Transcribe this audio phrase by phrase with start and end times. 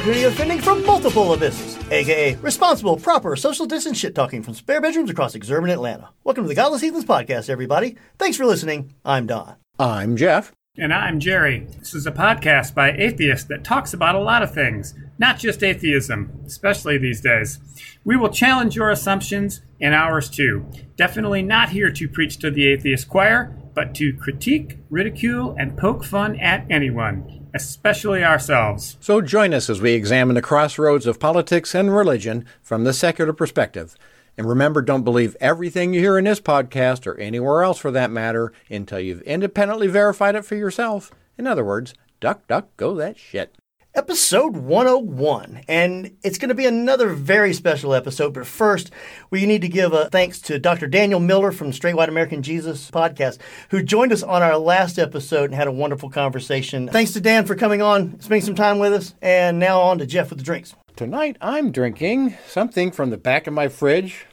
[0.00, 4.80] Equal opportunity offending from multiple abysses, aka responsible, proper, social distance shit talking from spare
[4.80, 6.08] bedrooms across exurban Atlanta.
[6.24, 7.96] Welcome to the Godless Heathens podcast, everybody.
[8.18, 8.94] Thanks for listening.
[9.04, 9.56] I'm Don.
[9.78, 10.52] I'm Jeff.
[10.78, 11.66] And I'm Jerry.
[11.78, 15.62] This is a podcast by atheists that talks about a lot of things, not just
[15.62, 17.58] atheism, especially these days.
[18.02, 20.64] We will challenge your assumptions and ours too.
[20.96, 26.04] Definitely not here to preach to the atheist choir, but to critique, ridicule, and poke
[26.04, 28.96] fun at anyone, especially ourselves.
[29.00, 33.32] So join us as we examine the crossroads of politics and religion from the secular
[33.32, 33.96] perspective.
[34.36, 38.10] And remember, don't believe everything you hear in this podcast or anywhere else for that
[38.10, 41.10] matter until you've independently verified it for yourself.
[41.36, 43.54] In other words, duck, duck, go that shit.
[44.00, 48.32] Episode 101, and it's going to be another very special episode.
[48.32, 48.90] But first,
[49.28, 50.86] we need to give a thanks to Dr.
[50.86, 53.36] Daniel Miller from Straight White American Jesus podcast,
[53.68, 56.88] who joined us on our last episode and had a wonderful conversation.
[56.88, 60.06] Thanks to Dan for coming on, spending some time with us, and now on to
[60.06, 60.74] Jeff with the drinks.
[60.96, 64.24] Tonight I'm drinking something from the back of my fridge,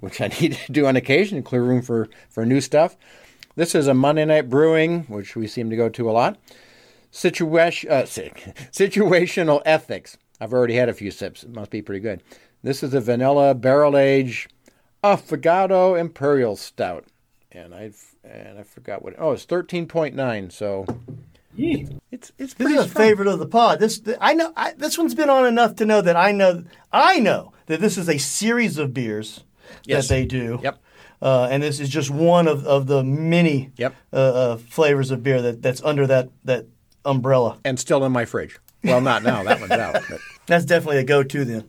[0.00, 2.98] which I need to do on occasion clear room for, for new stuff.
[3.56, 6.36] This is a Monday Night Brewing, which we seem to go to a lot.
[7.16, 8.02] Situation, uh,
[8.72, 10.18] situational ethics.
[10.40, 11.44] I've already had a few sips.
[11.44, 12.22] It must be pretty good.
[12.64, 14.48] This is a vanilla barrel age
[15.04, 17.04] affogato imperial stout,
[17.52, 17.92] and I
[18.24, 19.14] and I forgot what.
[19.16, 20.50] Oh, it's thirteen point nine.
[20.50, 20.86] So
[21.56, 23.04] it's it's This pretty is a strong.
[23.06, 23.78] favorite of the pod.
[23.78, 24.52] This I know.
[24.56, 26.64] I, this one's been on enough to know that I know.
[26.92, 29.44] I know that this is a series of beers
[29.84, 30.08] Yes.
[30.08, 30.58] that they do.
[30.64, 30.78] Yep.
[31.22, 33.94] Uh, and this is just one of, of the many Yep.
[34.12, 36.66] uh, uh, flavors of beer that, that's under that that
[37.04, 37.58] umbrella.
[37.64, 38.58] and still in my fridge.
[38.82, 39.42] Well, not now.
[39.42, 39.94] That one's out.
[40.08, 41.64] But That's definitely a go-to then.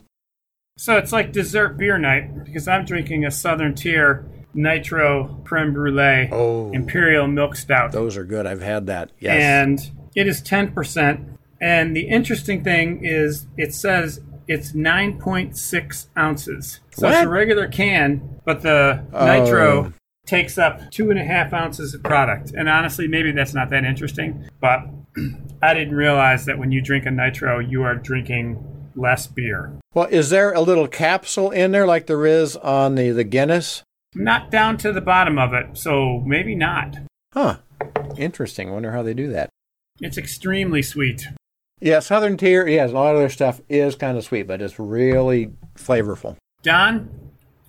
[0.78, 6.30] So it's like dessert beer night because I'm drinking a Southern Tier Nitro Creme Brulee
[6.32, 6.72] Oh.
[6.74, 7.92] Imperial Milk Stout.
[7.94, 8.46] those are good.
[8.46, 9.12] I've had that.
[9.20, 9.42] Yes.
[9.42, 11.38] and it is 10%.
[11.62, 16.80] And the interesting thing is, it says it's 9.6 ounces.
[16.92, 19.94] So it's a regular can, but the nitro oh.
[20.26, 22.52] Takes up two and a half ounces of product.
[22.56, 24.82] And honestly, maybe that's not that interesting, but
[25.62, 28.64] I didn't realize that when you drink a nitro, you are drinking
[28.96, 29.74] less beer.
[29.94, 33.84] well, is there a little capsule in there like there is on the, the Guinness?
[34.14, 36.96] Not down to the bottom of it, so maybe not.
[37.34, 37.58] Huh.
[38.18, 38.72] Interesting.
[38.72, 39.50] Wonder how they do that.
[40.00, 41.28] It's extremely sweet.
[41.82, 44.80] Yeah, Southern Tier, yes, a lot of their stuff is kind of sweet, but it's
[44.80, 46.38] really flavorful.
[46.64, 47.10] Don,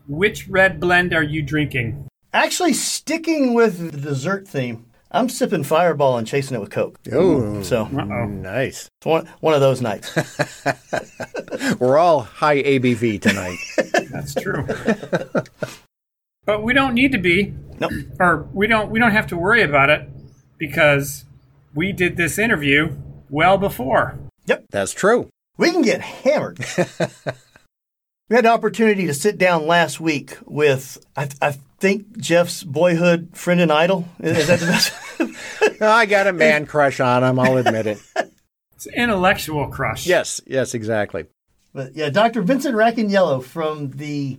[0.07, 2.07] which red blend are you drinking?
[2.33, 6.99] Actually, sticking with the dessert theme, I'm sipping Fireball and chasing it with Coke.
[7.13, 8.27] Oh, So Uh-oh.
[8.27, 8.89] nice.
[9.01, 10.15] it's one one of those nights.
[11.79, 13.57] We're all high ABV tonight.
[14.11, 14.67] That's true.
[16.45, 17.93] but we don't need to be, nope.
[18.21, 20.09] or we don't we don't have to worry about it
[20.59, 21.25] because
[21.75, 22.97] we did this interview
[23.31, 24.19] well before.
[24.47, 25.29] Yep, that's true.
[25.59, 26.59] We can get hammered.
[28.29, 33.31] we had the opportunity to sit down last week with, I, I think, Jeff's boyhood
[33.35, 34.09] friend and idol.
[34.19, 35.81] Is that the best?
[35.83, 37.99] I got a man crush on him, I'll admit it.
[38.75, 40.05] It's an intellectual crush.
[40.07, 41.27] Yes, yes, exactly.
[41.73, 42.43] But yeah, Dr.
[42.43, 44.39] Vincent Racaniello from the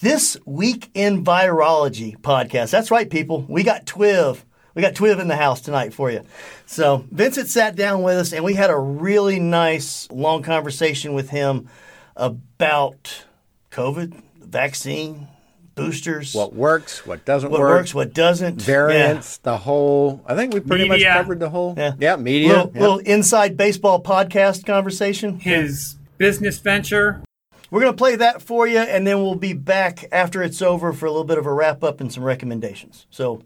[0.00, 2.70] This Week in Virology podcast.
[2.70, 3.44] That's right, people.
[3.48, 4.42] We got Twiv.
[4.74, 6.22] We got Twiv in the house tonight for you.
[6.66, 11.30] So Vincent sat down with us and we had a really nice long conversation with
[11.30, 11.68] him
[12.16, 13.24] about
[13.70, 15.28] COVID, vaccine,
[15.74, 18.60] boosters, What works, what doesn't what work, works, what doesn't.
[18.60, 20.22] variants, the whole.
[20.26, 21.08] I think we pretty Media.
[21.08, 21.74] much covered the whole.
[21.76, 21.94] Yeah.
[21.98, 22.16] yeah Yeah.
[22.16, 22.48] media.
[22.48, 22.80] Little, yeah.
[22.80, 25.38] little inside baseball podcast conversation.
[25.40, 27.22] His business venture.
[27.70, 30.92] We're going to play that for you, and then we'll be back after it's over
[30.92, 33.06] for a little bit of a wrap up and some recommendations.
[33.10, 33.42] So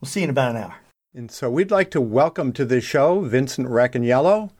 [0.00, 0.74] we'll see you in about an hour.
[1.14, 4.50] And so we'd like to welcome to the show Vincent Racaniello,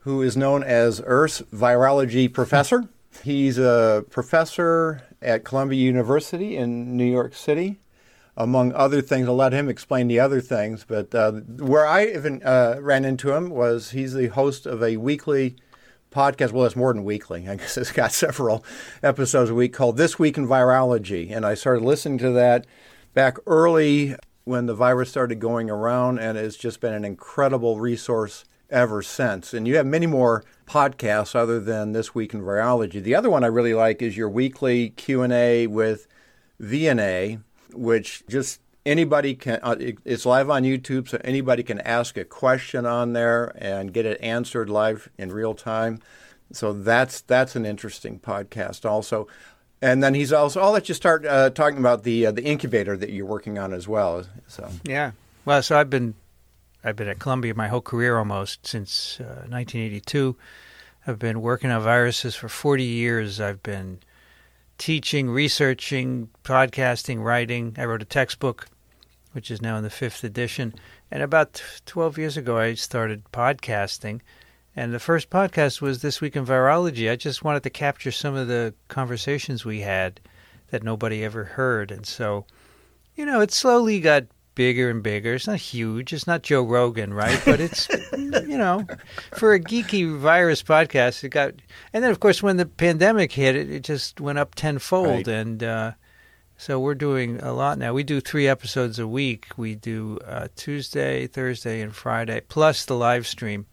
[0.00, 2.84] who is known as Earth's virology professor.
[3.22, 7.78] He's a professor at Columbia University in New York City,
[8.36, 9.28] among other things.
[9.28, 10.84] I'll let him explain the other things.
[10.86, 14.96] But uh, where I even uh, ran into him was he's the host of a
[14.96, 15.56] weekly
[16.10, 16.52] podcast.
[16.52, 17.48] Well, it's more than weekly.
[17.48, 18.64] I guess it's got several
[19.02, 21.34] episodes a week called This Week in Virology.
[21.34, 22.66] And I started listening to that
[23.14, 28.44] back early when the virus started going around, and it's just been an incredible resource
[28.74, 29.54] ever since.
[29.54, 33.02] And you have many more podcasts other than this week in virology.
[33.02, 36.06] The other one I really like is your weekly Q and A with
[36.60, 37.40] VNA,
[37.72, 39.60] which just anybody can.
[39.62, 44.04] Uh, it's live on YouTube, so anybody can ask a question on there and get
[44.04, 46.00] it answered live in real time.
[46.52, 49.28] So that's that's an interesting podcast also.
[49.80, 50.60] And then he's also.
[50.60, 53.72] I'll let you start uh, talking about the uh, the incubator that you're working on
[53.72, 54.24] as well.
[54.48, 55.12] So yeah,
[55.44, 56.14] well, so I've been
[56.84, 60.36] I've been at Columbia my whole career almost since uh, 1982.
[61.06, 63.40] I've been working on viruses for 40 years.
[63.40, 64.00] I've been
[64.76, 67.74] teaching, researching, podcasting, writing.
[67.78, 68.66] I wrote a textbook,
[69.32, 70.74] which is now in the fifth edition.
[71.10, 74.20] And about 12 years ago, I started podcasting.
[74.76, 77.10] And the first podcast was This Week in Virology.
[77.10, 80.20] I just wanted to capture some of the conversations we had
[80.70, 81.90] that nobody ever heard.
[81.90, 82.44] And so,
[83.14, 85.34] you know, it slowly got bigger and bigger.
[85.34, 86.12] It's not huge.
[86.12, 87.40] It's not Joe Rogan, right?
[87.44, 88.86] But it's, you know,
[89.32, 91.54] for a geeky virus podcast, it got.
[91.92, 95.26] And then, of course, when the pandemic hit, it, it just went up tenfold.
[95.26, 95.28] Right.
[95.28, 95.92] And uh,
[96.56, 97.92] so we're doing a lot now.
[97.92, 99.48] We do three episodes a week.
[99.56, 103.66] We do uh, Tuesday, Thursday, and Friday, plus the live stream.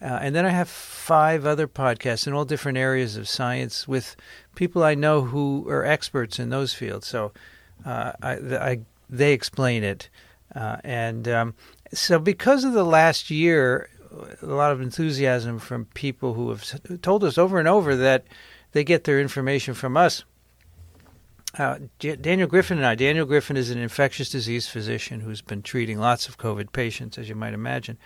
[0.00, 4.16] Uh, and then I have five other podcasts in all different areas of science with
[4.56, 7.06] people I know who are experts in those fields.
[7.06, 7.32] So
[7.86, 8.80] uh, I, I,
[9.12, 10.08] they explain it.
[10.54, 11.54] Uh, and um,
[11.92, 13.88] so, because of the last year,
[14.42, 18.24] a lot of enthusiasm from people who have told us over and over that
[18.72, 20.24] they get their information from us.
[21.56, 22.94] Uh, Daniel Griffin and I.
[22.94, 27.28] Daniel Griffin is an infectious disease physician who's been treating lots of COVID patients, as
[27.28, 27.98] you might imagine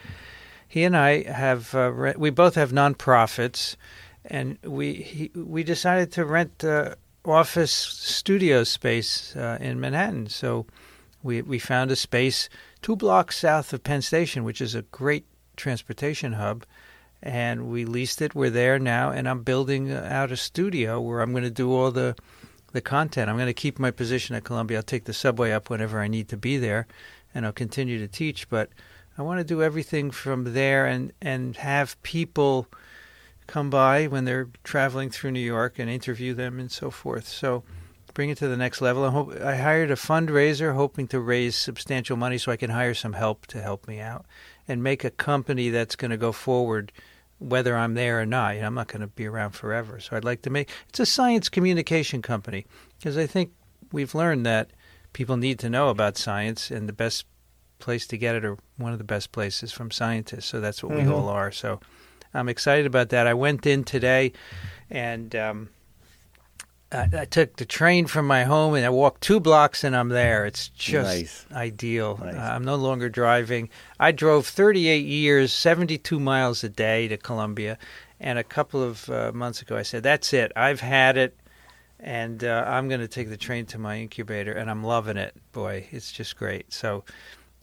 [0.69, 3.77] he and I have uh, re- we both have nonprofits,
[4.25, 10.29] and we he, we decided to rent uh, office studio space uh, in Manhattan.
[10.29, 10.67] So
[11.27, 12.49] we we found a space
[12.81, 15.27] two blocks south of Penn Station, which is a great
[15.57, 16.65] transportation hub.
[17.23, 18.35] And we leased it.
[18.35, 21.91] We're there now, and I'm building out a studio where I'm going to do all
[21.91, 22.15] the
[22.73, 23.29] the content.
[23.29, 24.79] I'm going to keep my position at Columbia.
[24.79, 26.87] I'll take the subway up whenever I need to be there,
[27.35, 28.49] and I'll continue to teach.
[28.49, 28.71] But
[29.19, 32.69] I want to do everything from there and, and have people
[33.47, 37.27] come by when they're traveling through New York and interview them and so forth.
[37.27, 37.65] So
[38.17, 39.05] bring it to the next level.
[39.05, 42.95] I, hope, I hired a fundraiser hoping to raise substantial money so I can hire
[42.95, 44.25] some help to help me out
[44.67, 46.93] and make a company that's going to go forward
[47.39, 48.55] whether I'm there or not.
[48.55, 50.01] You know, I'm not going to be around forever.
[50.01, 52.65] So I'd like to make it's a science communication company
[52.99, 53.53] because I think
[53.93, 54.71] we've learned that
[55.13, 57.27] people need to know about science and the best
[57.81, 60.47] place to get it or one of the best places from scientists.
[60.47, 61.07] So that's what mm-hmm.
[61.07, 61.53] we all are.
[61.53, 61.81] So
[62.33, 63.27] I'm excited about that.
[63.27, 64.33] I went in today
[64.89, 65.69] and um,
[66.97, 70.09] I, I, took the train from my home and I walked two blocks and I'm
[70.09, 70.47] there.
[70.47, 71.47] It's just nice.
[71.53, 72.19] ideal.
[72.23, 72.35] Nice.
[72.35, 73.69] Uh, I'm no longer driving.
[74.01, 77.79] I drove 38 years, 72 miles a day to Columbia.
[78.19, 80.51] And a couple of uh, months ago, I said, That's it.
[80.57, 81.37] I've had it
[82.01, 85.35] and uh, I'm going to take the train to my incubator, and I'm loving it.
[85.53, 86.73] Boy, it's just great.
[86.73, 87.05] So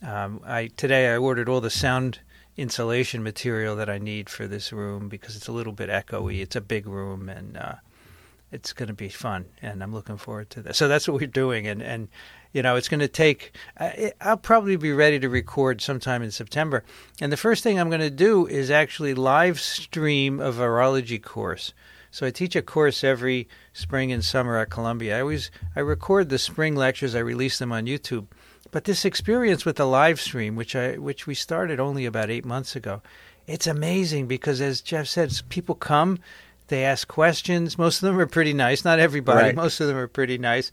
[0.01, 2.19] um, I today I ordered all the sound
[2.57, 6.41] insulation material that I need for this room because it's a little bit echoey.
[6.41, 7.75] It's a big room and uh,
[8.53, 10.75] it's going to be fun, and I'm looking forward to that.
[10.75, 12.07] So that's what we're doing, and and
[12.53, 13.55] you know it's going to take.
[14.21, 16.83] I'll probably be ready to record sometime in September,
[17.19, 21.73] and the first thing I'm going to do is actually live stream a virology course.
[22.11, 25.17] So I teach a course every spring and summer at Columbia.
[25.17, 27.15] I always I record the spring lectures.
[27.15, 28.27] I release them on YouTube
[28.73, 32.43] but this experience with the live stream, which I which we started only about eight
[32.43, 33.03] months ago,
[33.45, 36.17] it's amazing because as Jeff said, people come,
[36.73, 37.77] they ask questions.
[37.77, 38.83] Most of them are pretty nice.
[38.83, 39.39] Not everybody.
[39.47, 39.55] Right.
[39.55, 40.71] Most of them are pretty nice.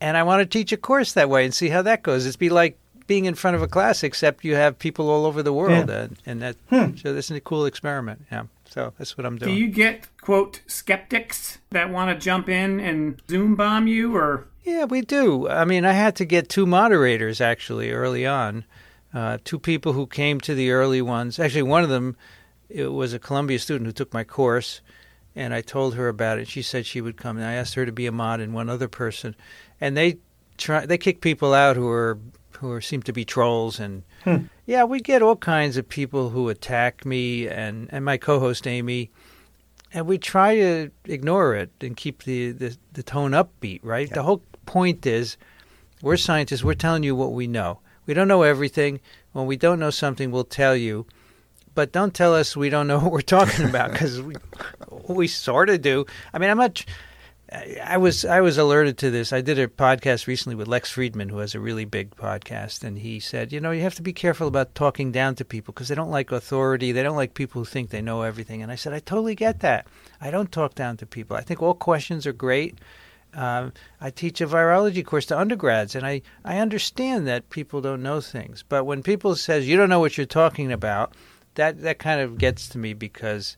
[0.00, 2.26] And I want to teach a course that way and see how that goes.
[2.26, 5.42] It's be like being in front of a class, except you have people all over
[5.42, 6.02] the world, Yeah.
[6.02, 6.96] and, and that Hmm.
[6.96, 8.24] so this is a cool experiment.
[8.30, 8.44] Yeah.
[8.68, 9.54] So that's what I'm doing.
[9.54, 14.46] Do you get quote skeptics that want to jump in and Zoom bomb you, or
[14.62, 15.48] Yeah, we do.
[15.48, 18.64] I mean, I had to get two moderators actually early on.
[19.12, 21.38] Uh, two people who came to the early ones.
[21.40, 22.16] Actually, one of them
[22.68, 24.80] it was a Columbia student who took my course,
[25.34, 26.48] and I told her about it.
[26.48, 28.68] She said she would come, and I asked her to be a mod and one
[28.68, 29.34] other person,
[29.80, 30.18] and they
[30.58, 32.18] try they kick people out who are
[32.58, 34.36] who are, seem to be trolls and hmm.
[34.66, 39.10] yeah, we get all kinds of people who attack me and and my co-host Amy
[39.92, 44.08] and we try to ignore it and keep the, the, the tone upbeat, right?
[44.08, 45.36] The whole point is
[46.00, 47.80] we're scientists, we're telling you what we know.
[48.06, 49.00] We don't know everything.
[49.32, 51.06] When we don't know something, we'll tell you.
[51.74, 54.34] But don't tell us we don't know what we're talking about because we,
[55.08, 56.06] we sort of do.
[56.32, 56.84] I mean, I'm not.
[57.82, 59.32] I was I was alerted to this.
[59.32, 62.96] I did a podcast recently with Lex Fridman, who has a really big podcast, and
[62.96, 65.88] he said, you know, you have to be careful about talking down to people because
[65.88, 66.92] they don't like authority.
[66.92, 68.62] They don't like people who think they know everything.
[68.62, 69.88] And I said, I totally get that.
[70.20, 71.36] I don't talk down to people.
[71.36, 72.78] I think all questions are great.
[73.34, 78.02] Um, I teach a virology course to undergrads, and I, I understand that people don't
[78.02, 78.64] know things.
[78.68, 81.14] But when people says you don't know what you're talking about,
[81.54, 83.56] that that kind of gets to me because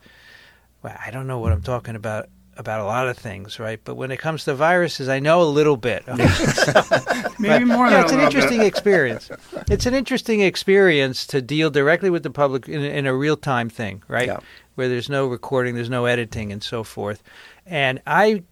[0.82, 3.80] well, I don't know what I'm talking about about a lot of things, right?
[3.82, 6.04] But when it comes to viruses, I know a little bit.
[7.38, 8.66] Maybe more yeah, it's an interesting bit.
[8.66, 9.30] experience.
[9.70, 13.70] It's an interesting experience to deal directly with the public in, in a real time
[13.70, 14.26] thing, right?
[14.26, 14.40] Yeah.
[14.74, 17.22] Where there's no recording, there's no editing, and so forth.
[17.66, 18.42] And I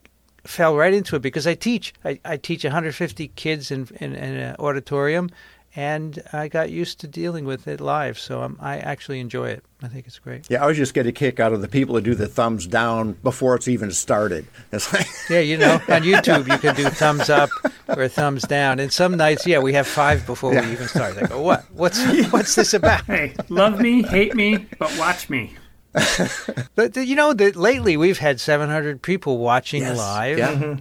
[0.44, 1.92] fell right into it because I teach.
[2.04, 5.30] I, I teach 150 kids in, in, in an auditorium,
[5.76, 8.18] and I got used to dealing with it live.
[8.18, 9.64] So I'm, I actually enjoy it.
[9.82, 10.46] I think it's great.
[10.50, 12.66] Yeah, I always just get a kick out of the people that do the thumbs
[12.66, 14.46] down before it's even started.
[14.72, 17.50] It's like, Yeah, you know, on YouTube you can do thumbs up
[17.88, 18.78] or thumbs down.
[18.80, 21.16] And some nights, yeah, we have five before we even start.
[21.16, 21.64] I go, what?
[21.72, 23.04] What's what's this about?
[23.04, 25.54] Hey, love me, hate me, but watch me.
[26.74, 29.96] But you know that lately we've had 700 people watching Yes.
[29.98, 30.38] live.
[30.38, 30.52] yeah.
[30.54, 30.80] Mm-hmm.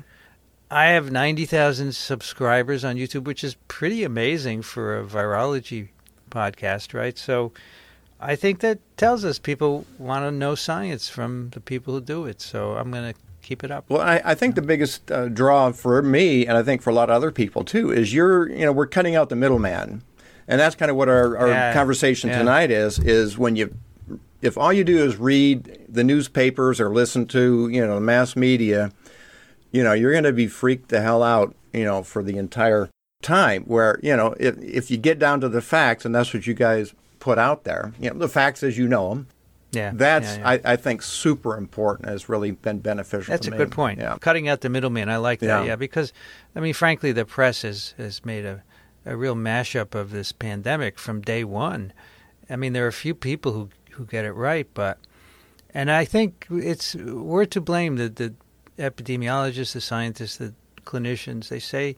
[0.72, 5.88] I have 90,000 subscribers on YouTube, which is pretty amazing for a virology
[6.30, 7.18] podcast, right?
[7.18, 7.52] So
[8.20, 12.26] I think that tells us people want to know science from the people who do
[12.26, 12.40] it.
[12.40, 13.86] So I'm going to keep it up.
[13.90, 16.94] Well, I, I think the biggest uh, draw for me, and I think for a
[16.94, 20.04] lot of other people too, is you're, you know, we're cutting out the middleman,
[20.48, 21.74] and that's kind of what our, our Yeah.
[21.74, 22.38] conversation Yeah.
[22.40, 23.00] tonight is.
[23.00, 23.74] Is when you,
[24.44, 28.36] if all you do is read the newspapers or listen to, you know, the mass
[28.36, 28.92] media,
[29.72, 32.90] you know, you're going to be freaked the hell out, you know, for the entire
[33.22, 33.64] time.
[33.64, 36.54] Where you know, if if you get down to the facts, and that's what you
[36.54, 39.28] guys put out there, you know, the facts as you know them.
[39.72, 39.92] Yeah.
[39.94, 40.50] That's yeah, yeah.
[40.66, 42.10] I, I think super important.
[42.10, 43.32] Has really been beneficial.
[43.32, 43.58] That's a me.
[43.58, 44.00] good point.
[44.00, 44.18] Yeah.
[44.20, 45.10] Cutting out the middleman.
[45.10, 45.62] I like that.
[45.62, 45.64] Yeah.
[45.64, 45.76] Yeah.
[45.76, 46.12] because
[46.56, 48.64] I mean, frankly, the press has has made a
[49.06, 51.94] a real mashup of this pandemic from day one.
[52.50, 54.98] I mean, there are a few people who who get it right, but
[55.74, 57.98] and I think it's we're to blame.
[57.98, 58.34] The the
[58.80, 60.54] epidemiologists, the scientists, the
[60.86, 61.50] clinicians.
[61.50, 61.96] They say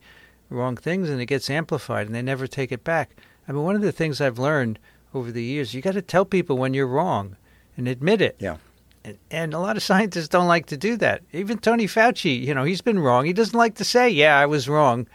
[0.49, 3.15] wrong things, and it gets amplified, and they never take it back.
[3.47, 4.79] I mean, one of the things I've learned
[5.13, 7.35] over the years, you got to tell people when you're wrong
[7.77, 8.35] and admit it.
[8.39, 8.57] Yeah.
[9.03, 11.23] And, and a lot of scientists don't like to do that.
[11.33, 13.25] Even Tony Fauci, you know, he's been wrong.
[13.25, 15.07] He doesn't like to say, "Yeah, I was wrong."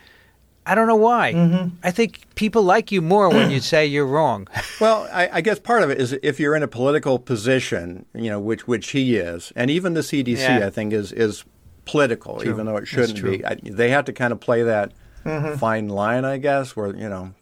[0.69, 1.33] I don't know why.
[1.33, 1.77] Mm-hmm.
[1.85, 4.49] I think people like you more when you say you're wrong.
[4.81, 8.29] Well, I, I guess part of it is if you're in a political position, you
[8.29, 10.67] know, which which he is, and even the CDC, Yeah.
[10.67, 11.45] I think, is is
[11.87, 12.53] political, True.
[12.53, 13.45] even though it shouldn't be.
[13.45, 14.93] I, they have to kind of play that
[15.25, 15.57] Mm-hmm.
[15.57, 17.33] fine line, I guess, where you know.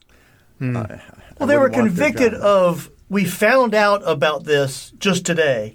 [0.63, 1.01] I- I
[1.39, 2.91] Well, they were wouldn't want their convicted of.
[3.11, 5.75] We found out about this just today,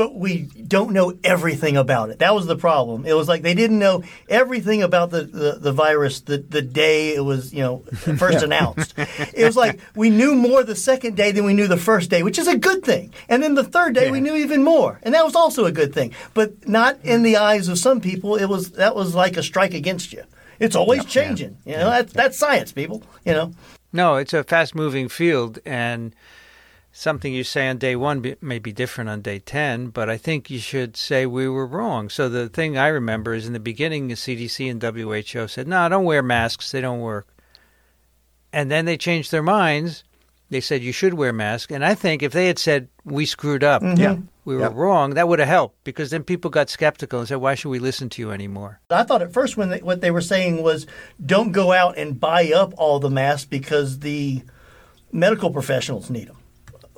[0.00, 2.20] but we don't know everything about it.
[2.20, 3.04] That was the problem.
[3.04, 7.14] It was like they didn't know everything about the, the, the virus the, the day
[7.14, 7.80] it was, you know,
[8.16, 8.94] first announced.
[8.96, 12.22] It was like we knew more the second day than we knew the first day,
[12.22, 13.12] which is a good thing.
[13.28, 15.92] And then the third day we knew even more, and that was also a good
[15.92, 16.14] thing.
[16.32, 18.36] But not in the eyes of some people.
[18.36, 20.24] It was that was like a strike against you.
[20.58, 21.58] It's always changing.
[21.66, 23.02] You know, that's that's science, people.
[23.26, 23.52] You know.
[23.92, 26.14] No, it's a fast moving field, and
[26.92, 30.50] something you say on day one may be different on day 10, but I think
[30.50, 32.08] you should say we were wrong.
[32.08, 35.88] So the thing I remember is in the beginning, the CDC and WHO said, no,
[35.88, 37.28] don't wear masks, they don't work.
[38.52, 40.02] And then they changed their minds.
[40.50, 41.72] They said you should wear masks.
[41.72, 44.00] And I think if they had said we screwed up, mm-hmm.
[44.00, 44.16] Yeah.
[44.44, 44.74] we were Yep.
[44.74, 47.78] wrong, that would have helped because then people got skeptical and said, why should we
[47.78, 48.80] listen to you anymore?
[48.90, 50.88] I thought at first when they, what they were saying was
[51.24, 54.42] don't go out and buy up all the masks because the
[55.12, 56.36] medical professionals need them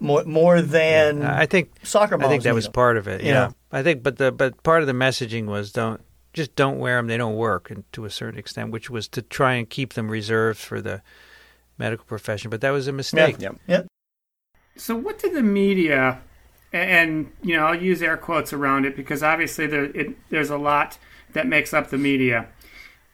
[0.02, 2.72] more more than I think soccer moms I think that was was 'em.
[2.72, 3.22] part of it.
[3.22, 3.54] You Yeah, know?
[3.70, 6.00] I think, but the but part of the messaging was don't
[6.32, 9.22] just don't wear them; they don't work, and to a certain extent, which was to
[9.22, 11.02] try and keep them reserved for the
[11.78, 12.50] medical profession.
[12.50, 13.36] But that was a mistake.
[13.38, 13.50] Yeah.
[13.66, 13.82] Yeah.
[14.76, 16.20] So, what did the media,
[16.72, 20.56] and you know, I'll use air quotes around it because obviously there it, there's a
[20.58, 20.98] lot
[21.32, 22.48] that makes up the media.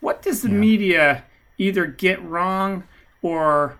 [0.00, 1.24] What does the media
[1.58, 2.84] either get wrong
[3.20, 3.78] or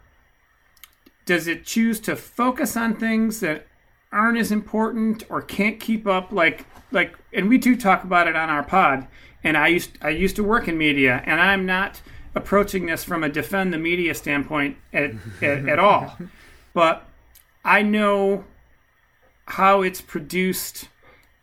[1.29, 3.67] does it choose to focus on things that
[4.11, 6.33] aren't as important or can't keep up?
[6.33, 9.07] Like like and we do talk about it on our pod
[9.45, 12.01] and I used I used to work in media and I'm not
[12.35, 15.11] approaching this from a defend the media standpoint at,
[15.43, 16.17] at, at all.
[16.75, 17.09] But
[17.65, 18.45] I know
[19.47, 20.89] how it's produced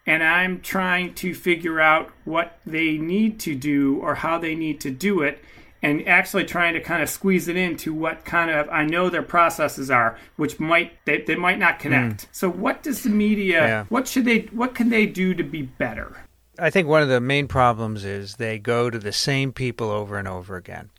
[0.06, 4.80] and I'm trying to figure out what they need to do or how they need
[4.82, 5.44] to do it
[5.86, 9.22] and actually trying to kind of squeeze it into what kind of I know their
[9.22, 12.24] processes are which might they, they might not connect.
[12.24, 12.28] Mm.
[12.32, 13.84] So what does the media Yeah.
[13.90, 16.26] what should they what can they do to be better?
[16.58, 20.18] I think one of the main problems is they go to the same people over
[20.18, 20.90] and over again.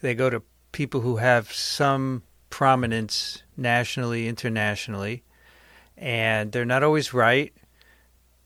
[0.00, 0.42] They go to
[0.72, 5.22] people who have some prominence nationally, internationally,
[5.96, 7.52] and they're not always right.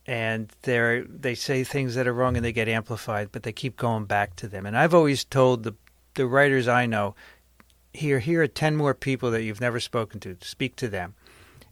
[0.06, 3.76] And they they say things that are wrong and they get amplified, but they keep
[3.76, 4.64] going back to them.
[4.64, 5.74] And I've always told the
[6.14, 7.14] the writers I know,
[7.92, 10.36] here here are ten more people that you've never spoken to.
[10.42, 11.14] Speak to them,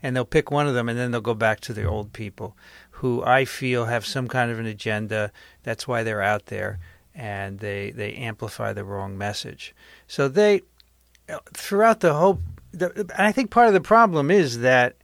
[0.03, 2.57] and they'll pick one of them, and then they'll go back to the old people
[2.91, 5.31] who I feel have some kind of an agenda.
[5.63, 6.79] That's why they're out there,
[7.15, 9.75] and they they amplify the wrong message.
[10.09, 10.63] So they
[11.53, 12.41] throughout the whole.
[12.73, 14.97] The, and I think part of the problem is that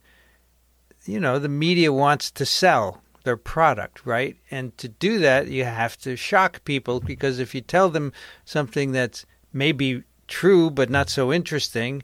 [1.05, 4.37] you know the media wants to sell their product, right?
[4.51, 8.13] And to do that, you have to shock people because if you tell them
[8.45, 12.03] something that's maybe true but not so interesting,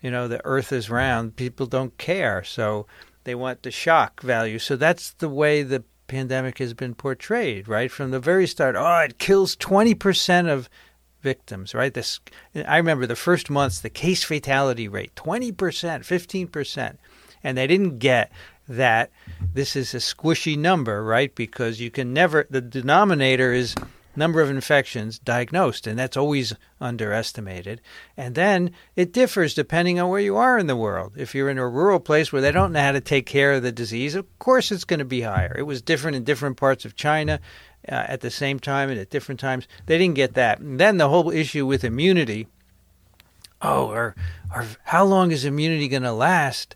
[0.00, 2.42] you know, the earth is round, people don't care.
[2.44, 2.86] So
[3.24, 4.58] they want the shock value.
[4.58, 7.90] So that's the way the pandemic has been portrayed, right?
[7.90, 8.76] From the very start.
[8.76, 10.68] Oh, it kills 20% of
[11.22, 11.92] victims, right?
[11.92, 12.20] This
[12.66, 16.96] I remember the first months the case fatality rate 20%, 15%.
[17.42, 18.32] And they didn't get
[18.68, 19.10] that
[19.54, 21.34] this is a squishy number, right?
[21.34, 23.74] Because you can never the denominator is
[24.16, 27.80] number of infections diagnosed, and that's always underestimated.
[28.16, 31.12] And then it differs depending on where you are in the world.
[31.16, 33.62] If you're in a rural place where they don't know how to take care of
[33.62, 35.54] the disease, of course it's going to be higher.
[35.56, 37.40] It was different in different parts of China
[37.88, 39.68] uh, at the same time and at different times.
[39.86, 40.60] They didn't get that.
[40.60, 42.48] And then the whole issue with immunity.
[43.62, 44.14] Oh, or,
[44.54, 46.74] or how long is immunity going to last?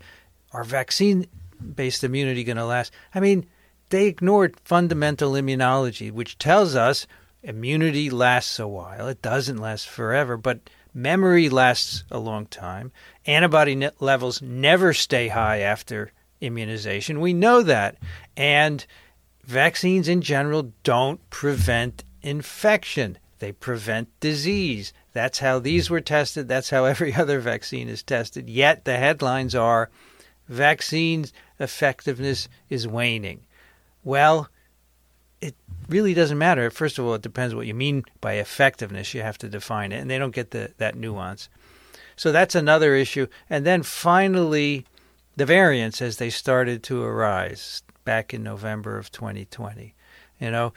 [0.52, 1.26] Are vaccine
[1.74, 2.92] based immunity going to last?
[3.14, 3.46] I mean,
[3.90, 7.06] they ignored fundamental immunology, which tells us
[7.42, 9.08] immunity lasts a while.
[9.08, 12.92] It doesn't last forever, but memory lasts a long time.
[13.26, 17.20] Antibody levels never stay high after immunization.
[17.20, 17.96] We know that.
[18.36, 18.84] And
[19.44, 24.92] vaccines in general don't prevent infection, they prevent disease.
[25.12, 26.46] That's how these were tested.
[26.46, 28.48] That's how every other vaccine is tested.
[28.48, 29.90] Yet the headlines are
[30.50, 33.40] vaccines effectiveness is waning.
[34.02, 34.48] Well,
[35.40, 35.54] it
[35.88, 36.70] really doesn't matter.
[36.70, 39.14] First of all, it depends what you mean by effectiveness.
[39.14, 41.48] You have to define it, and they don't get the, that nuance.
[42.16, 43.26] So that's another issue.
[43.48, 44.84] And then finally,
[45.36, 49.94] the variants as they started to arise back in November of 2020.
[50.40, 50.72] You know,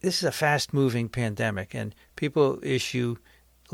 [0.00, 3.16] this is a fast moving pandemic, and people issue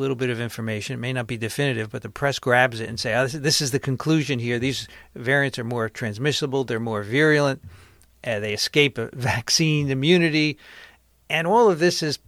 [0.00, 0.94] little bit of information.
[0.94, 3.40] It may not be definitive, but the press grabs it and say, oh, this, is,
[3.40, 4.58] this is the conclusion here.
[4.58, 7.62] These variants are more transmissible, they're more virulent
[8.26, 10.58] uh, they escape vaccine immunity,
[11.30, 12.18] and all of this is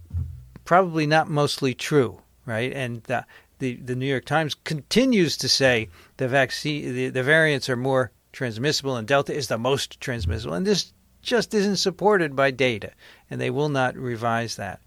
[0.65, 2.71] probably not mostly true, right?
[2.73, 3.25] And the
[3.59, 8.11] the, the New York Times continues to say the vaccine the, the variants are more
[8.31, 12.91] transmissible and Delta is the most transmissible, and this just isn't supported by data,
[13.29, 14.79] and they will not revise that.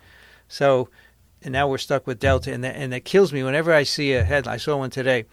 [0.49, 0.89] So,
[1.45, 4.13] and now we're stuck with Delta, and that, and that kills me whenever I see
[4.13, 4.55] a headline.
[4.55, 5.27] I saw one today.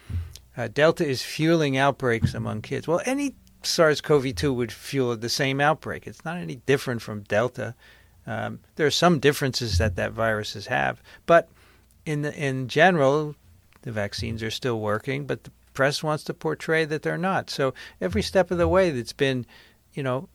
[0.57, 2.87] Uh, Delta is fueling outbreaks among kids.
[2.87, 6.07] Well, any SARS-CoV-2 would fuel the same outbreak.
[6.07, 7.75] It's not any different from Delta.
[8.27, 11.49] Um, there are some differences that that viruses have, but
[12.05, 13.35] in the, in general,
[13.81, 15.25] the vaccines are still working.
[15.25, 17.49] But the press wants to portray that they're not.
[17.49, 19.45] So every step of the way, that's been,
[19.93, 20.27] you know,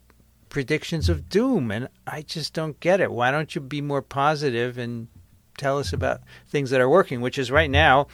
[0.49, 3.13] predictions of doom, and I just don't get it.
[3.13, 5.09] Why don't you be more positive and
[5.57, 7.21] tell us about things that are working?
[7.21, 8.07] Which is right now,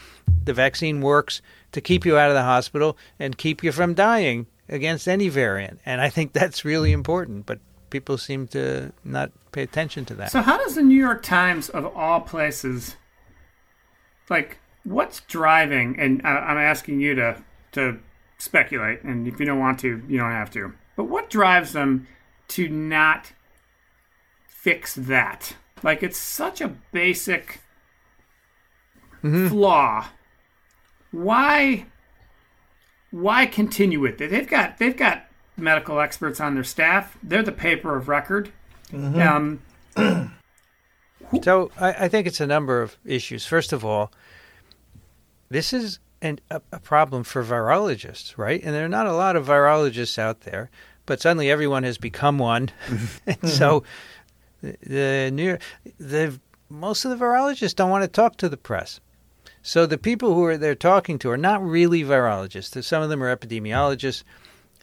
[0.45, 4.47] the vaccine works to keep you out of the hospital and keep you from dying
[4.69, 5.81] against any variant.
[5.85, 7.59] And I think that's really important, but
[7.91, 10.31] people seem to not pay attention to that.
[10.31, 12.97] So, how does the New York Times, of all places,
[14.29, 15.97] like, what's driving?
[15.99, 17.99] And I'm asking you to, to
[18.39, 20.73] speculate, and if you don't want to, you don't have to.
[20.97, 22.07] But what drives them
[22.49, 23.33] to not
[24.47, 25.57] fix that?
[25.83, 27.61] Like, it's such a basic
[29.23, 29.49] mm-hmm.
[29.49, 30.09] flaw.
[31.11, 31.87] Why?
[33.11, 34.31] why continue with it?
[34.31, 37.17] They've got they've got medical experts on their staff.
[37.23, 38.53] They're the paper of record.
[38.93, 39.97] Mm-hmm.
[39.97, 40.33] Um,
[41.43, 43.47] so I, I, think it's a number of issues.
[43.47, 44.11] First of all,
[45.49, 48.61] this is an, a, a, problem for virologists, right?
[48.63, 50.71] And there are not a lot of virologists out there,
[51.07, 52.71] but suddenly everyone has become one.
[53.27, 53.85] and so
[54.63, 55.59] the, new
[55.99, 59.01] the most of the virologists don't want to talk to the press.
[59.63, 62.83] So the people who are they're talking to are not really virologists.
[62.85, 64.25] Some of them are epidemiologists,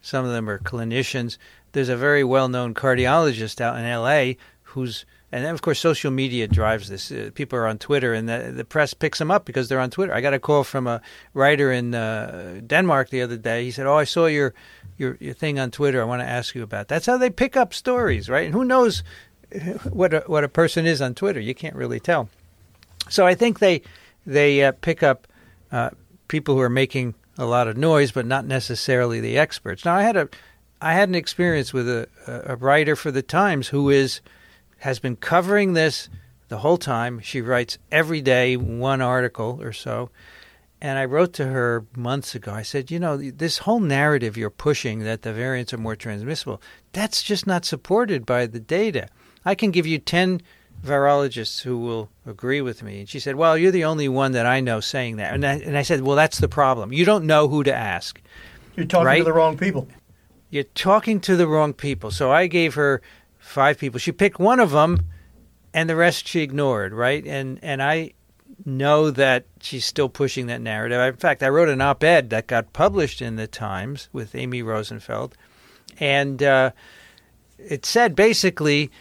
[0.01, 1.37] some of them are clinicians.
[1.71, 4.37] There's a very well-known cardiologist out in L.A.
[4.63, 7.11] who's and then, of course, social media drives this.
[7.11, 9.89] Uh, people are on Twitter, and the, the press picks them up because they're on
[9.89, 10.13] Twitter.
[10.13, 11.01] I got a call from a
[11.33, 13.65] writer in uh, Denmark the other day.
[13.65, 14.53] He said, "Oh, I saw your,
[14.97, 16.01] your your thing on Twitter.
[16.01, 18.45] I want to ask you about." That's how they pick up stories, right?
[18.45, 19.03] And who knows
[19.89, 21.39] what a, what a person is on Twitter.
[21.39, 22.29] You can't really tell.
[23.09, 23.81] So I think they
[24.25, 25.27] they uh, pick up
[25.71, 25.91] uh,
[26.27, 29.85] people who are making a lot of noise, but not necessarily the experts.
[29.85, 30.29] Now I had a
[30.81, 34.21] I had an experience with a, a writer for the Times who is
[34.79, 36.09] has been covering this
[36.49, 37.19] the whole time.
[37.19, 40.09] She writes every day one article or so.
[40.79, 42.53] And I wrote to her months ago.
[42.53, 46.61] I said, you know, this whole narrative you're pushing that the variants are more transmissible,
[46.91, 49.09] that's just not supported by the data.
[49.47, 50.41] I can give you 10
[50.85, 52.99] virologists who will agree with me.
[52.99, 55.33] And she said, well, you're the only one that I know saying that.
[55.33, 56.91] And I, and I said, well, that's the problem.
[56.91, 58.21] You don't know who to ask.
[58.75, 59.17] You're talking Right?
[59.19, 59.87] to the wrong people.
[60.49, 62.11] You're talking to the wrong people.
[62.11, 63.01] So I gave her
[63.39, 63.99] five people.
[63.99, 64.99] She picked one of them,
[65.73, 66.93] and the rest she ignored.
[66.93, 67.25] Right?
[67.25, 68.13] And and I
[68.65, 70.99] know that she's still pushing that narrative.
[71.01, 75.35] In fact, I wrote an op-ed that got published in the Times with Amy Rosenfeld,
[75.99, 76.71] and uh,
[77.57, 78.91] it said basically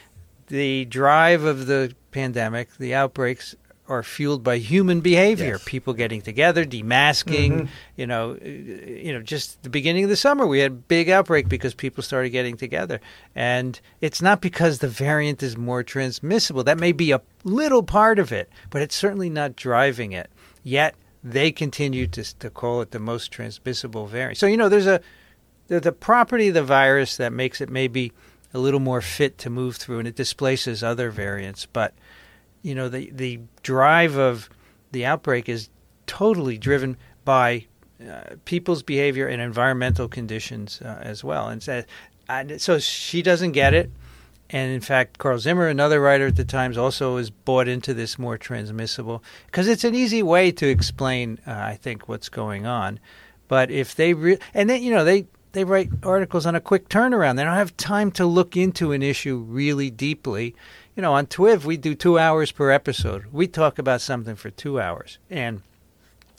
[0.47, 3.55] the drive of the pandemic, the outbreaks
[3.89, 5.53] are fueled by human behavior.
[5.53, 5.63] Yes.
[5.65, 7.69] People getting together, demasking.
[7.95, 11.09] You know, uh, you know, just the beginning of the summer, we had a big
[11.09, 12.99] outbreak because people started getting together,
[13.33, 16.63] and it's not because the variant is more transmissible.
[16.63, 20.29] That may be a little part of it, but it's certainly not driving it.
[20.63, 24.37] Yet they continue to to call it the most transmissible variant.
[24.37, 25.01] So you know, there's a
[25.67, 28.11] the, the property of the virus that makes it maybe
[28.53, 31.65] a little more fit to move through, and it displaces other variants.
[31.65, 31.93] But
[32.61, 34.49] you know, the the drive of
[34.91, 35.69] the outbreak is
[36.05, 37.65] totally driven by
[38.05, 41.49] uh, people's behavior and environmental conditions uh, as well.
[41.49, 41.83] And so,
[42.29, 43.91] and so she doesn't get it.
[44.49, 48.17] And in fact, Carl Zimmer, another writer at the Times, also is bought into this
[48.17, 52.99] more transmissible because it's an easy way to explain, uh, I think, what's going on.
[53.47, 56.89] But if they re- and then you know they they write articles on a quick
[56.89, 57.35] turnaround.
[57.35, 60.55] They don't have time to look into an issue really deeply.
[60.95, 63.25] You know, on Twiv we do two hours per episode.
[63.31, 65.61] We talk about something for two hours, and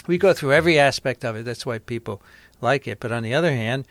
[0.07, 1.45] we go through every aspect of it.
[1.45, 2.23] That's why people
[2.61, 3.01] like it.
[3.01, 3.87] But on the other hand,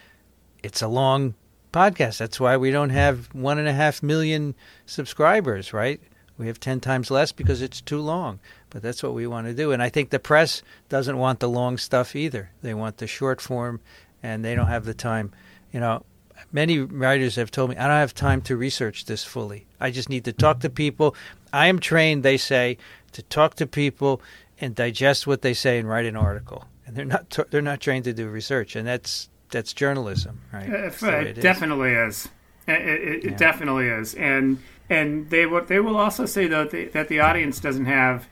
[0.64, 1.36] it's a long
[1.72, 2.18] podcast.
[2.18, 6.02] That's why we don't have one and a half million subscribers, right?
[6.38, 8.40] We have 10 times less because it's too long.
[8.70, 9.72] But that's what we want to do.
[9.72, 12.52] And I think the press doesn't want the long stuff either.
[12.62, 13.82] They want the short form,
[14.24, 15.32] and they don't have the time.
[15.72, 16.04] You know,
[16.52, 19.66] many writers have told me, I don't have time to research this fully.
[19.80, 21.16] I just need to talk to people.
[21.54, 22.78] I am trained, they say,
[23.14, 24.22] to talk to people
[24.60, 26.66] and digest what they say and write an article.
[26.86, 30.68] And they're not t- they're not trained to do research, and that's that's journalism, right?
[30.70, 31.44] Uh, That's the way it it is.
[31.44, 32.30] definitely is.
[32.68, 33.38] It, it, it Yeah.
[33.38, 37.60] definitely is, and and they will they will also say though that, that the audience
[37.60, 38.28] doesn't have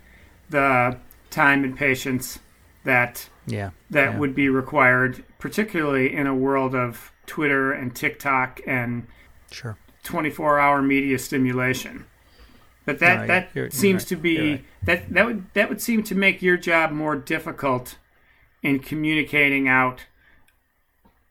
[0.49, 0.97] the
[1.29, 2.39] time and patience
[2.85, 3.71] that Yeah.
[3.89, 4.17] that yeah.
[4.19, 9.07] would be required, particularly in a world of Twitter and TikTok and
[9.51, 9.77] Sure.
[10.03, 12.05] 24 hour media stimulation.
[12.85, 14.07] But that No, that you're- you're seems right.
[14.09, 14.65] to be right.
[14.83, 17.97] that that would that would seem to make your job more difficult
[18.61, 20.05] in communicating out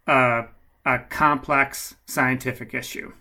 [0.06, 0.46] a
[0.84, 3.12] a complex scientific issue.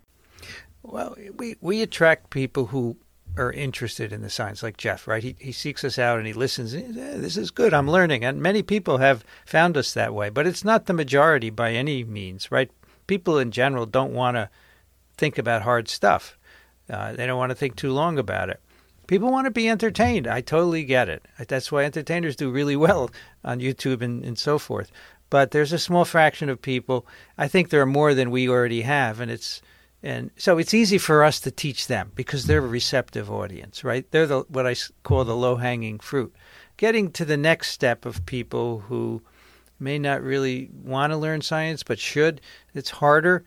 [0.82, 2.98] Well, we we attract people who
[3.38, 5.24] are interested in the science, like Jeff, right?
[5.24, 6.74] He he seeks us out and he listens.
[6.76, 7.74] "Eh, This is good.
[7.74, 10.30] I'm learning, and many people have found us that way.
[10.30, 12.70] But it's not the majority by any means, right?
[13.08, 14.50] People in general don't want to
[15.18, 16.38] think about hard stuff.
[16.90, 18.60] Uh, they don't want to think too long about it.
[19.08, 20.28] People want to be entertained.
[20.28, 21.26] I totally get it.
[21.48, 23.10] That's why entertainers do really well
[23.44, 24.92] on YouTube and, and so forth.
[25.30, 27.06] But there's a small fraction of people.
[27.38, 29.62] I think there are more than we already have, and it's
[30.04, 34.10] and so it's easy for us to teach them because they're a receptive audience, right?
[34.12, 36.36] They're the what I call the low hanging fruit.
[36.76, 39.22] Getting to the next step of people who
[39.80, 42.42] may not really want to learn science but should,
[42.74, 43.46] it's harder,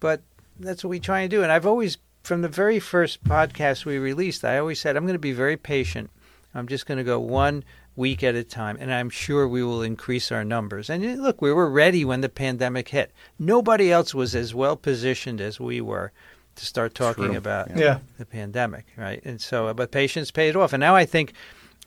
[0.00, 0.22] but
[0.58, 1.42] that's what we try and do.
[1.42, 5.12] And I've always, from the very first podcast we released, I always said I'm going
[5.14, 6.10] to be very patient.
[6.54, 7.64] I'm just going to go one
[7.98, 10.88] week at a time, and I'm sure we will increase our numbers.
[10.88, 13.10] And eh, look, we were ready when the pandemic hit.
[13.38, 16.12] Nobody else was as well positioned as we were
[16.54, 17.36] to start talking True.
[17.36, 17.98] about Yeah.
[18.16, 19.20] the pandemic, right?
[19.24, 20.72] And so, but patience paid off.
[20.72, 21.32] And now I think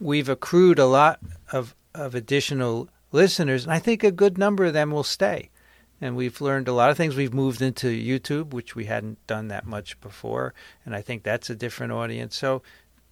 [0.00, 1.18] we've accrued a lot
[1.50, 5.48] of, of additional listeners, and I think a good number of them will stay.
[6.00, 7.14] And we've learned a lot of things.
[7.16, 10.52] We've moved into YouTube, which we hadn't done that much before,
[10.84, 12.36] and I think that's a different audience.
[12.36, 12.62] So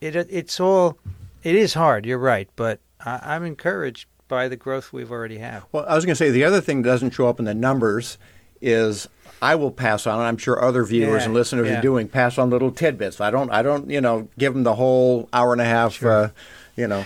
[0.01, 0.99] it it's all
[1.45, 2.05] it is hard.
[2.05, 5.63] You're right, but I, I'm encouraged by the growth we've already had.
[5.73, 7.55] Well, I was going to say the other thing that doesn't show up in the
[7.55, 8.17] numbers
[8.61, 9.09] is
[9.43, 11.79] I will pass on, and I'm sure other viewers Yeah, and listeners yeah.
[11.79, 13.21] are doing pass on little tidbits.
[13.21, 16.29] I don't, I don't, you know, give them the whole hour and a half, uh,
[16.77, 17.05] you know,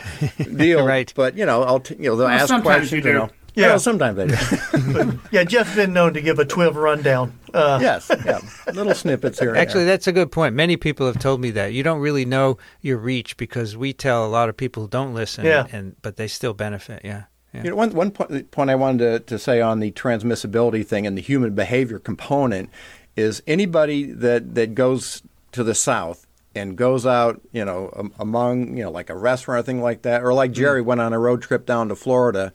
[0.57, 0.85] deal.
[0.87, 1.11] Right.
[1.15, 2.93] But you know, I'll, t- you know, they'll Well, ask questions.
[2.93, 3.13] you do.
[3.15, 3.69] know, Yeah.
[3.69, 5.21] Well, sometimes I do.
[5.31, 7.39] Yeah, Jeff's been known to give a TWIV rundown.
[7.53, 8.41] Uh, yes, yeah,
[8.73, 9.51] little snippets here.
[9.51, 9.95] and Actually, there.
[9.95, 10.57] that's a good point.
[10.57, 14.27] Many people have told me that you don't really know your reach because we tell
[14.27, 15.67] a lot of people who don't listen, Yeah.
[15.71, 17.03] and but they still benefit.
[17.05, 17.63] Yeah, yeah.
[17.63, 21.07] You know, one one point, point I wanted to, to say on the transmissibility thing
[21.07, 22.71] and the human behavior component
[23.17, 28.83] is anybody that that goes to the south and goes out, you know, among you
[28.83, 31.41] know like a restaurant or thing like that, or like Jerry went on a road
[31.43, 32.53] trip down to Florida.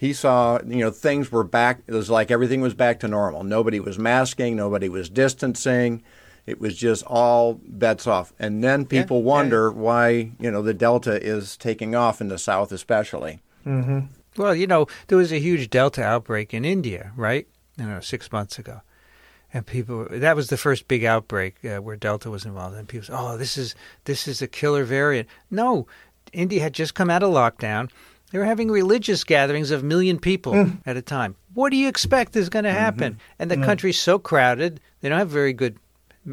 [0.00, 1.82] He saw, you know, things were back.
[1.86, 3.44] It was like everything was back to normal.
[3.44, 4.56] Nobody was masking.
[4.56, 6.02] Nobody was distancing.
[6.46, 8.32] It was just all bets off.
[8.38, 12.38] And then people yeah, wonder why, you know, the Delta is taking off in the
[12.38, 13.40] South, especially.
[14.38, 17.46] Well, you know, there was a huge Delta outbreak in India, right?
[17.80, 18.82] you know, six months ago.
[19.52, 22.76] And people, that was the first big outbreak uh, where Delta was involved.
[22.76, 25.28] And people said, oh, this is, this is a killer variant.
[25.50, 25.88] No,
[26.32, 27.90] India had just come out of lockdown.
[28.30, 30.78] They were having religious gatherings of a million people mm.
[30.86, 31.36] at a time.
[31.54, 32.78] What do you expect is going to mm-hmm.
[32.78, 33.18] happen?
[33.38, 35.76] And the country's so crowded, they don't have very good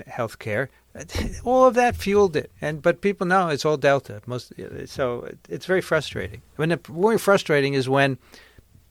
[0.05, 0.69] health care.
[1.43, 4.19] All of that fueled it, and but people know it's all Delta.
[4.25, 4.51] Most
[4.87, 6.41] so it's very frustrating.
[6.55, 8.17] When the more frustrating is when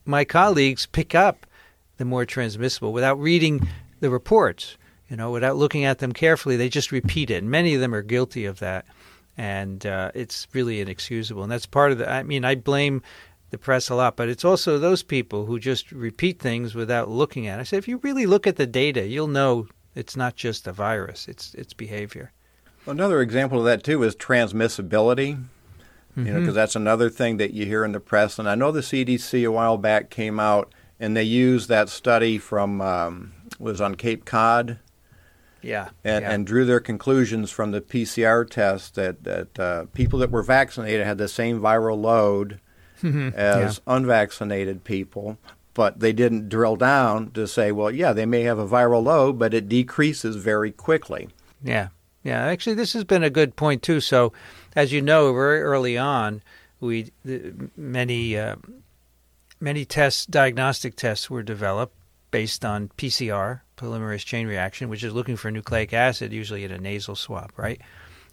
[0.05, 1.45] my colleagues pick up
[1.97, 3.67] the more transmissible without reading
[3.99, 4.77] the reports.
[5.09, 7.35] You know, without looking at them carefully, they just repeat it.
[7.35, 8.85] And many of them are guilty of that,
[9.37, 11.43] and uh, it's really inexcusable.
[11.43, 12.09] And that's part of the.
[12.09, 13.01] I mean, I blame
[13.51, 17.47] the press a lot, but it's also those people who just repeat things without looking
[17.47, 17.61] at it.
[17.61, 20.73] I say, if you really look at the data, you'll know it's not just a
[20.73, 22.31] virus; it's it's behavior.
[22.85, 25.43] Another example of that too is transmissibility.
[26.15, 28.39] You know, because that's another thing that you hear in the press.
[28.39, 32.39] And I know the CDC a while back came out and they used that study
[32.39, 34.79] from um, was on Cape Cod
[35.67, 36.31] Yeah, and, yeah.
[36.31, 41.05] and drew their conclusions from the PCR test that that uh, people that were vaccinated
[41.05, 42.61] had the same viral load
[43.03, 45.37] as unvaccinated people.
[45.73, 49.37] But they didn't drill down to say, well, yeah, they may have a viral load,
[49.37, 51.27] but it decreases very quickly.
[51.61, 51.89] Yeah,
[52.23, 52.45] yeah.
[52.45, 53.99] Actually, this has been a good point too.
[53.99, 54.31] So,
[54.73, 56.41] as you know, very early on,
[56.79, 57.11] we
[57.75, 58.55] many uh,
[59.59, 61.93] many tests, diagnostic tests, were developed
[62.31, 66.77] based on PCR, polymerase chain reaction, which is looking for nucleic acid, usually in a
[66.77, 67.81] nasal swab, right?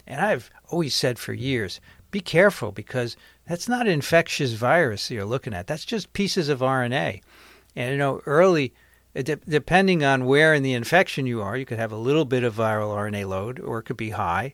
[0.07, 1.79] And I've always said for years,
[2.11, 5.67] be careful because that's not an infectious virus you're looking at.
[5.67, 7.21] That's just pieces of RNA.
[7.75, 8.73] And you know, early,
[9.15, 12.25] uh, de- depending on where in the infection you are, you could have a little
[12.25, 14.53] bit of viral RNA load, or it could be high,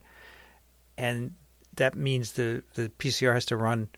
[0.96, 1.34] and
[1.76, 3.88] that means the the PCR has to run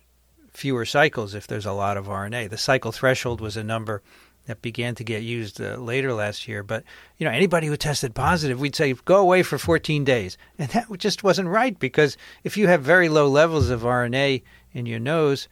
[0.53, 2.51] fewer cycles if there's a lot of RNA.
[2.51, 4.03] The cycle threshold was a number
[4.47, 6.63] that began to get used uh, later last year.
[6.63, 6.85] But
[7.19, 10.87] you know, anybody who tested positive, we'd say go away for 14 days, and that
[10.99, 15.49] just wasn't right because if you have very low levels of RNA in your nose,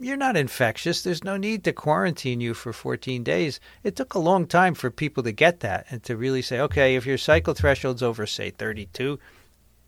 [0.00, 1.02] you're not infectious.
[1.02, 3.58] There's no need to quarantine you for 14 days.
[3.82, 6.94] It took a long time for people to get that and to really say, okay,
[6.96, 9.18] if your cycle threshold's over, say 32,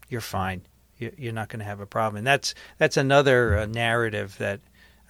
[0.08, 0.62] you're fine.
[0.98, 2.16] You- You're not going to have a problem.
[2.18, 4.60] And that's that's another uh, narrative that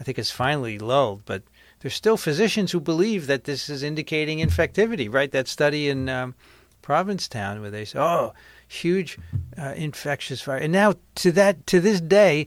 [0.01, 1.25] I think is finally lulled.
[1.25, 1.43] But
[1.85, 5.13] there's still physicians who believe that this is indicating infectivity.
[5.13, 5.31] Right?
[5.31, 6.35] That study in um,
[6.81, 8.33] Provincetown where they say, "Oh,
[8.67, 9.19] huge
[9.59, 12.47] uh, infectious virus," and now to that to this day,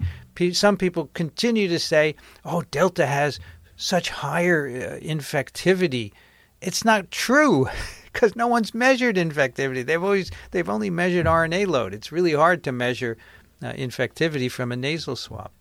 [0.54, 3.40] some people continue to say, "Oh, Delta has
[3.76, 6.14] such higher uh, infectivity."
[6.60, 7.68] It's not true
[8.12, 9.86] because no one's measured infectivity.
[9.86, 11.94] They've always they've only measured RNA load.
[11.94, 13.20] It's really hard to measure
[13.62, 15.52] uh, infectivity from a nasal swab.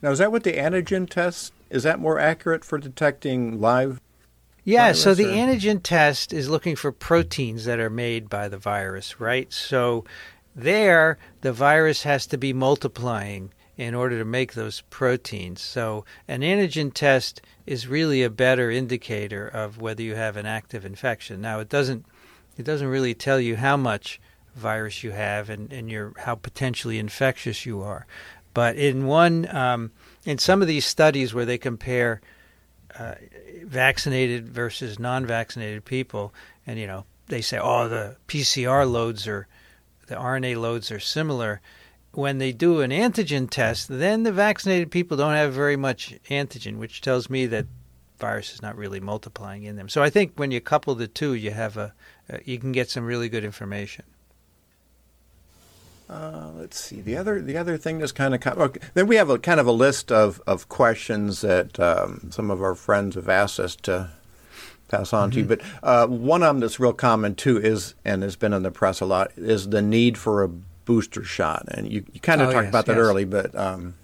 [0.00, 4.00] Now, is that what the antigen test is that more accurate for detecting live?
[4.64, 8.58] Yeah, so the or- antigen test is looking for proteins that are made by the
[8.58, 9.52] virus, right?
[9.52, 10.04] So
[10.56, 15.60] there, the virus has to be multiplying in order to make those proteins.
[15.60, 20.84] So an antigen test is really a better indicator of whether you have an active
[20.84, 21.40] infection.
[21.40, 22.04] Now, it doesn't
[22.56, 24.18] it doesn't really tell you how much
[24.54, 28.06] virus you have and, and your how potentially infectious you are.
[28.54, 29.92] But in one um,
[30.26, 32.20] in some of these studies where they compare
[32.98, 33.14] uh,
[33.64, 36.34] vaccinated versus non-vaccinated people,
[36.66, 39.46] and you know they say, oh, the PCR loads are,
[40.08, 41.60] the RNA loads are similar.
[42.12, 46.78] When they do an antigen test, then the vaccinated people don't have very much antigen,
[46.78, 47.66] which tells me that
[48.18, 49.88] virus is not really multiplying in them.
[49.88, 51.92] So I think when you couple the two, you have a,
[52.32, 54.04] uh, you can get some really good information.
[56.08, 59.28] Uh, let's see the other the other thing that's kind of okay, then we have
[59.28, 63.28] a kind of a list of, of questions that um, some of our friends have
[63.28, 64.10] asked us to
[64.88, 65.44] pass on to you.
[65.44, 68.70] But uh, one of them that's real common too is and has been in the
[68.70, 71.64] press a lot is the need for a booster shot.
[71.72, 73.00] And you, you kind of Oh, talked yes, about that yes.
[73.00, 73.94] early, but um,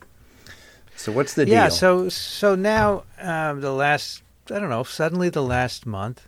[0.96, 1.54] so what's the yeah deal?
[1.54, 1.68] Yeah.
[1.68, 6.26] So so now um, the last I don't know, suddenly the last month,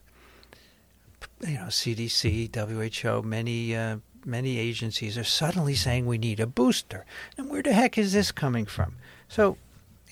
[1.41, 7.05] you know, CDC, WHO, many uh, many agencies are suddenly saying we need a booster.
[7.37, 8.97] And where the heck is this coming from?
[9.29, 9.57] So,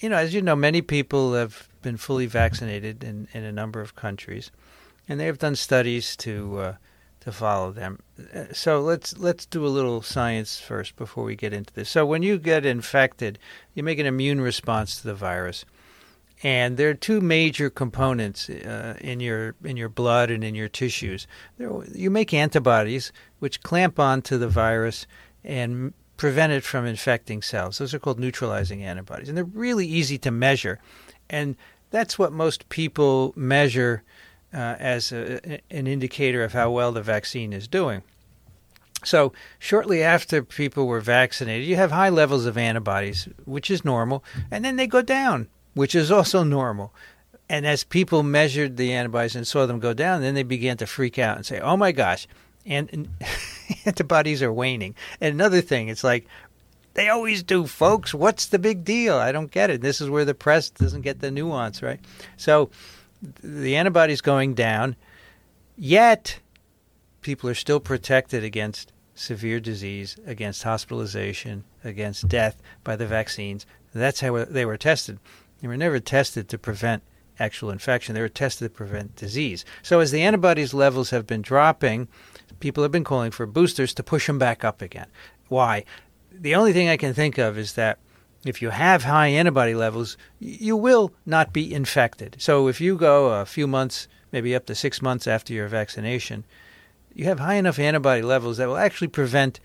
[0.01, 3.81] you know, as you know, many people have been fully vaccinated in, in a number
[3.81, 4.51] of countries,
[5.09, 6.75] and they have done studies to uh,
[7.20, 8.01] to follow them.
[8.35, 11.88] Uh, so let's let's do a little science first before we get into this.
[11.88, 13.38] So when you get infected,
[13.75, 15.64] you make an immune response to the virus,
[16.42, 20.68] and there are two major components uh, in your in your blood and in your
[20.68, 21.26] tissues.
[21.59, 25.07] There, you make antibodies which clamp onto the virus
[25.44, 27.78] and prevent it from infecting cells.
[27.78, 30.81] Those are called neutralizing antibodies, and they're really easy to measure,
[31.31, 31.57] and
[31.90, 34.02] that's what most people measure
[34.52, 38.02] uh, as a, an indicator of how well the vaccine is doing.
[39.05, 44.22] So, shortly after people were vaccinated, you have high levels of antibodies, which is normal,
[44.50, 46.92] and then they go down, which is also normal.
[47.48, 50.87] And as people measured the antibodies and saw them go down, then they began to
[50.87, 52.26] freak out and say, "Oh my gosh!"
[52.64, 53.08] And, and
[53.85, 54.94] antibodies are waning.
[55.20, 56.26] And another thing, it's like
[56.94, 58.14] they always do, folks.
[58.14, 59.16] What's the big deal?
[59.16, 59.80] I don't get it.
[59.80, 62.00] This is where the press doesn't get the nuance, right?
[62.37, 62.70] So
[63.42, 64.96] the antibodies going down,
[65.76, 66.38] yet
[67.22, 73.66] people are still protected against severe disease, against hospitalization, against death by the vaccines.
[73.94, 75.18] That's how they were tested.
[75.62, 77.05] They were never tested to prevent
[77.38, 78.14] actual infection.
[78.14, 79.64] They were tested to prevent disease.
[79.83, 82.09] So as the antibodies levels have been dropping,
[82.59, 85.07] people have been calling for boosters to push them back up again.
[85.48, 85.85] Why?
[86.33, 87.98] The only thing I can think of is that
[88.44, 92.37] if you have high antibody levels, you will not be infected.
[92.40, 96.44] So if you go a few months, maybe up to six months after your vaccination,
[97.14, 99.61] you have high enough antibody levels that will actually prevent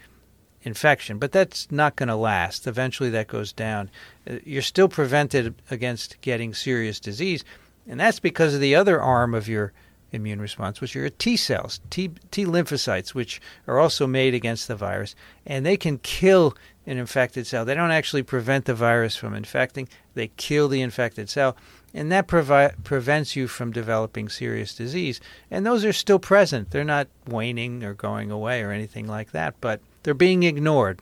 [0.68, 1.18] infection.
[1.18, 2.68] But that's not going to last.
[2.68, 3.90] Eventually, that goes down.
[4.30, 7.44] Uh, you're still prevented against getting serious disease,
[7.88, 9.74] and that's because of the other arm of your
[10.12, 14.68] immune response, which are your T cells, T, T lymphocytes, which are also made against
[14.68, 17.66] the virus, and they can kill an infected cell.
[17.66, 21.58] They don't actually prevent the virus from infecting, they kill the infected cell,
[21.94, 25.20] and that previ- prevents you from developing serious disease.
[25.52, 26.72] And those are still present.
[26.72, 31.02] They're not waning or going away or anything like that, but they're being ignored.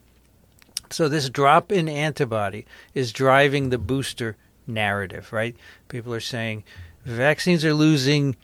[0.89, 2.65] So, this drop in antibody
[2.96, 5.56] is driving the booster narrative, right?
[5.89, 6.63] People are saying
[7.04, 8.36] vaccines are losing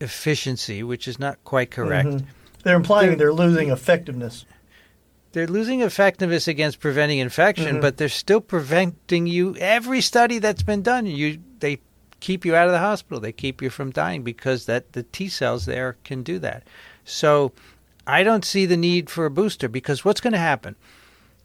[0.00, 2.10] efficiency, which is not quite correct.
[2.10, 2.26] Mm-hmm.
[2.62, 4.44] They're implying they're, they're losing effectiveness
[5.32, 7.80] they're losing effectiveness against preventing infection, mm-hmm.
[7.80, 9.56] but they're still preventing you.
[9.56, 11.80] Every study that's been done, you they
[12.20, 13.18] keep you out of the hospital.
[13.18, 16.64] They keep you from dying because that the T cells there can do that.
[17.06, 17.52] So
[18.06, 20.76] I don't see the need for a booster because what's going to happen?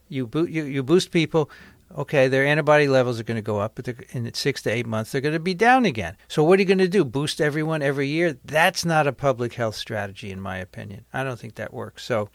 [0.10, 1.50] You, bo- you you boost people.
[1.98, 5.12] Okay, their antibody levels are going to go up, but in six to eight months
[5.12, 6.17] they're going to be down again.
[6.28, 7.06] So what are you going to do?
[7.06, 8.38] Boost everyone every year?
[8.43, 11.06] That's not a public health strategy, in my opinion.
[11.13, 12.04] I don't think that works.
[12.04, 12.30] So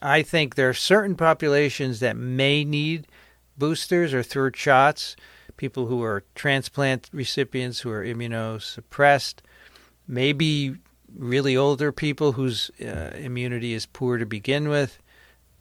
[0.00, 3.06] I think there are certain populations that may need
[3.58, 5.16] boosters or third shots.
[5.56, 9.36] People who are transplant recipients who are immunosuppressed,
[10.08, 10.76] maybe
[11.16, 14.98] really older people whose uh, immunity is poor to begin with.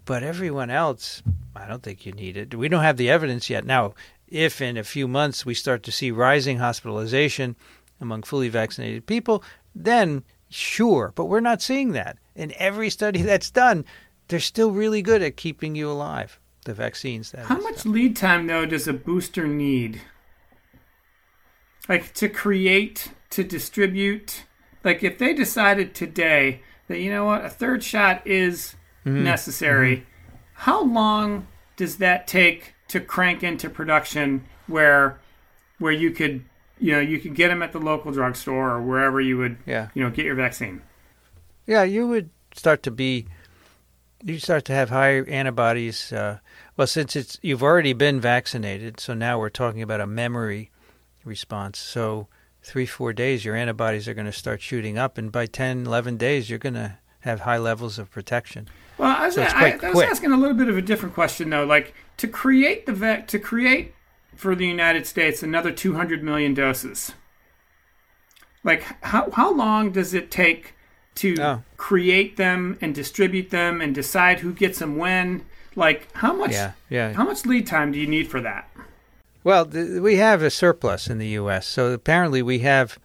[0.05, 1.23] But everyone else,
[1.55, 2.55] I don't think you need it.
[2.55, 3.65] We don't have the evidence yet.
[3.65, 3.93] Now,
[4.27, 7.55] if in a few months we start to see rising hospitalization
[8.01, 12.17] among fully vaccinated people, then sure, but we're not seeing that.
[12.35, 13.85] In every study that's done,
[14.27, 16.39] they're still really good at keeping you alive.
[16.65, 17.31] The vaccines.
[17.31, 19.99] That How much lead time though does a booster need?
[21.89, 24.45] Like to create, to distribute.
[24.83, 29.23] Like if they decided today that you know what a third shot is mm-hmm.
[29.23, 30.35] necessary, mm-hmm.
[30.53, 35.19] how long does that take to crank into production where
[35.79, 36.43] where you could
[36.79, 39.89] you know you could get them at the local drugstore or wherever you would yeah.
[39.93, 40.81] you know get your vaccine?
[41.65, 43.27] Yeah, you would start to be
[44.23, 46.11] you start to have higher antibodies.
[46.11, 46.39] Uh,
[46.77, 50.71] well, since it's you've already been vaccinated, so now we're talking about a memory
[51.23, 51.79] response.
[51.79, 52.27] So
[52.63, 56.17] three, four days, your antibodies are going to start shooting up, and by 10, 11
[56.17, 58.67] days, you're going to have high levels of protection.
[58.97, 61.49] Well, I was, so I, I was asking a little bit of a different question
[61.49, 61.65] though.
[61.65, 63.95] Like to create the vet, to create
[64.35, 67.13] for the United States another 200 million doses.
[68.63, 70.75] Like how how long does it take
[71.15, 71.63] to oh.
[71.77, 75.45] create them and distribute them and decide who gets them when.
[75.75, 76.51] Like how much?
[76.51, 77.13] Yeah, yeah.
[77.13, 78.69] How much lead time do you need for that?
[79.43, 82.97] Well, th- we have a surplus in the U.S., so apparently we have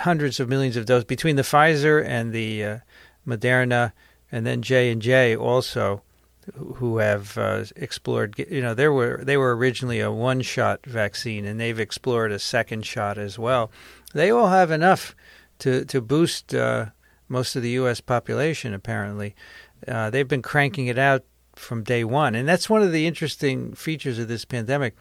[0.00, 2.78] hundreds of millions of doses between the Pfizer and the uh,
[3.26, 3.92] Moderna,
[4.30, 6.02] and then J and J also
[6.54, 8.38] who have uh, explored.
[8.38, 12.86] You know, there were they were originally a one-shot vaccine, and they've explored a second
[12.86, 13.70] shot as well.
[14.14, 15.14] They all have enough
[15.60, 16.86] to to boost uh,
[17.28, 18.00] most of the U.S.
[18.00, 18.74] population.
[18.74, 19.34] Apparently,
[19.88, 21.24] uh, they've been cranking it out
[21.56, 24.96] from day one, and that's one of the interesting features of this pandemic.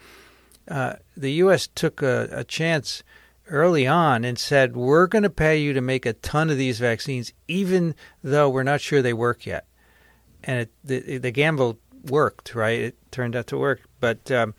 [0.68, 1.68] Uh, the U.S.
[1.68, 3.03] took a, a chance
[3.47, 6.80] early on and said, We're going to pay you to make a ton of these
[6.80, 9.66] vaccines, even though we're not sure they work yet.
[10.43, 11.80] And it, the, the gamble
[12.10, 12.80] worked, right?
[12.80, 13.82] It turned out to work.
[13.99, 14.53] But um,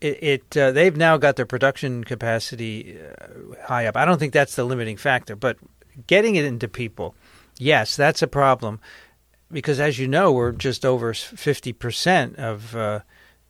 [0.00, 3.96] it, it uh, they've now got their production capacity uh, high up.
[3.96, 5.56] I don't think that's the limiting factor, but
[6.06, 7.14] getting it into people,
[7.58, 8.80] yes, that's a problem.
[9.50, 13.00] Because as you know, we're just over 50% of uh,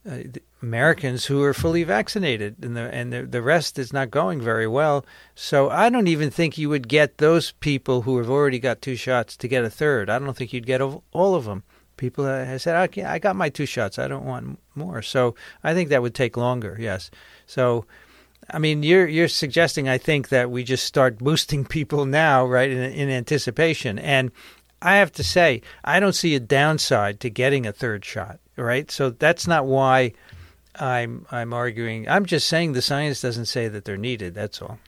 [0.09, 0.18] uh,
[0.62, 4.66] Americans who are fully vaccinated, and the and the, the rest is not going very
[4.66, 5.05] well.
[5.34, 8.97] So I don't even think you would get those people who have already got two
[8.97, 10.09] shots to get a third.
[10.09, 11.62] I don't think you'd get all of them.
[11.97, 13.99] People have said, "Okay, I got my two shots.
[13.99, 15.34] I don't want more." So
[15.64, 16.76] I think that would take longer.
[16.78, 17.11] Yes.
[17.47, 17.86] So.
[18.49, 22.70] I mean, you're you're suggesting, I think, that we just start boosting people now, right,
[22.70, 23.99] in, in anticipation.
[23.99, 24.30] And
[24.83, 28.91] I have to say, I don't see a downside to getting a third shot right?
[28.91, 30.12] So that's not why
[30.74, 32.09] I'm I'm arguing.
[32.09, 34.35] I'm just saying the science doesn't say that they're needed.
[34.35, 34.79] That's all.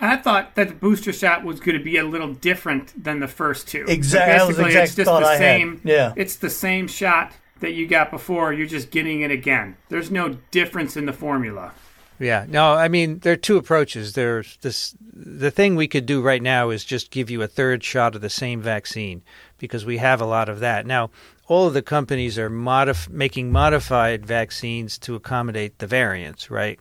[0.00, 3.28] I thought that the booster shot was going to be a little different than the
[3.28, 3.84] first two.
[3.88, 5.78] Exactly, so basically, it's just the I same.
[5.78, 5.88] Had.
[5.88, 8.52] Yeah, it's the same shot that you got before.
[8.52, 9.76] You're just getting it again.
[9.88, 11.72] There's no difference in the formula.
[12.18, 14.12] Yeah, no, I mean there are two approaches.
[14.12, 14.94] There's this.
[15.12, 18.20] The thing we could do right now is just give you a third shot of
[18.20, 19.22] the same vaccine
[19.58, 21.10] because we have a lot of that now
[21.46, 26.80] all of the companies are modif- making modified vaccines to accommodate the variants, right?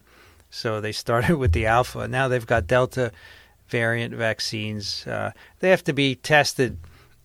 [0.50, 2.08] So they started with the alpha.
[2.08, 3.12] Now they've got delta
[3.68, 5.06] variant vaccines.
[5.06, 6.78] Uh, they have to be tested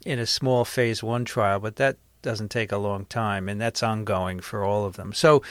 [0.04, 3.82] in a small phase one trial, but that doesn't take a long time, and that's
[3.82, 5.12] ongoing for all of them.
[5.12, 5.42] So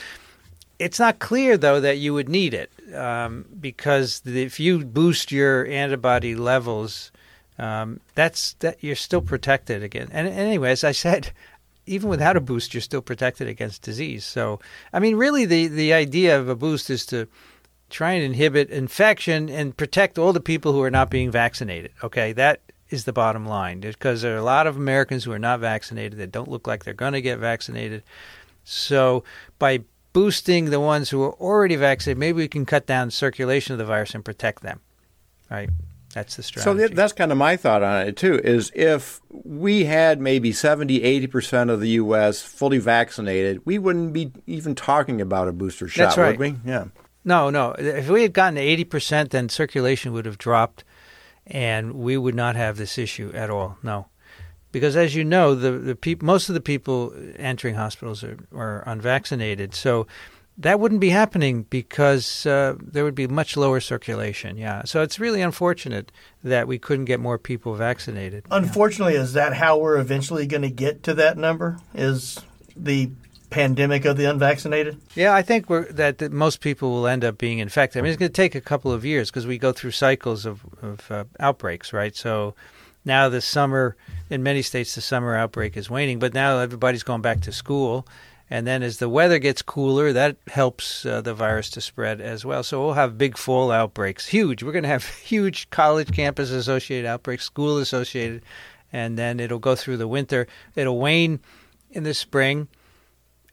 [0.78, 5.66] it's not clear, though, that you would need it um, because if you boost your
[5.66, 7.10] antibody levels,
[7.58, 10.08] um, that's that you're still protected again.
[10.12, 11.32] And anyway, as I said,
[11.86, 14.24] even without a boost, you're still protected against disease.
[14.24, 14.60] So,
[14.92, 17.26] I mean, really, the, the idea of a boost is to
[17.90, 21.90] try and inhibit infection and protect all the people who are not being vaccinated.
[22.04, 22.60] Okay, that
[22.90, 26.18] is the bottom line because there are a lot of Americans who are not vaccinated
[26.18, 28.02] that don't look like they're going to get vaccinated.
[28.64, 29.24] So,
[29.58, 29.80] by
[30.18, 33.84] boosting the ones who are already vaccinated, maybe we can cut down circulation of the
[33.84, 34.80] virus and protect them.
[35.48, 35.70] Right?
[36.12, 36.88] That's the strategy.
[36.88, 38.40] So that's kind of my thought on it too.
[38.42, 42.42] Is if we had maybe 70, 80 percent of the U.S.
[42.42, 46.36] fully vaccinated, we wouldn't be even talking about a booster shot, that's right.
[46.36, 46.58] would we?
[46.68, 46.86] Yeah.
[47.24, 47.76] No, no.
[47.78, 50.82] If we had gotten to eighty percent, then circulation would have dropped,
[51.46, 53.76] and we would not have this issue at all.
[53.84, 54.06] No,
[54.72, 58.82] because as you know, the the peop- most of the people entering hospitals are, are
[58.86, 59.74] unvaccinated.
[59.74, 60.06] So
[60.58, 64.56] that wouldn't be happening because uh, there would be much lower circulation.
[64.56, 66.10] Yeah, so it's really unfortunate
[66.42, 68.44] that we couldn't get more people vaccinated.
[68.50, 69.22] Unfortunately, yeah.
[69.22, 71.78] is that how we're eventually going to get to that number?
[71.94, 72.40] Is
[72.76, 73.10] the
[73.50, 75.00] pandemic of the unvaccinated?
[75.14, 78.00] Yeah, I think that, that, most people will end up being infected.
[78.00, 80.44] I mean, it's going to take a couple of years because we go through cycles
[80.44, 82.14] of, of uh, outbreaks, right?
[82.14, 82.54] So
[83.04, 83.96] now this summer,
[84.30, 88.06] in many states, the summer outbreak is waning, but now everybody's going back to school
[88.50, 92.44] and then as the weather gets cooler, that helps uh, the virus to spread as
[92.44, 92.62] well.
[92.62, 94.62] So we'll have big fall outbreaks, huge.
[94.62, 98.42] We're going to have huge college campus associated outbreaks, school associated,
[98.92, 100.46] and then it'll go through the winter.
[100.74, 101.40] It'll wane
[101.90, 102.68] in the spring,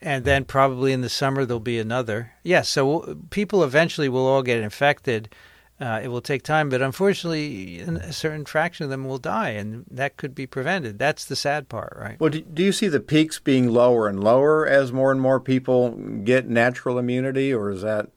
[0.01, 2.31] and then probably in the summer there'll be another.
[2.41, 5.35] Yes, so people eventually will all get infected
[5.79, 9.85] uh, it will take time, but unfortunately, a certain fraction of them will die, and
[9.91, 10.97] that could be prevented.
[10.97, 12.19] That's the sad part, right?
[12.19, 15.91] Well, do you see the peaks being lower and lower as more and more people
[16.23, 18.09] get natural immunity, or is that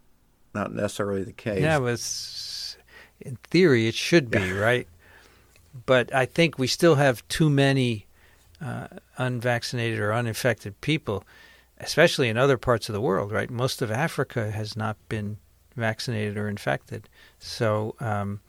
[0.55, 1.61] not necessarily the case?
[1.61, 2.77] Yeah, but
[3.21, 4.87] in theory, it should be, right?
[5.85, 8.07] But I think we still have too many
[8.61, 8.87] uh,
[9.17, 11.25] unvaccinated or uninfected people,
[11.79, 13.51] especially in other parts of the world, right?
[13.51, 15.39] Most of Africa has not been
[15.75, 17.09] vaccinated or infected.
[17.39, 18.41] So um,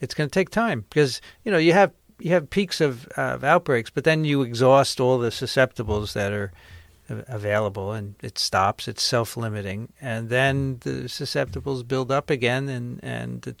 [0.00, 3.34] it's going to take time because you know you have you have peaks of, uh,
[3.34, 6.52] of outbreaks, but then you exhaust all the susceptibles that are
[7.08, 8.88] available, and it stops.
[8.88, 13.54] It's self-limiting, and then the susceptibles build up again, and and the,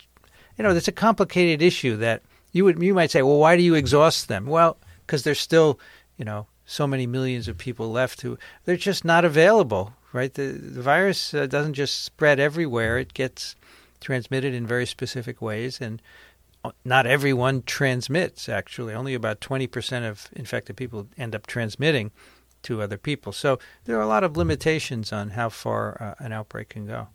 [0.56, 2.22] you know it's a complicated issue that
[2.52, 4.46] you would you might say, well, why do you exhaust them?
[4.46, 4.76] Well,
[5.06, 5.78] because there's still
[6.16, 10.32] you know so many millions of people left who they're just not available right?
[10.32, 13.56] The, the virus uh, doesn't just spread everywhere, it gets
[14.00, 15.80] transmitted in very specific ways.
[15.80, 16.00] And
[16.64, 18.94] uh, not everyone transmits, actually.
[18.94, 22.10] Only about 20% of infected people end up transmitting.
[22.62, 23.32] to other people.
[23.32, 27.06] So there are a lot of limitations on how far uh, an outbreak can go.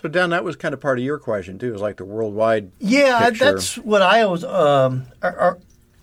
[0.00, 1.74] So, Don, that was kind of part of your question too.
[1.74, 2.70] Is like the worldwide.
[2.78, 3.44] Yeah, picture.
[3.52, 4.44] that's what I was.
[4.44, 5.58] Um, are, are,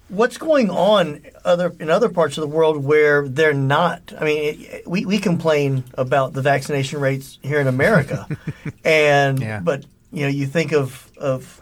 [0.09, 4.13] what's going on other in other parts of the world where they're not?
[4.19, 8.27] I mean, it, we we complain about the vaccination rates here in America,
[8.83, 9.59] and Yeah.
[9.63, 11.61] but you know, you think of of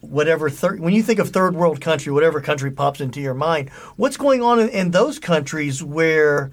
[0.00, 3.70] whatever third when you think of third world country, whatever country pops into your mind,
[3.96, 6.50] what's going on in, in those countries where?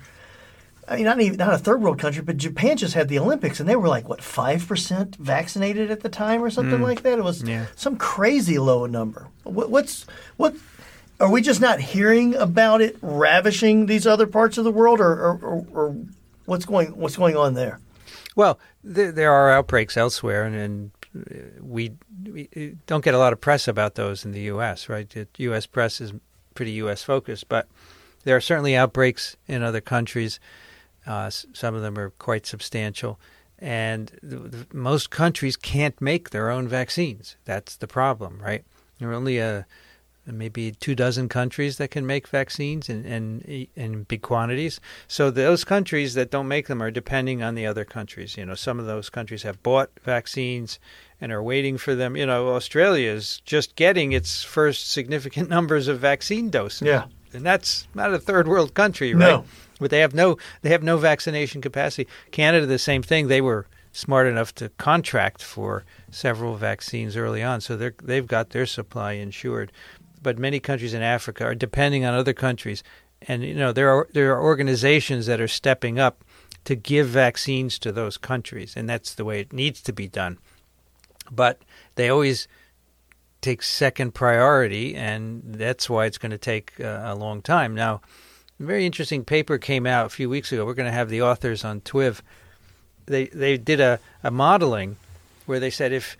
[0.87, 3.59] I mean, not even not a third world country, but Japan just had the Olympics,
[3.59, 6.83] and they were like what five percent vaccinated at the time, or something mm.
[6.83, 7.19] like that.
[7.19, 7.67] It was Yeah.
[7.75, 9.27] some crazy low number.
[9.43, 10.07] What, what's
[10.37, 10.55] what?
[11.19, 15.11] Are we just not hearing about it ravishing these other parts of the world, or,
[15.11, 15.95] or, or, or
[16.45, 17.79] what's going what's going on there?
[18.35, 20.91] Well, there, there are outbreaks elsewhere, and, and
[21.61, 21.91] we,
[22.23, 24.89] we don't get a lot of press about those in the U.S.
[24.89, 25.09] Right?
[25.09, 25.65] The U.S.
[25.65, 26.13] press is
[26.53, 27.03] pretty U.S.
[27.03, 27.67] focused, but
[28.23, 30.39] there are certainly outbreaks in other countries.
[31.07, 33.19] Uh, some of them are quite substantial,
[33.57, 37.37] and the, the, most countries can't make their own vaccines.
[37.45, 38.63] That's the problem, right?
[38.99, 39.65] There are only a
[40.37, 44.79] maybe two dozen countries that can make vaccines in, in in big quantities.
[45.07, 48.37] So those countries that don't make them are depending on the other countries.
[48.37, 50.79] You know, some of those countries have bought vaccines
[51.21, 52.15] and are waiting for them.
[52.15, 56.87] You know, Australia is just getting its first significant numbers of vaccine doses.
[56.87, 57.05] Yeah.
[57.33, 59.19] And that's not a third world country, right?
[59.19, 59.45] No.
[59.79, 62.09] But they have no they have no vaccination capacity.
[62.31, 63.27] Canada the same thing.
[63.27, 68.49] They were smart enough to contract for several vaccines early on, so they're they've got
[68.49, 69.71] their supply insured.
[70.21, 72.83] But many countries in Africa are depending on other countries,
[73.21, 76.23] and you know there are there are organizations that are stepping up
[76.65, 80.37] to give vaccines to those countries, and that's the way it needs to be done.
[81.31, 81.61] But
[81.95, 82.47] they always
[83.41, 87.73] take second priority, and that's why it's going to take uh, a long time.
[87.73, 88.01] Now,
[88.59, 90.65] a very interesting paper came out a few weeks ago.
[90.65, 92.21] We're going to have the authors on TWIV.
[93.05, 94.97] They they did a, a modeling
[95.45, 96.17] where they said if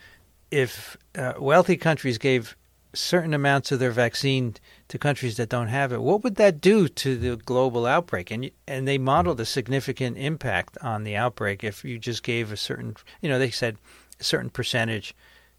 [0.50, 2.56] if uh, wealthy countries gave
[2.94, 4.56] certain amounts of their vaccine
[4.88, 8.32] to countries that don't have it, what would that do to the global outbreak?
[8.32, 12.58] And and they modeled a significant impact on the outbreak if you just gave a
[12.58, 13.78] certain, you know, they said
[14.20, 15.16] a certain percentage,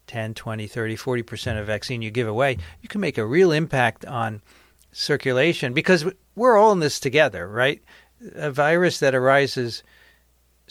[0.07, 4.05] 10, 20, 30, 40% of vaccine you give away, you can make a real impact
[4.05, 4.41] on
[4.91, 6.05] circulation because
[6.35, 7.81] we're all in this together, right?
[8.35, 9.83] A virus that arises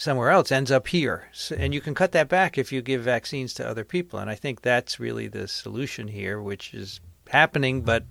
[0.01, 1.27] somewhere else ends up here.
[1.31, 1.61] So, hmm.
[1.61, 4.17] and you can cut that back if you give vaccines to other people.
[4.17, 6.99] And I think that's really the solution here, which is
[7.29, 7.85] happening, hmm.
[7.85, 8.05] but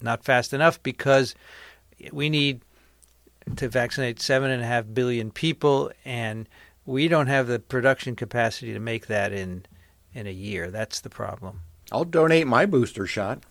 [0.00, 1.34] not fast enough because
[2.10, 2.62] we need
[3.56, 6.48] to vaccinate seven and a half billion people, and
[6.84, 9.64] we don't have the production capacity to make that in
[10.14, 10.70] in a year.
[10.70, 11.60] That's the problem.
[11.92, 13.44] I'll donate my booster shot.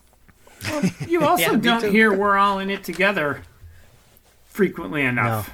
[1.06, 3.42] You also Yeah, me don't hear we're all in it together
[4.48, 5.48] frequently enough.
[5.48, 5.52] No.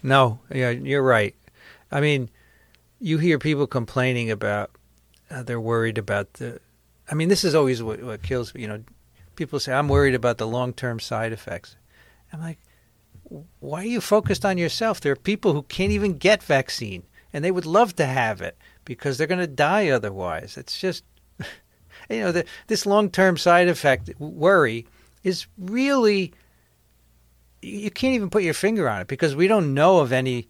[0.00, 1.34] No, yeah, you're right.
[1.90, 2.30] I mean,
[3.00, 4.70] you hear people complaining about
[5.30, 6.60] uh, they're worried about the.
[7.10, 8.52] I mean, this is always what, what kills.
[8.54, 8.82] You know,
[9.36, 11.76] people say I'm worried about the long-term side effects.
[12.32, 12.58] I'm like,
[13.60, 15.00] why are you focused on yourself?
[15.00, 18.56] There are people who can't even get vaccine, and they would love to have it
[18.84, 20.56] because they're going to die otherwise.
[20.56, 21.04] It's just,
[22.10, 24.86] you know, the, this long-term side effect worry
[25.24, 26.32] is really
[27.60, 30.48] you can't even put your finger on it because we don't know of any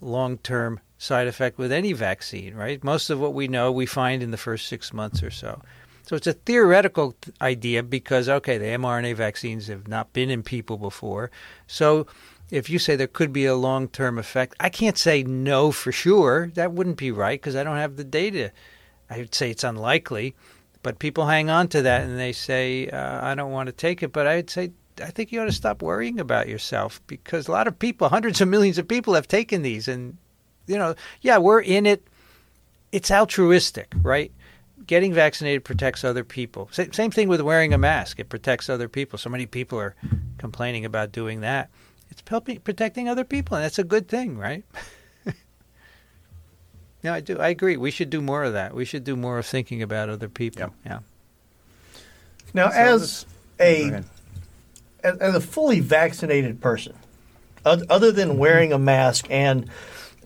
[0.00, 2.82] long term side effect with any vaccine, right?
[2.84, 5.62] Most of what we know we find in the first six months or so.
[6.02, 10.42] So it's a theoretical th- idea because, okay, the mRNA vaccines have not been in
[10.42, 11.30] people before.
[11.66, 12.06] So
[12.50, 15.92] if you say there could be a long term effect, I can't say no for
[15.92, 16.50] sure.
[16.54, 18.52] That wouldn't be right because I don't have the data.
[19.08, 20.34] I would say it's unlikely.
[20.82, 24.02] But people hang on to that and they say, uh, I don't want to take
[24.02, 24.12] it.
[24.12, 24.72] But I'd say,
[25.02, 28.40] I think you ought to stop worrying about yourself because a lot of people, hundreds
[28.40, 29.88] of millions of people, have taken these.
[29.88, 30.16] And,
[30.66, 32.06] you know, yeah, we're in it.
[32.92, 34.32] It's altruistic, right?
[34.86, 36.68] Getting vaccinated protects other people.
[36.72, 39.18] Sa- Same thing with wearing a mask, it protects other people.
[39.18, 39.94] So many people are
[40.38, 41.70] complaining about doing that.
[42.10, 44.64] It's helping, protecting other people, and that's a good thing, right?
[47.02, 47.38] yeah, I do.
[47.38, 47.76] I agree.
[47.76, 48.74] We should do more of that.
[48.74, 50.74] We should do more of thinking about other people.
[50.84, 50.98] Yeah.
[52.52, 53.26] Now, So as
[53.60, 54.04] a Go ahead.
[55.02, 56.94] As, as a fully vaccinated person,
[57.64, 59.68] other than wearing a mask and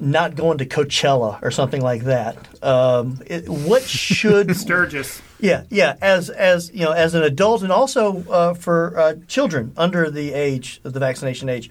[0.01, 5.23] not going to Coachella or something like that, um, it, what should Sturgis.
[5.39, 9.73] yeah yeah as as you know as an adult and also uh, for uh, children
[9.77, 11.71] under the age of the vaccination age,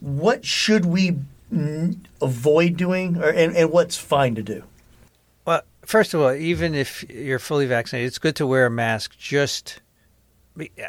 [0.00, 1.16] what should we
[1.52, 4.62] mm, avoid doing or and, and what's fine to do?
[5.44, 9.18] Well, first of all, even if you're fully vaccinated, it's good to wear a mask
[9.18, 9.80] just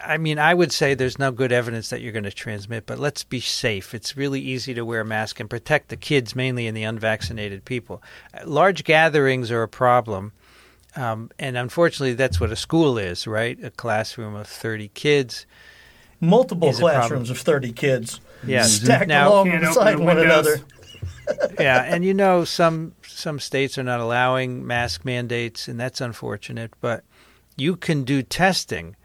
[0.05, 2.99] I mean, I would say there's no good evidence that you're going to transmit, but
[2.99, 3.93] let's be safe.
[3.93, 7.65] It's really easy to wear a mask and protect the kids, mainly and the unvaccinated
[7.65, 8.01] people.
[8.45, 10.31] Large gatherings are a problem.
[10.95, 13.57] Um, and unfortunately, that's what a school is, right?
[13.63, 15.45] A classroom of 30 kids.
[16.19, 16.99] Multiple Is a problem.
[17.01, 18.63] classrooms of 30 kids Yeah.
[18.63, 20.47] stacked Now- along Can't beside open the one windows.
[20.47, 20.61] another.
[21.59, 26.71] yeah, and you know some some states are not allowing mask mandates, and that's unfortunate.
[26.81, 27.03] But
[27.55, 28.95] you can do testing.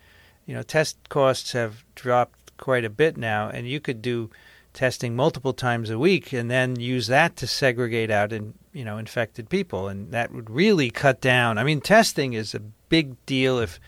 [0.47, 4.31] You know, test costs have dropped quite a bit now, and you could do
[4.73, 8.99] testing multiple times a week, and then use that to segregate out in you know
[8.99, 11.59] infected people, and that would really cut down.
[11.59, 13.81] I mean, testing is a big deal if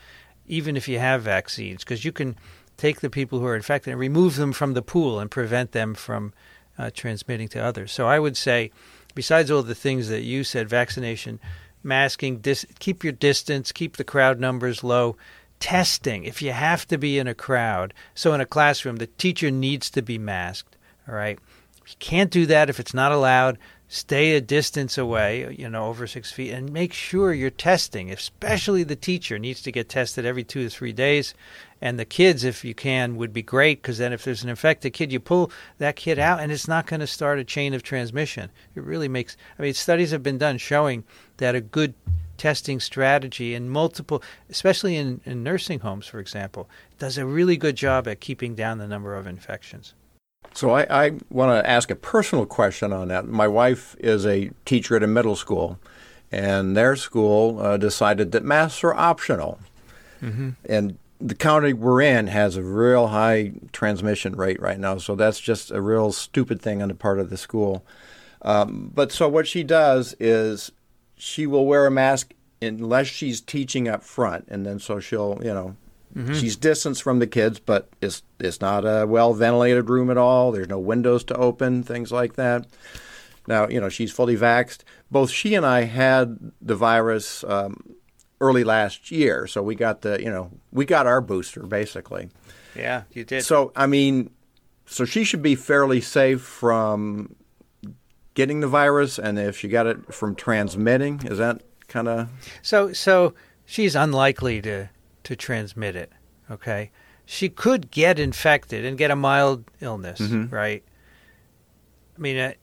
[0.47, 2.35] even if you have vaccines, because you can
[2.75, 5.93] take the people who are infected and remove them from the pool and prevent them
[5.93, 6.33] from
[6.77, 7.91] uh, transmitting to others.
[7.91, 8.71] So I would say,
[9.13, 11.39] besides all the things that you said, vaccination,
[11.83, 15.17] masking, dis- keep your distance, keep the crowd numbers low.
[15.59, 19.51] Testing, if you have to be in a crowd, so in a classroom, the teacher
[19.51, 20.77] needs to be masked.
[21.07, 21.37] All right,
[21.85, 23.57] you can't do that if it's not allowed.
[23.91, 28.11] Stay a distance away, you know, over six feet, and make sure you're testing.
[28.11, 31.33] Especially the teacher needs to get tested every two to three days,
[31.81, 34.93] and the kids, if you can, would be great because then if there's an infected
[34.93, 37.83] kid, you pull that kid out, and it's not going to start a chain of
[37.83, 38.51] transmission.
[38.75, 39.35] It really makes.
[39.57, 41.03] I mean, studies have been done showing
[41.37, 41.95] that a good
[42.39, 46.67] testing strategy in multiple, especially in, in nursing homes, for example,
[46.97, 49.93] does a really good job at keeping down the number of infections.
[50.53, 53.27] So I, I want to ask a personal question on that.
[53.27, 55.77] My wife is a teacher at a middle school,
[56.31, 59.59] and their school uh, decided that masks are optional.
[60.67, 65.39] And the county we're in has a real high transmission rate right now, so that's
[65.39, 67.85] just a real stupid thing on the part of the school.
[68.41, 70.71] Um, but so what she does is
[71.19, 75.53] she will wear a mask unless she's teaching up front, and then so she'll, you
[75.53, 75.75] know,
[76.33, 80.51] she's distanced from the kids, but it's it's not a well ventilated room at all.
[80.51, 82.65] There's no windows to open, things like that.
[83.47, 84.79] Now, you know, she's fully vaxxed.
[85.11, 87.95] Both she and I had the virus um,
[88.41, 92.29] early last year, so we got the, you know, we got our booster basically.
[92.75, 93.43] Yeah, you did.
[93.43, 94.31] So, I mean,
[94.85, 97.35] so she should be fairly safe from
[98.39, 102.29] getting the virus, and if she got it from transmitting, is that kind of
[102.61, 103.33] So so
[103.65, 104.87] she's unlikely to
[105.23, 106.09] to transmit it.
[106.49, 106.89] Okay,
[107.25, 110.83] she could get infected and get a mild illness, right?
[112.17, 112.53] I mean, uh,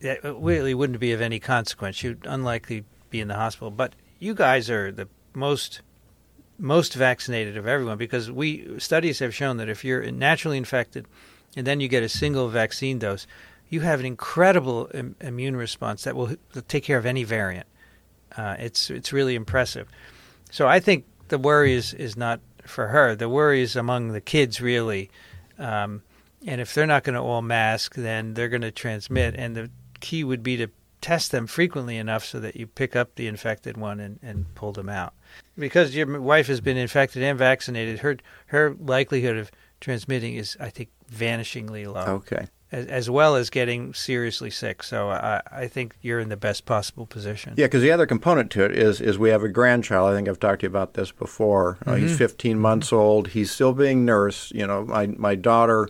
[0.00, 1.96] it really wouldn't be of any consequence.
[1.96, 3.70] She'd unlikely be in the hospital.
[3.70, 5.80] But you guys are the most
[6.58, 11.06] most vaccinated of everyone because we studies have shown that if you're naturally infected
[11.56, 13.26] and then you get a single vaccine dose,
[13.68, 16.36] you have an incredible Im- immune response that will
[16.68, 17.66] take care of any variant.
[18.36, 19.88] Uh, it's it's really impressive.
[20.50, 23.14] So I think the worry is, is not for her.
[23.14, 25.10] The worry is among the kids, really.
[25.58, 26.02] Um,
[26.46, 29.34] and if they're not going to all mask, then they're going to transmit.
[29.36, 30.68] And the key would be to
[31.00, 34.72] test them frequently enough so that you pick up the infected one and, and pull
[34.72, 35.14] them out.
[35.58, 39.50] Because your wife has been infected and vaccinated, her her likelihood of
[39.80, 42.48] transmitting is, I think, vanishingly low okay?
[42.72, 44.82] As, as well as getting seriously sick.
[44.82, 47.54] So I, I think you're in the best possible position.
[47.56, 50.10] Yeah, because the other component to it is is we have a grandchild.
[50.10, 51.78] I think I've talked to you about this before.
[51.86, 53.28] Uh, he's 15 months old.
[53.28, 54.52] He's still being nursed.
[54.52, 55.88] You know, my my daughter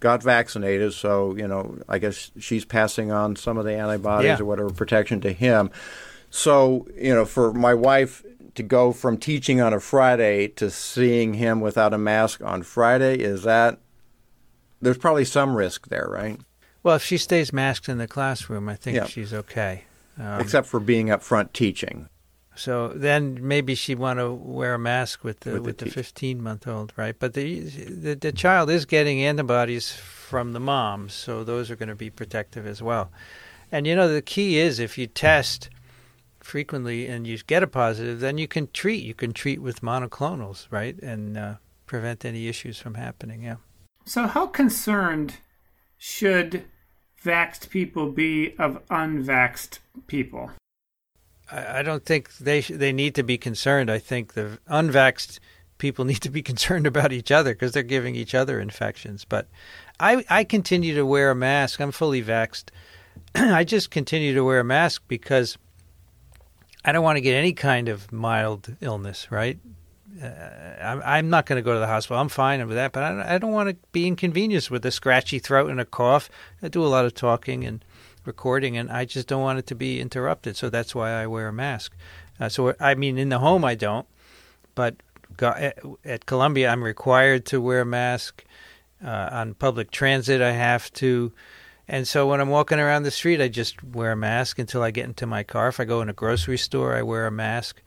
[0.00, 4.38] got vaccinated, so you know, I guess she's passing on some of the antibodies Yeah.
[4.40, 5.70] or whatever protection to him.
[6.30, 8.22] So you know, for my wife
[8.54, 13.16] to go from teaching on a Friday to seeing him without a mask on Friday,
[13.18, 13.78] is that
[14.80, 16.40] there's probably some risk there, right?
[16.82, 19.06] Well, if she stays masked in the classroom, I think Yeah.
[19.06, 19.84] she's okay.
[20.18, 22.08] Um, Except for being up front teaching.
[22.56, 25.90] so then maybe she'd want to wear a mask with the With the with the.
[25.90, 27.16] 15 month old, right?
[27.18, 31.88] But the, the the child is getting antibodies from the mom, so those are going
[31.88, 33.10] to be protective as well.
[33.70, 35.68] And you know the key is if you test
[36.40, 39.04] frequently and you get a positive, then you can treat.
[39.04, 41.54] You can treat with monoclonals, right, and uh,
[41.86, 43.42] prevent any issues from happening.
[43.42, 43.56] Yeah.
[44.08, 45.34] So, how concerned
[45.98, 46.64] should
[47.22, 50.50] vaxxed people be of unvaxxed people?
[51.52, 53.90] I, don't think they sh- they need to be concerned.
[53.90, 55.40] I think the unvaxxed
[55.76, 59.26] people need to be concerned about each other because they're giving each other infections.
[59.26, 59.46] But
[60.00, 61.78] I I continue to wear a mask.
[61.78, 62.70] I'm fully vaxxed.
[63.34, 65.58] I just continue to wear a mask because
[66.82, 69.30] I don't want to get any kind of mild illness.
[69.30, 69.58] Right.
[70.22, 72.20] Uh, I'm, not going to go to the hospital.
[72.20, 75.70] I'm fine with that, but I, don't- want to be inconvenienced with a scratchy throat
[75.70, 76.30] and a cough.
[76.62, 77.84] I do a lot of talking and
[78.24, 80.56] recording, and I just don't want it to be interrupted.
[80.56, 81.94] So that's why I wear a mask.
[82.40, 84.06] Uh, so I mean, in the home I don't,
[84.74, 84.96] but
[85.40, 88.44] at, at Columbia, I'm required to wear a mask.
[89.04, 91.32] Uh, on public transit, I have to.
[91.86, 94.90] And so when I'm walking around the street, I just wear a mask until I
[94.90, 95.68] get into my car.
[95.68, 97.80] If I go in a grocery store, I wear a mask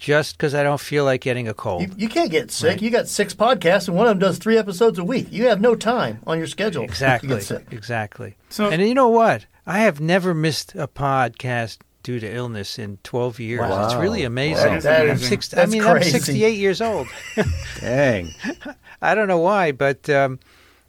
[0.00, 1.82] just because I don't feel like getting a cold.
[1.82, 2.70] You, you can't get sick.
[2.70, 2.82] Right.
[2.82, 5.28] You got six podcasts, and one of them does three episodes a week.
[5.30, 6.82] You have no time on your schedule.
[6.82, 7.28] to Exactly.
[7.28, 7.66] get.
[7.70, 8.36] Exactly.
[8.48, 9.44] So- and you know what?
[9.66, 13.60] I have never missed a podcast due to illness in 12 years.
[13.70, 14.72] It's really amazing.
[14.72, 14.80] Wow.
[14.80, 17.06] That I'm is- six, I that's mean, I'm 68 years old.
[17.80, 18.32] Dang.
[19.02, 20.40] I don't know why, but um,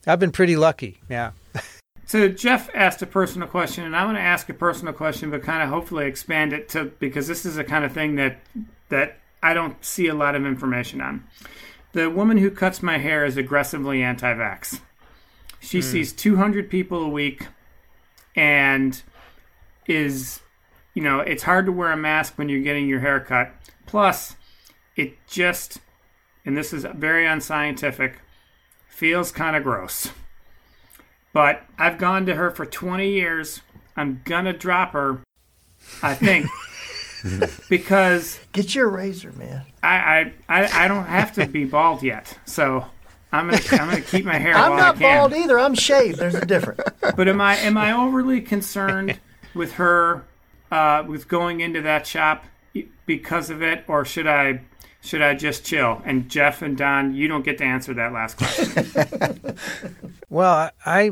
[0.08, 1.00] I've been pretty lucky.
[1.10, 1.32] Yeah.
[2.06, 5.44] So Jeff asked a personal question, and I want to ask a personal question, but
[5.44, 8.42] kind of hopefully expand it to because this is the kind of thing that
[8.92, 11.24] that I don't see a lot of information on.
[11.94, 14.80] The woman who cuts my hair is aggressively anti-vax.
[15.60, 15.86] She hmm.
[15.86, 17.48] sees 200 people a week,
[18.36, 19.02] and
[19.88, 20.42] is,
[20.94, 23.52] you know, it's hard to wear a mask when you're getting your hair cut.
[23.86, 24.36] Plus,
[24.96, 25.80] it just,
[26.46, 28.20] and this is very unscientific,
[28.88, 30.12] feels kind of gross.
[31.34, 33.62] But I've gone to her for 20 years.
[33.96, 35.24] I'm gonna drop her,
[36.02, 36.48] I think,
[37.70, 39.64] because Get your razor, man.
[39.84, 42.38] I, I I I don't have to be bald yet.
[42.46, 42.86] So
[43.32, 45.18] I'm gonna I'm gonna keep my hair I'm while not I can.
[45.18, 45.60] bald either.
[45.60, 46.18] I'm shaved.
[46.20, 46.82] There's a difference.
[47.16, 49.20] But am I am I overly concerned
[49.54, 50.26] with her
[50.72, 52.46] uh, with going into that shop
[53.06, 54.62] because of it, or should I
[55.02, 56.02] should I just chill?
[56.06, 59.58] And Jeff and Don, you don't get to answer that last question.
[60.30, 61.12] Well, I, I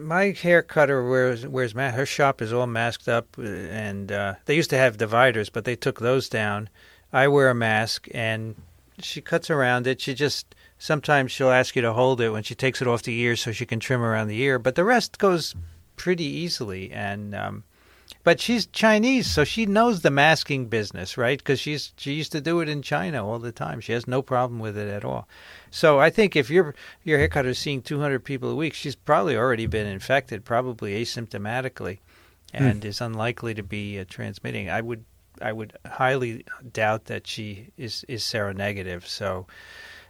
[0.00, 1.96] my hair cutter wears wears mask.
[1.96, 5.76] Her shop is all masked up, and uh, they used to have dividers, but they
[5.76, 6.68] took those down.
[7.12, 8.56] I wear a mask, and
[8.98, 10.00] she cuts around it.
[10.00, 13.18] She just sometimes she'll ask you to hold it when she takes it off the
[13.18, 14.58] ear, so she can trim around the ear.
[14.58, 15.54] But the rest goes
[15.96, 17.64] pretty easily, and um,
[18.22, 21.38] but she's Chinese, so she knows the masking business, right?
[21.38, 23.80] Because she's she used to do it in China all the time.
[23.80, 25.28] She has no problem with it at all.
[25.74, 26.72] So I think if your
[27.02, 31.98] your haircutter is seeing 200 people a week, she's probably already been infected, probably asymptomatically,
[32.52, 34.70] and is unlikely to be uh, transmitting.
[34.70, 35.04] I would
[35.42, 39.04] I would highly doubt that she is is seronegative.
[39.04, 39.48] So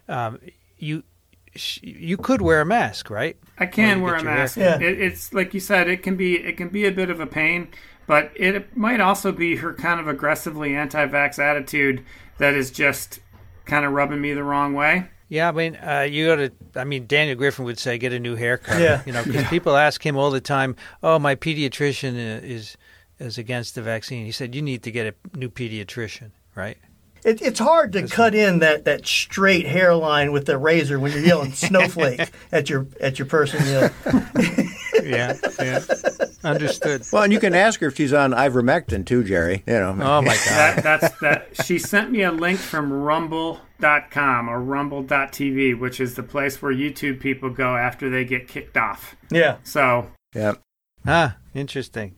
[0.06, 0.38] um,
[0.76, 1.02] you
[1.80, 3.38] you could wear a mask, right?
[3.58, 4.56] I can wear a mask.
[4.56, 4.82] haircut.
[4.82, 7.26] It, it's like you said, it can be it can be a bit of a
[7.26, 7.68] pain,
[8.06, 12.04] but it might also be her kind of aggressively anti-vax attitude
[12.36, 13.20] that is just
[13.64, 15.08] kind of rubbing me the wrong way.
[15.28, 16.52] Yeah, I mean, uh, you got to.
[16.76, 18.80] I mean, Daniel Griffin would say, get a new haircut.
[18.80, 19.02] Yeah.
[19.06, 22.76] you know, because people ask him all the time, "Oh, my pediatrician uh, is
[23.18, 26.76] is against the vaccine." He said, "You need to get a new pediatrician, right?"
[27.24, 31.22] It, it's hard to cut in that, that straight hairline with the razor when you're
[31.22, 33.64] yelling snowflake at your at your person.
[33.66, 33.72] You
[34.12, 34.60] know.
[35.02, 35.80] Yeah, yeah.
[36.44, 37.04] Understood.
[37.12, 39.62] Well, and you can ask her if she's on ivermectin too, Jerry.
[39.66, 39.90] You know.
[39.90, 40.76] Oh my God.
[40.78, 41.66] That that's that.
[41.66, 42.90] She sent me a link from
[43.84, 48.76] Rumble.com or Rumble.tv, which is the place where YouTube people go after they get kicked
[48.76, 49.16] off.
[49.30, 49.58] Yeah.
[49.64, 50.54] So yeah.
[51.06, 52.14] Ah, interesting.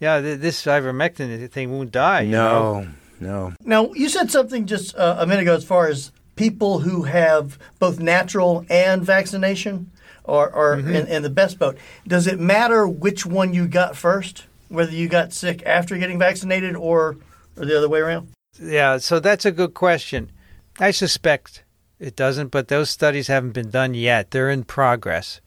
[0.00, 2.22] Yeah, th- this ivermectin thing won't die.
[2.22, 2.80] you know?
[2.82, 2.88] No.
[3.18, 3.52] No.
[3.64, 7.58] Now you said something just uh, a minute ago as far as people who have
[7.78, 9.90] both natural and vaccination
[10.26, 11.78] are, are in, in the best boat.
[12.06, 16.76] Does it matter which one you got first, whether you got sick after getting vaccinated
[16.76, 17.16] or
[17.56, 18.28] or the other way around?
[18.60, 20.30] Yeah, so that's a good question.
[20.78, 21.64] I suspect
[21.98, 24.30] it doesn't, but those studies haven't been done yet.
[24.30, 25.40] They're in progress.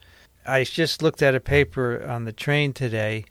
[0.46, 3.26] I just looked at a paper on the train today.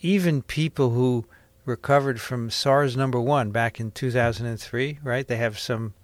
[0.00, 1.26] Even people who
[1.64, 5.26] recovered from SARS number one back in 2003, right?
[5.26, 5.94] They have some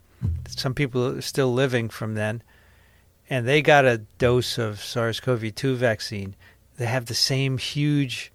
[0.48, 2.42] some people still living from then,
[3.30, 6.34] and they got a dose of SARS-CoV-2 vaccine.
[6.78, 8.32] They have the same huge,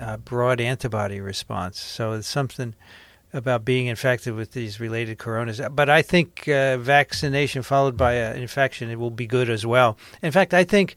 [0.00, 1.78] uh, broad antibody response.
[1.78, 2.74] So it's something
[3.32, 5.60] about being infected with these related coronas.
[5.70, 9.96] But I think uh, vaccination followed by an infection it will be good as well.
[10.22, 10.96] In fact, I think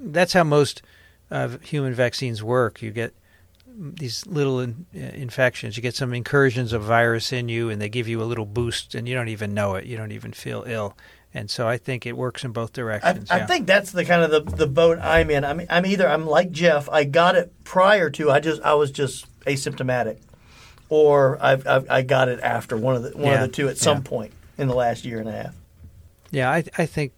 [0.00, 0.82] that's how most
[1.30, 2.80] uh, human vaccines work.
[2.82, 3.14] You get
[3.78, 5.76] these little in, uh, infections.
[5.76, 8.94] You get some incursions of virus in you, and they give you a little boost,
[8.94, 9.84] and you don't even know it.
[9.84, 10.96] You don't even feel ill.
[11.34, 13.30] And so I think it works in both directions.
[13.30, 13.46] I yeah.
[13.46, 15.44] think that's the kind of the, the boat I'm in.
[15.44, 16.88] I'm I'm either I'm like Jeff.
[16.88, 18.30] I got it prior to.
[18.30, 20.20] I just I was just asymptomatic,
[20.88, 23.68] or I've, I've I got it after one of the one Yeah, of the two
[23.68, 24.02] at some yeah.
[24.04, 25.54] point in the last year and a half.
[26.30, 27.12] Yeah, I, I think.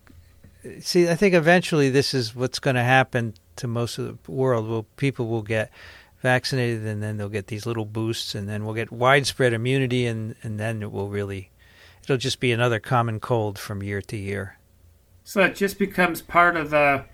[0.81, 4.69] See, I think eventually this is what's going to happen to most of the world.
[4.69, 5.71] Well, people will get
[6.23, 10.35] vaccinated, and then they'll get these little boosts, and then we'll get widespread immunity, and
[10.43, 11.51] and then it will really,
[12.03, 14.59] it'll just be another common cold from year to year.
[15.25, 17.05] so it just becomes part of the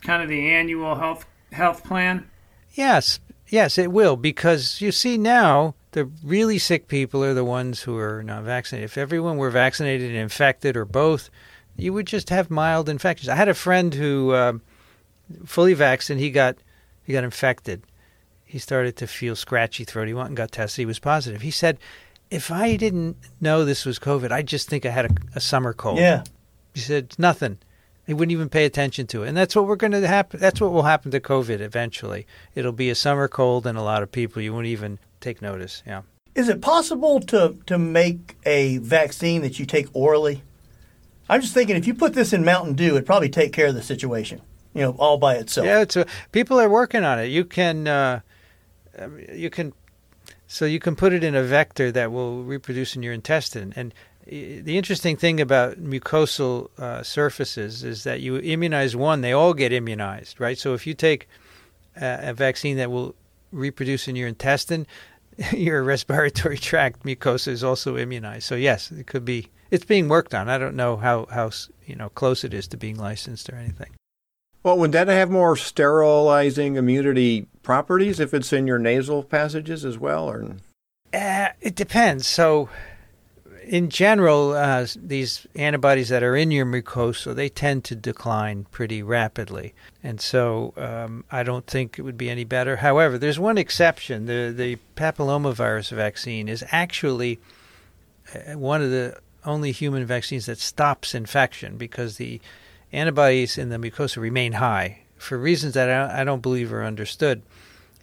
[0.00, 2.28] kind of the annual health health plan.
[2.72, 7.82] Yes, yes, it will because you see now the really sick people are the ones
[7.82, 8.90] who are not vaccinated.
[8.90, 11.30] If everyone were vaccinated and infected or both,
[11.76, 13.28] you would just have mild infections.
[13.28, 14.62] I had a friend who um,
[15.46, 16.56] fully vaccinated, he got
[17.04, 17.82] he got infected.
[18.44, 20.08] He started to feel scratchy throat.
[20.08, 20.82] He went and got tested.
[20.82, 21.42] He was positive.
[21.42, 21.78] He said,
[22.30, 25.72] "If I didn't know this was COVID, I just think I had a, a summer
[25.72, 26.24] cold." Yeah.
[26.74, 27.58] He said nothing.
[28.06, 30.40] He wouldn't even pay attention to it, and that's what we're going to happen.
[30.40, 32.26] That's what will happen to COVID eventually.
[32.54, 35.82] It'll be a summer cold, and a lot of people you won't even take notice.
[35.86, 36.02] Yeah.
[36.34, 40.42] Is it possible to to make a vaccine that you take orally?
[41.28, 43.74] I'm just thinking if you put this in Mountain Dew, it'd probably take care of
[43.74, 44.40] the situation.
[44.74, 45.66] You know, all by itself.
[45.66, 47.26] Yeah, it's a, people are working on it.
[47.26, 48.20] You can, uh,
[48.98, 49.72] um, you can,
[50.46, 53.72] so you can put it in a vector that will reproduce in your intestine.
[53.74, 53.92] And
[54.26, 59.54] uh, the interesting thing about mucosal uh, surfaces is that you immunize one, they all
[59.54, 60.58] get immunized, right?
[60.58, 61.28] So if you take
[61.96, 63.16] a, a vaccine that will
[63.52, 64.86] reproduce in your intestine,
[65.52, 68.44] your respiratory tract mucosa is also immunized.
[68.44, 69.48] So yes, it could be.
[69.70, 70.48] It's being worked on.
[70.48, 71.50] I don't know how how
[71.84, 73.90] you know close it is to being licensed or anything.
[74.62, 79.98] Well, would that have more sterilizing immunity properties if it's in your nasal passages as
[79.98, 80.56] well, or?
[81.12, 82.26] Uh, it depends.
[82.26, 82.68] So,
[83.68, 89.02] in general, uh, these antibodies that are in your mucosa they tend to decline pretty
[89.02, 92.76] rapidly, and so um, I don't think it would be any better.
[92.76, 97.38] However, there's one exception: the the papillomavirus vaccine is actually
[98.34, 102.40] uh, one of the only human vaccines that stops infection because the
[102.90, 107.42] antibodies in the mucosa remain high for reasons that I don't believe are understood.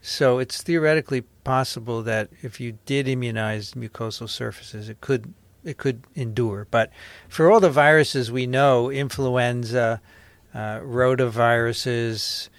[0.01, 5.33] So it's theoretically possible that if you did immunize mucosal surfaces, it could
[5.65, 6.67] it could endure.
[6.69, 6.91] But
[7.27, 10.01] for all the viruses we know, influenza,
[10.53, 12.49] uh, rotaviruses,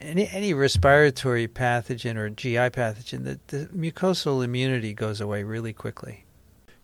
[0.00, 6.24] any any respiratory pathogen or GI pathogen, the, the mucosal immunity goes away really quickly.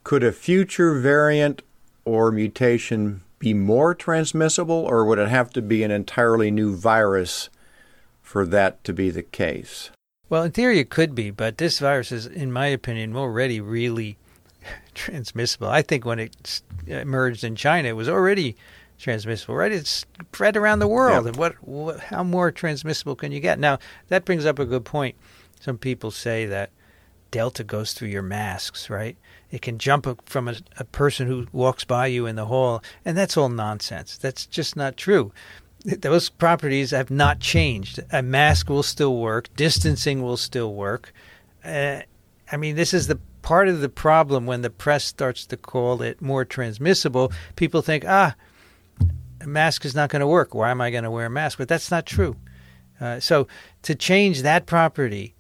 [0.05, 1.63] Could a future variant
[2.05, 7.49] or mutation be more transmissible, or would it have to be an entirely new virus
[8.21, 9.91] for that to be the case?
[10.29, 14.17] Well, in theory, it could be, but this virus is, in my opinion, already really
[14.95, 15.69] transmissible.
[15.69, 18.57] I think when it emerged in China, it was already
[18.99, 19.73] transmissible, right?
[19.73, 23.59] It's spread around the world, and what, what, how more transmissible can you get?
[23.59, 25.17] Now, that brings up a good point.
[25.61, 26.71] Some people say that
[27.31, 29.17] Delta goes through your masks, right?
[29.51, 33.17] It can jump from a, a person who walks by you in the hall, and
[33.17, 34.17] that's all nonsense.
[34.17, 35.33] That's just not true.
[35.85, 38.01] Those properties have not changed.
[38.13, 39.49] A mask will still work.
[39.57, 41.13] Distancing will still work.
[41.65, 42.01] Uh,
[42.53, 46.03] I mean, this is the part of the problem when the press starts to call
[46.03, 47.33] it more transmissible.
[47.57, 48.35] People think, ah,
[49.41, 50.55] a mask is not going to work.
[50.55, 51.59] Why am I going to wear a mask?
[51.59, 52.37] But that's not true.
[53.01, 53.49] Uh, so
[53.83, 55.35] to change that property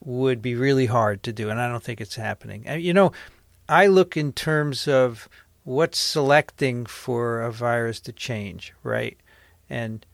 [0.00, 2.66] would be really hard to do, and I don't think it's happening.
[2.80, 3.12] You know,
[3.68, 5.28] I look in terms of
[5.64, 9.16] what's selecting for a virus to change, right?
[9.70, 10.04] And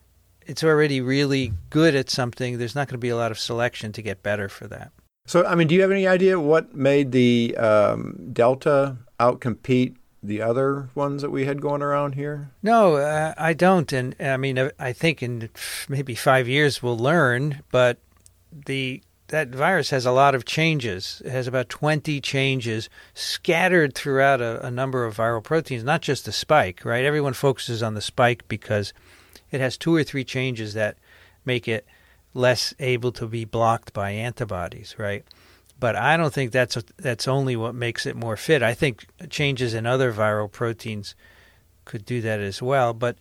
[0.46, 2.59] it's already really good at something.
[2.59, 4.92] There's not going to be a lot of selection to get better for that.
[5.29, 10.41] So, I mean, do you have any idea what made the um, Delta outcompete the
[10.41, 12.51] other ones that we had going around here?
[12.62, 13.93] No, uh, I don't.
[13.93, 15.51] And I mean, I think in
[15.87, 17.99] maybe five years we'll learn, but
[18.51, 21.20] the that virus has a lot of changes.
[21.22, 26.24] It has about 20 changes scattered throughout a, a, number of viral proteins, not just
[26.24, 27.05] the spike, right?
[27.05, 28.95] Everyone focuses on the spike because
[29.51, 30.97] it has two or three changes that
[31.45, 31.87] make it
[32.35, 35.24] less able to be blocked by antibodies, right?
[35.81, 38.62] But I don't think that's a, that's only what makes it more fit.
[38.62, 41.14] I think changes in other viral proteins
[41.85, 43.16] could do that as well, but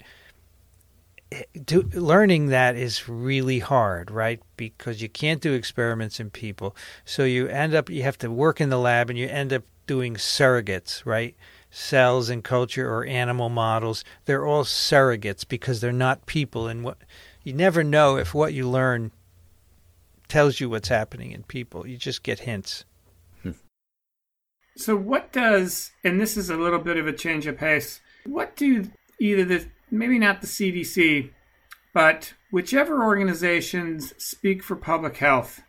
[1.31, 4.41] eh, do, learning that is really hard, right?
[4.57, 6.75] Because you can't do experiments in people.
[7.05, 9.63] So you end up, you have to work in the lab and you end up
[9.85, 11.35] doing surrogates, right?
[11.69, 14.03] Cells in culture or animal models.
[14.25, 16.67] They're all surrogates because they're not people.
[16.67, 16.97] And what
[17.47, 19.09] you never know if what you learn
[20.27, 21.87] tells you what's happening in people.
[21.87, 22.83] You just get hints.
[24.75, 28.57] So, what does, and this is a little bit of a change of pace, what
[28.57, 28.91] do
[29.21, 31.29] either the maybe not the CDC,
[31.93, 35.61] but whichever organizations speak for public health,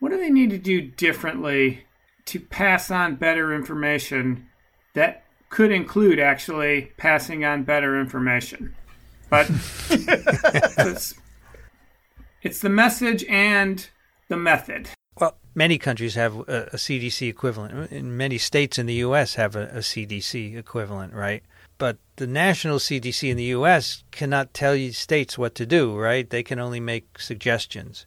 [0.00, 1.84] what do they need to do differently
[2.24, 4.46] to pass on better information
[4.94, 8.74] that could include actually passing on better information?
[9.28, 9.50] But
[9.90, 11.14] it's,
[12.42, 13.88] it's the message and
[14.28, 14.90] the method.
[15.18, 17.90] Well, many countries have a, a, CDC equivalent.
[17.90, 19.34] In many states in the U.S.
[19.34, 21.42] have a, a CDC equivalent, right?
[21.78, 24.02] but the national CDC in the U.S.
[24.10, 26.28] cannot tell states what to do, right?
[26.28, 28.06] They can only make suggestions.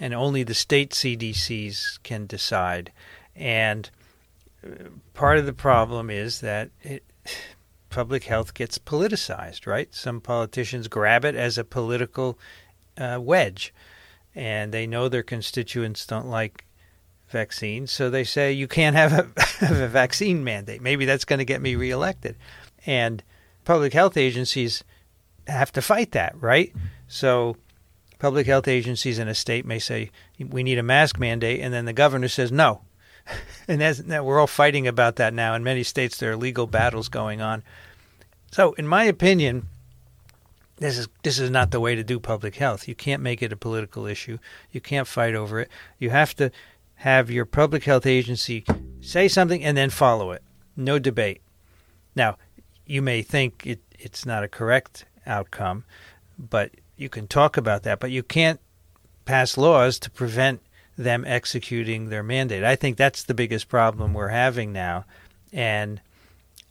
[0.00, 2.92] and only the state CDCs can decide.
[3.34, 3.90] And
[4.64, 7.04] uh, part of the problem is that it,
[7.90, 9.92] public health gets politicized, right?
[9.94, 12.38] Some politicians grab it as a political
[12.96, 13.72] uh, wedge,
[14.34, 16.64] and they know their constituents don't like
[17.30, 20.82] vaccines, so they say you can't have a, have a vaccine mandate.
[20.82, 22.36] Maybe that's going to get me reelected,
[22.86, 23.22] and
[23.64, 24.84] public health agencies
[25.46, 26.72] have to fight that, right?
[27.06, 27.56] So
[28.18, 31.84] public health agencies in a state may say we need a mask mandate, and then
[31.84, 32.82] the governor says no,
[33.68, 35.54] and that's, we're all fighting about that now.
[35.54, 37.62] In many states, there are legal battles going on.
[38.50, 39.68] So, in my opinion,
[40.78, 42.88] this is this is not the way to do public health.
[42.88, 44.38] You can't make it a political issue.
[44.70, 45.70] You can't fight over it.
[45.98, 46.50] You have to
[46.96, 48.64] have your public health agency
[49.00, 50.42] say something and then follow it.
[50.76, 51.40] No debate.
[52.14, 52.38] Now,
[52.86, 55.84] you may think it, it's not a correct outcome,
[56.38, 58.00] but you can talk about that.
[58.00, 58.60] But you can't
[59.24, 60.60] pass laws to prevent
[60.98, 62.64] them executing their mandate.
[62.64, 65.04] I think that's the biggest problem we're having now.
[65.52, 66.00] And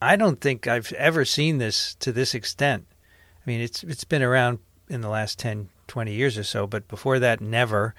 [0.02, 2.86] I don't think I've ever seen this to this extent.
[3.02, 4.60] I mean, it's it's been around
[4.90, 7.96] in the last 10, 20 years or so, but before that, never.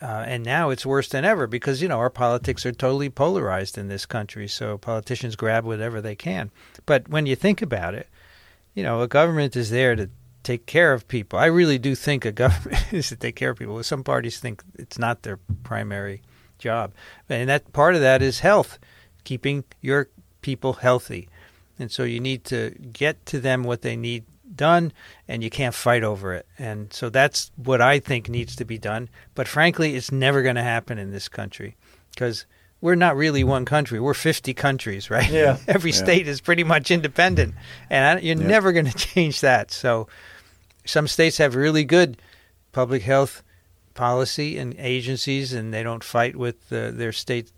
[0.00, 3.76] Uh, and now it's worse than ever because you know our politics are totally polarized
[3.76, 4.46] in this country.
[4.46, 6.50] So politicians grab whatever they can.
[6.86, 8.08] But when you think about it,
[8.74, 10.10] you know a government is there to
[10.42, 11.38] take care of people.
[11.38, 13.82] I really do think a government is to take care of people.
[13.82, 16.22] Some parties think it's not their primary
[16.58, 16.92] job,
[17.28, 18.78] and that part of that is health,
[19.24, 20.08] keeping your
[20.42, 21.28] people healthy.
[21.78, 24.24] And so you need to get to them what they need
[24.54, 24.92] done
[25.28, 26.44] and you can't fight over it.
[26.58, 29.08] And so that's what I think needs to be done.
[29.34, 31.76] But frankly, it's never going to happen in this country
[32.10, 32.44] because
[32.82, 33.98] we're not really one country.
[34.00, 35.30] We're 50 countries, right?
[35.30, 35.56] Yeah.
[35.68, 35.96] Every Yeah.
[35.96, 37.54] state is pretty much independent.
[37.88, 38.46] And I, you're Yeah.
[38.46, 39.70] never going to change that.
[39.70, 40.08] So
[40.90, 42.16] some states have really good
[42.72, 43.42] public health
[43.94, 47.50] policy and agencies, and they don't fight with uh, their state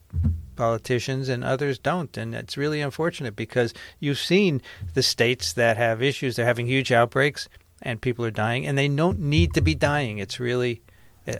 [0.57, 2.17] politicians, and others don't.
[2.17, 4.61] And it's really unfortunate because you've seen
[4.95, 7.49] the states that have issues, they're having huge outbreaks,
[7.83, 10.19] and people are dying, and they don't need to be dying.
[10.19, 10.83] It's really,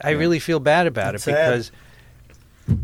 [0.03, 1.49] I really feel bad about It's it sad.
[1.49, 1.71] because.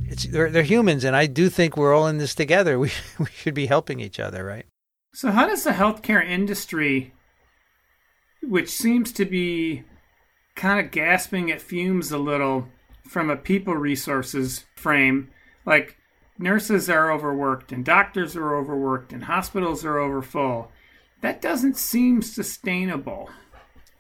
[0.10, 2.78] It's, they're, they're humans, and I do think we're all in this together.
[2.84, 4.66] We we should be helping each other, right?
[5.14, 7.14] So, how does the healthcare industry,
[8.42, 9.84] which seems to be
[10.56, 12.68] kind of gasping at fumes a little
[13.08, 15.30] from a people resources frame,
[15.66, 15.98] like
[16.38, 20.72] nurses are overworked and doctors are overworked and hospitals are overfull,
[21.22, 23.30] that doesn't seem sustainable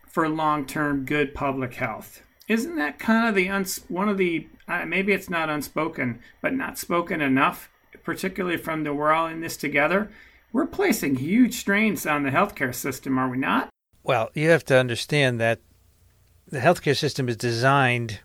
[0.07, 2.21] for long term good public health.
[2.47, 6.53] Isn't that kind of the uns- one of the uh, maybe it's not unspoken, but
[6.53, 7.71] not spoken enough,
[8.03, 10.11] particularly from the we're all in this together.
[10.51, 13.69] We're placing huge strains on the healthcare system, are we not?
[14.09, 15.59] Well, you have to understand that
[16.47, 18.21] the healthcare system is designed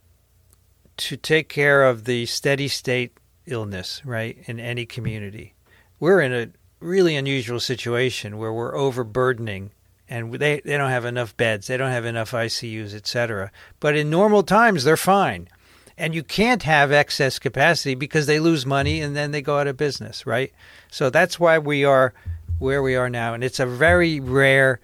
[0.96, 5.52] to take care of the steady state illness, right, in any community.
[6.00, 6.48] We're in a
[6.80, 9.72] really unusual situation where we're overburdening
[10.08, 13.52] and they, they don't have enough beds, they don't have enough ICUs, etc.
[13.78, 15.50] But in normal times, they're fine.
[15.98, 19.66] And you can't have excess capacity because they lose money and then they go out
[19.66, 20.50] of business, right?
[20.90, 22.14] So that's why we are
[22.58, 23.34] where we are now.
[23.34, 24.80] And it's a very rare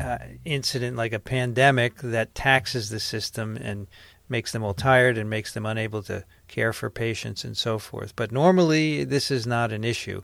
[0.00, 3.86] uh, incident like a pandemic that taxes the system and
[4.28, 8.14] makes them all tired and makes them unable to care for patients and so forth.
[8.14, 10.22] But normally, this is not an issue.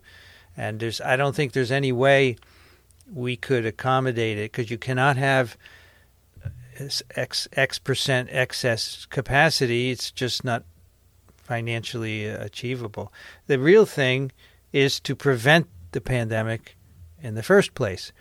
[0.56, 2.36] And there's, I don't think there's any way
[3.12, 5.56] we could accommodate it because you cannot have
[6.78, 9.90] X, X percent excess capacity.
[9.90, 10.64] It's just not
[11.36, 13.12] financially uh, achievable.
[13.46, 14.32] The real thing
[14.72, 16.76] is to prevent the pandemic
[17.22, 18.12] in the first place,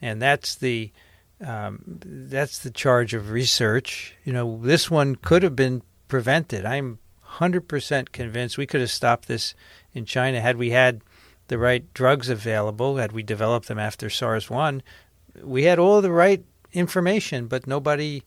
[0.00, 0.92] and that's the
[1.40, 4.14] um, that's the charge of research.
[4.24, 6.66] You know, this one could have been prevented.
[6.66, 6.98] I'm
[7.38, 9.54] 100% convinced we could have stopped this
[9.94, 11.00] in China had we had
[11.48, 14.82] the right drugs available, had we developed them after SARS 1.
[15.42, 18.22] We had all the right information, but nobody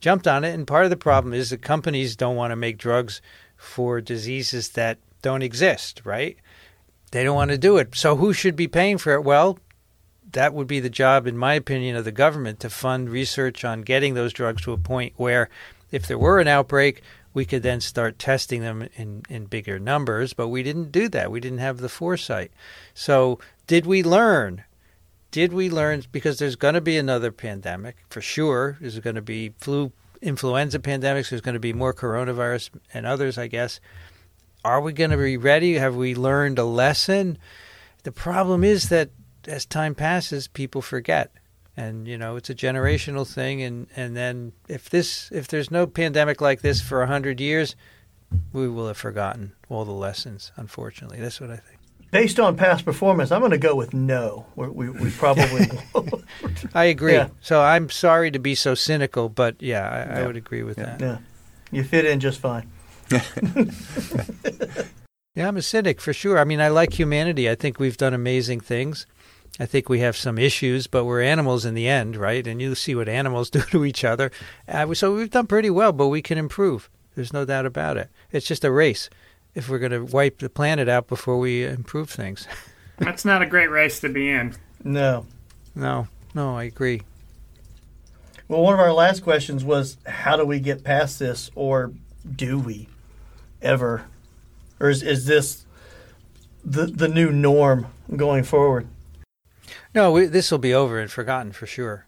[0.00, 0.52] jumped on it.
[0.52, 3.22] And part of the problem is the companies don't want to make drugs
[3.56, 6.36] for diseases that don't exist, right?
[7.10, 7.94] They don't want to do it.
[7.94, 9.24] So who should be paying for it?
[9.24, 9.58] Well,
[10.32, 13.82] that would be the job, in my opinion, of the government to fund research on
[13.82, 15.48] getting those drugs to a point where,
[15.90, 17.02] if there were an outbreak,
[17.32, 20.32] we could then start testing them in, in bigger numbers.
[20.32, 21.30] But we didn't do that.
[21.30, 22.50] We didn't have the foresight.
[22.94, 24.64] So, did we learn?
[25.30, 26.02] Did we learn?
[26.10, 28.76] Because there's going to be another pandemic for sure.
[28.80, 31.30] There's going to be flu, influenza pandemics.
[31.30, 33.80] There's going to be more coronavirus and others, I guess.
[34.64, 35.74] Are we going to be ready?
[35.74, 37.38] Have we learned a lesson?
[38.02, 39.10] The problem is that
[39.48, 41.30] as time passes, people forget.
[41.76, 45.86] and you know it's a generational thing and and then if this if there's no
[45.86, 47.76] pandemic like this for a hundred years
[48.52, 51.78] we will have forgotten all the lessons unfortunately that's what i think
[52.10, 54.46] Based on past performance, I'm going to go with no.
[54.56, 55.66] We're, we we probably
[56.74, 57.28] i agree Yeah.
[57.42, 59.84] so i'm sorry to be so cynical but yeah
[60.16, 61.18] i, I would agree with that yeah.
[61.70, 62.66] You fit in just fine.
[65.34, 66.36] Yeah, I'm a cynic for sure.
[66.36, 67.48] I mean, I like humanity.
[67.48, 69.06] I think we've done amazing things.
[69.60, 72.46] I think we have some issues, but we're animals in the end, right?
[72.46, 74.30] And you see what animals do to each other.
[74.68, 76.88] Uh, so we've done pretty well, but we can improve.
[77.14, 78.10] There's no doubt about it.
[78.30, 79.10] It's just a race.
[79.54, 82.46] If we're going to wipe the planet out before we improve things.
[82.98, 84.54] That's not a great race to be in.
[84.84, 85.26] No.
[85.74, 87.02] No, no, I agree.
[88.46, 91.92] Well, one of our last questions was how do we get past this, or
[92.34, 92.88] do we
[93.60, 94.04] ever?
[94.80, 95.66] Or is, is this
[96.64, 98.86] the, the new norm going forward?
[99.94, 102.06] No, this will be over and forgotten for sure.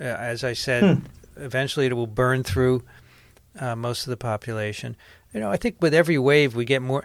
[0.00, 1.02] Uh, as I said,
[1.36, 2.82] eventually it will burn through
[3.58, 4.96] uh, most of the population.
[5.32, 7.04] You know, I think with every wave we get more.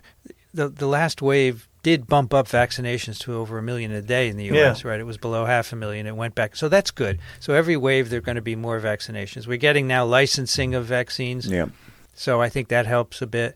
[0.54, 4.38] The the last wave did bump up vaccinations to over a million a day in
[4.38, 4.84] the U.S.
[4.84, 6.08] Right, it was below half a million.
[6.08, 7.20] It went back, so that's good.
[7.40, 9.46] So every wave there are going to be more vaccinations.
[9.46, 11.48] We're getting now licensing of vaccines.
[11.48, 11.68] Yeah.
[12.16, 13.56] So I think that helps a bit.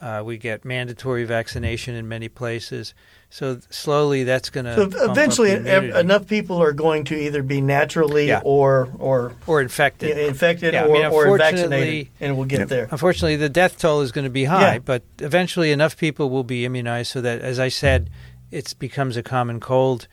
[0.00, 2.92] Uh, we get mandatory vaccination in many places.
[3.28, 7.60] So slowly that's going to So eventually, ev- enough people are going to either be
[7.60, 8.40] naturally Yeah.
[8.44, 10.16] or or or infected.
[10.16, 12.68] infected Yeah, I or, mean, or vaccinated, unfortunately- and we'll get Yep.
[12.68, 12.88] there.
[12.90, 14.78] Unfortunately, the death toll is going to be high, Yeah.
[14.78, 18.08] but eventually enough people will be immunized so that, as I said,
[18.50, 20.06] it becomes a common cold.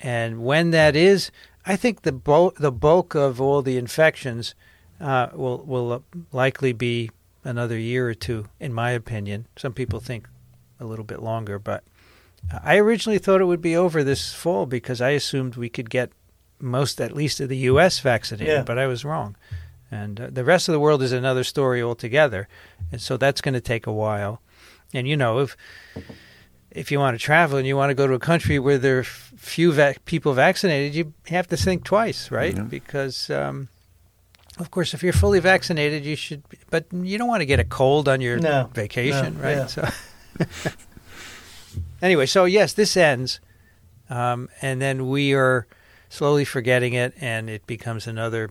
[0.00, 1.30] And when that is,
[1.66, 4.54] I think the bulk, the bulk of all the infections
[5.00, 7.10] uh, will will likely be
[7.44, 9.46] another year or two, in my opinion.
[9.56, 10.28] Some people think
[10.78, 11.82] a little bit longer, but
[12.64, 16.10] I originally thought it would be over this fall because I assumed we could get
[16.60, 18.00] most, at least, of the U.S.
[18.00, 18.62] vaccinated, Yeah.
[18.62, 19.36] but I was wrong.
[19.90, 22.48] And uh, the rest of the world is another story altogether,
[22.90, 24.40] and so that's going to take a while.
[24.94, 25.56] And you know, if
[26.70, 28.98] if you want to travel and you want to go to a country where there
[29.00, 32.56] are few vac- people vaccinated, you have to think twice, right?
[32.56, 32.62] Yeah.
[32.62, 33.68] Because, um,
[34.58, 36.42] of course, if you're fully vaccinated, you should.
[36.70, 39.56] But you don't want to get a cold on your No, vacation, no, right?
[39.58, 39.66] yeah.
[39.66, 39.88] So,
[42.02, 43.40] anyway, so yes, this ends,
[44.10, 45.66] um, and then we are
[46.08, 48.50] slowly forgetting it, and it becomes another,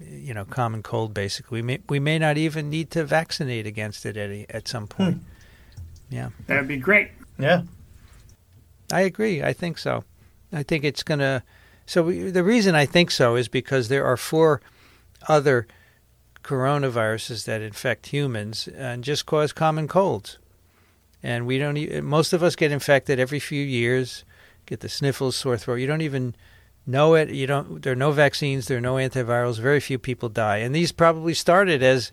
[0.00, 1.14] you know, common cold.
[1.14, 4.86] Basically, we may we may not even need to vaccinate against it at at some
[4.86, 5.22] point.
[6.10, 7.10] Yeah, That'd be great.
[7.38, 7.62] Yeah,
[8.92, 9.42] I agree.
[9.42, 10.04] I think so.
[10.52, 11.42] I think it's gonna.
[11.86, 14.60] So we, the reason I think so is because there are four
[15.28, 15.66] other
[16.42, 20.38] coronaviruses that infect humans and just cause common colds.
[21.24, 22.04] And we don't.
[22.04, 24.24] Most of us get infected every few years,
[24.66, 25.76] get the sniffles, sore throat.
[25.76, 26.34] You don't even
[26.86, 27.30] know it.
[27.30, 27.80] You don't.
[27.82, 28.66] There are no vaccines.
[28.66, 29.58] There are no antivirals.
[29.58, 30.58] Very few people die.
[30.58, 32.10] And these probably started as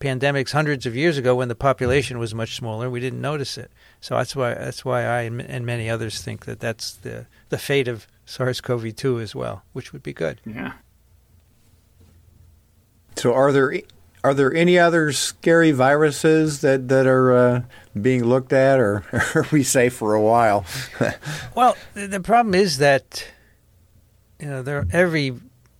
[0.00, 2.88] pandemics hundreds of years ago when the population was much smaller.
[2.88, 3.70] We didn't notice it.
[4.00, 7.58] So that's why that's why I and and many others think that that's the the
[7.58, 10.40] fate of SARS-CoV-2 as well, which would be good.
[10.46, 10.72] Yeah.
[13.16, 13.82] So are there
[14.28, 17.62] are there any other scary viruses that that are uh,
[18.00, 19.04] being looked at, or
[19.34, 20.64] are we safe for a while?
[21.54, 23.26] Well, the, problem is that
[24.38, 25.34] you know there every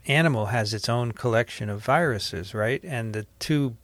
[0.07, 2.83] animal has its own collection of viruses, right?
[2.83, 3.77] And the two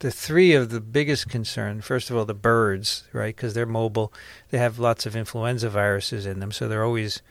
[0.00, 3.34] the three of the biggest concern, first of all, the birds, right?
[3.34, 4.12] Because they're mobile.
[4.50, 7.22] They have lots of influenza viruses in them, so they're always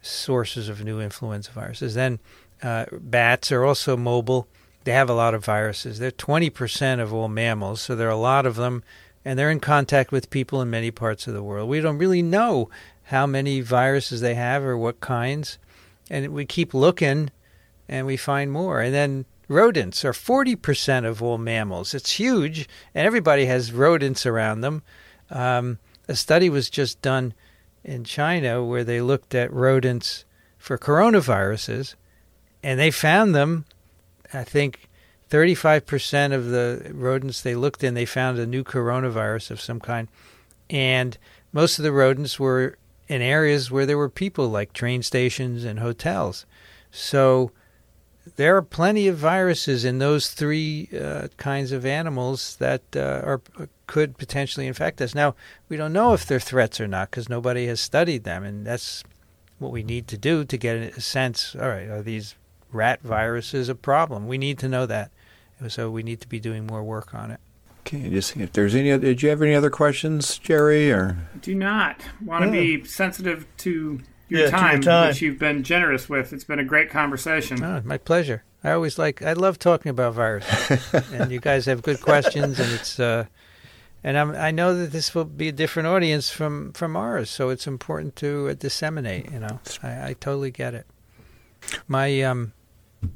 [0.00, 1.94] sources of new influenza viruses.
[1.94, 2.18] Then
[2.62, 4.48] uh, bats are also mobile.
[4.84, 5.98] They have a lot of viruses.
[5.98, 8.82] They're 20% of all mammals, so there are a lot of them,
[9.24, 11.68] and they're in contact with people in many parts of the world.
[11.68, 12.70] We don't really know
[13.04, 15.58] how many viruses they have or what kinds,
[16.10, 17.30] and we keep looking
[17.88, 18.80] and we find more.
[18.80, 21.92] And then rodents are 40% of all mammals.
[21.92, 24.82] It's huge, and everybody has rodents around them.
[25.28, 25.78] Um,
[26.08, 27.34] a study was just done
[27.84, 30.24] in China where they looked at rodents
[30.56, 31.94] for coronaviruses,
[32.62, 33.64] and they found them.
[34.32, 34.88] I think
[35.30, 40.08] 35% of the rodents they looked in, they found a new coronavirus of some kind.
[40.68, 41.16] And
[41.52, 42.78] most of the rodents were
[43.08, 46.46] in areas where there were people, like train stations and hotels.
[46.90, 47.52] So
[48.36, 53.40] there are plenty of viruses in those three uh, kinds of animals that uh, are
[53.86, 55.14] could potentially infect us.
[55.14, 55.34] Now
[55.68, 59.02] we don't know if they're threats or not because nobody has studied them, and that's
[59.58, 61.56] what we need to do to get a sense.
[61.56, 62.36] All right, are these
[62.72, 64.26] rat virus is a problem?
[64.28, 65.10] We need to know that,
[65.68, 67.40] so we need to be doing more work on it.
[67.80, 70.92] Okay, just if there's any, did you have any other questions, Jerry?
[70.92, 72.78] Or Do not want to Yeah.
[72.78, 75.08] be sensitive to your, Yeah, to your time, time.
[75.08, 76.32] which you've been generous with.
[76.32, 77.62] It's been a great conversation.
[77.64, 78.44] Oh, my pleasure.
[78.62, 79.22] I always like.
[79.22, 83.00] I love talking about viruses, and you guys have good questions, and it's.
[83.00, 83.24] Uh,
[84.04, 87.48] and I'm, I know that this will be a different audience from, from ours, so
[87.50, 89.30] it's important to uh, disseminate.
[89.32, 90.86] You know, I, I totally get it.
[91.88, 92.52] My um,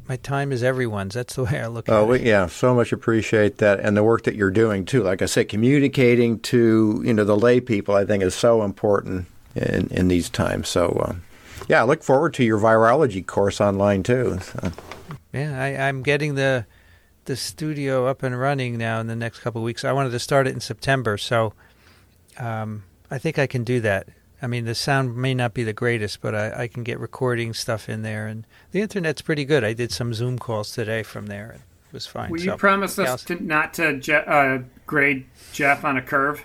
[0.09, 1.15] my time is everyone's.
[1.15, 2.23] That's the way I look at Oh, it.
[2.23, 5.03] we, yeah, so much appreciate that, and the work that you're doing too.
[5.03, 9.27] Like I said, communicating to you know the lay people, I think, is so important
[9.55, 10.69] in in these times.
[10.69, 11.23] So, um,
[11.69, 14.39] yeah, I look forward to your virology course online too.
[14.41, 14.73] So,
[15.33, 16.67] Yeah, I, I'm getting the
[17.27, 19.85] the studio up and running now in the next couple of weeks.
[19.85, 21.53] I wanted to start it in September, so
[22.39, 24.09] um, I think I can do that.
[24.45, 27.55] I mean, the sound may not be the greatest, but I, I can get recording
[27.55, 29.65] stuff in there, and the internet's pretty good.
[29.65, 31.53] I did some Zoom calls today from there.
[31.53, 31.63] It
[31.95, 32.31] was fine.
[32.31, 36.03] Will so, you promise yeah, us to not to je- uh, grade Jeff on a
[36.03, 36.45] curve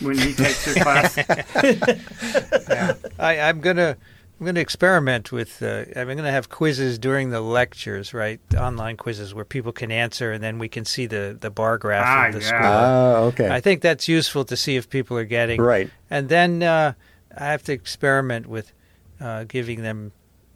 [0.00, 1.16] when he takes your class?
[3.20, 3.96] I, I'm gonna
[4.40, 5.62] I'm gonna experiment with.
[5.62, 8.40] Uh, I'm gonna have quizzes during the lectures, right?
[8.58, 12.04] Online quizzes where people can answer, and then we can see the the bar graph
[12.06, 12.46] Ah, of the yeah.
[12.48, 12.58] score.
[12.60, 15.88] ah, okay, I think that's useful to see if people are getting right.
[16.10, 16.94] And then uh,
[17.36, 18.72] I have to experiment with
[19.20, 20.10] uh, giving them,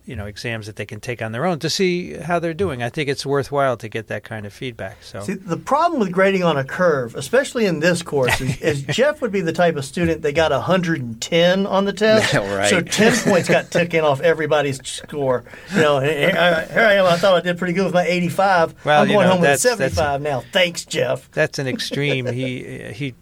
[0.09, 2.83] you know, exams that they can take on their own to see how they're doing.
[2.83, 5.03] I think it's worthwhile to get that kind of feedback.
[5.03, 8.83] So See, the problem with grading on a curve, especially in this course, is, is
[8.89, 12.35] Jeff would be the type of student that got 110 on the test.
[12.49, 12.71] Right.
[12.71, 15.45] So 10 points got taken off everybody's score.
[15.75, 17.05] You know, here I, am.
[17.05, 18.75] I thought I did pretty good with my 85.
[18.87, 20.43] Well, I'm you going know, home with a that's- that's- 75 now.
[20.53, 21.31] Thanks, Jeff.
[21.33, 22.25] that's an extreme.
[22.27, 23.15] he he, you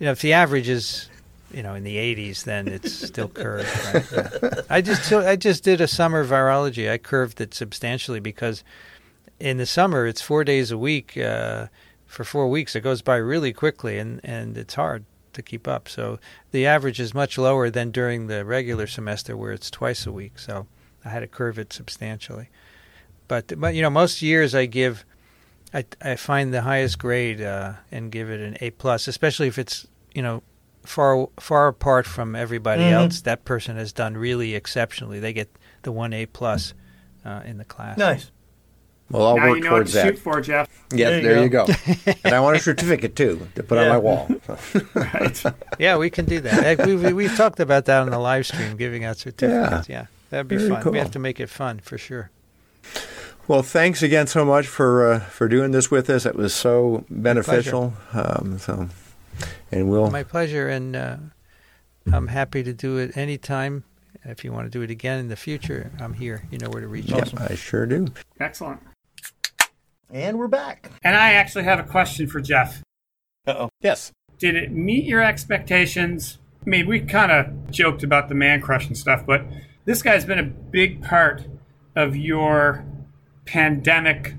[0.00, 1.08] know, if the average is.
[1.54, 3.68] You know, in the 80s, then it's still curved.
[4.12, 4.64] Right?
[4.68, 6.90] I just I just did a summer virology.
[6.90, 8.64] I curved it substantially because
[9.38, 11.68] in the summer it's four days a week uh,
[12.06, 12.74] for four weeks.
[12.74, 15.04] It goes by really quickly, and and it's hard
[15.34, 15.88] to keep up.
[15.88, 16.18] So
[16.50, 20.38] the average is much lower than during the regular semester where it's twice a week.
[20.38, 20.66] So
[21.04, 22.48] I had to curve it substantially.
[23.28, 25.04] But but you know most years I give
[25.72, 29.58] I I find the highest grade uh, and give it an A plus, especially if
[29.58, 30.42] it's you know
[30.84, 32.92] far far apart from everybody Mhm.
[32.92, 33.20] else.
[33.22, 35.20] That person has done really exceptionally.
[35.20, 35.48] They get
[35.82, 36.74] the one A plus
[37.24, 37.96] uh, in the class.
[37.98, 38.30] Nice.
[39.10, 40.06] Well, I'll now work you know what towards to that.
[40.06, 40.68] shoot for, Jeff.
[40.90, 41.66] Yes, There there, you you go.
[42.24, 44.28] and I want a certificate too to put on my wall.
[44.94, 45.42] Right.
[45.78, 46.86] Yeah, we can do that.
[46.86, 49.88] We, we, we've talked about that on the live stream, giving out certificates.
[49.90, 50.82] Yeah, that'd be Very fun.
[50.82, 50.92] cool.
[50.92, 52.30] We have to make it fun for sure.
[53.46, 56.24] Well, thanks again so much for uh, for doing this with us.
[56.24, 57.92] It was so beneficial.
[58.14, 58.88] Um, so,
[59.70, 61.16] and we'll My pleasure, and uh,
[62.12, 63.84] I'm happy to do it anytime.
[64.24, 66.46] If you want to do it again in the future, I'm here.
[66.50, 67.34] You know where to reach yeah, us.
[67.34, 68.06] I sure do.
[68.40, 68.80] Excellent.
[70.10, 70.90] And we're back.
[71.02, 72.82] And I actually have a question for Jeff.
[73.46, 73.70] Uh oh.
[73.80, 74.12] Yes.
[74.38, 76.38] Did it meet your expectations?
[76.64, 79.44] I mean, we kind of joked about the man crush and stuff, but
[79.84, 81.46] this guy's been a big part
[81.94, 82.84] of your
[83.44, 84.34] pandemic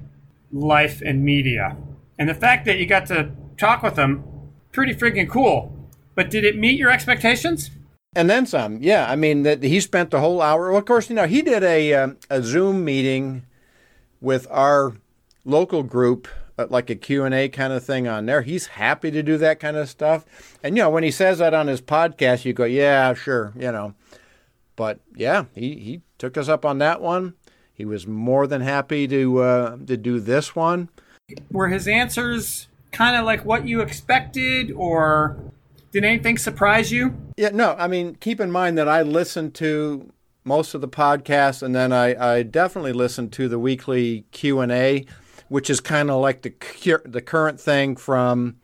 [0.51, 1.77] life and media.
[2.17, 4.23] And the fact that you got to talk with him,
[4.75, 5.75] pretty freaking cool.
[6.13, 7.71] But did it meet your expectations?
[8.15, 8.81] And then some.
[8.81, 10.69] Yeah, I mean that he spent the whole hour.
[10.69, 13.45] Well, of course, you know he did a um, a Zoom meeting
[14.21, 14.93] with our
[15.43, 16.27] local group,
[16.57, 18.41] uh, like a Q and A kind of thing on there.
[18.41, 20.25] He's happy to do that kind of stuff.
[20.63, 23.71] And you know when he says that on his podcast, you go, yeah, sure, you
[23.71, 23.95] know.
[24.77, 27.33] But yeah, he he took us up on that one.
[27.73, 30.87] He was more than happy to uh, to do this one.
[31.51, 35.37] Were his answers kind of like what you expected, or
[35.91, 37.15] did anything surprise you?
[37.37, 40.11] Yeah, no, I mean, keep in mind that I listen to
[40.45, 44.71] most of the podcasts, and then I, I definitely listen to the weekly Q and
[44.71, 45.05] A,
[45.49, 48.57] which is kind of like the cur- the current thing from,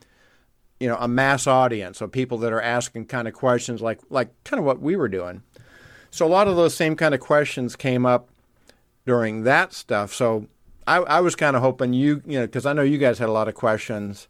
[0.79, 4.29] you know, a mass audience, so people that are asking kind of questions like like
[4.43, 5.43] kind of what we were doing.
[6.09, 8.29] So a lot of those same kind of questions came up
[9.05, 10.13] during that stuff.
[10.13, 10.47] So
[10.87, 13.29] I, I was kind of hoping you, you know, because I know you guys had
[13.29, 14.27] a lot of questions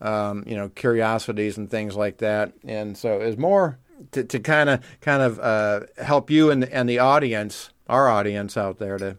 [0.00, 2.52] um, you know, curiosities and things like that.
[2.64, 3.78] And so it was more
[4.12, 8.56] to, to kind of kind of uh, help you and and the audience, our audience
[8.56, 9.16] out there, to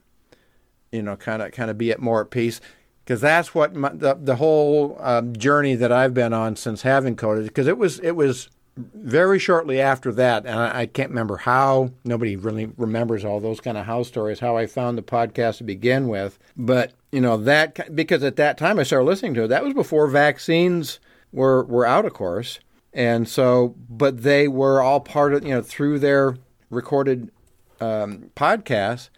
[0.91, 2.61] you know, kind of kind of be at more at peace.
[3.03, 7.15] Because that's what my, the the whole um, journey that I've been on since having
[7.15, 7.45] COVID.
[7.45, 11.91] Because it was it was very shortly after that, and I, can't remember how.
[12.03, 14.39] Nobody really remembers all those kind of house stories.
[14.39, 18.57] How I found the podcast to begin with, but you know that because at that
[18.57, 19.47] time I started listening to it.
[19.47, 20.99] That was before vaccines
[21.31, 22.59] were were out, of course,
[22.93, 26.37] and so but they were all part of you know through their
[26.69, 27.31] recorded
[27.79, 29.09] um, podcasts.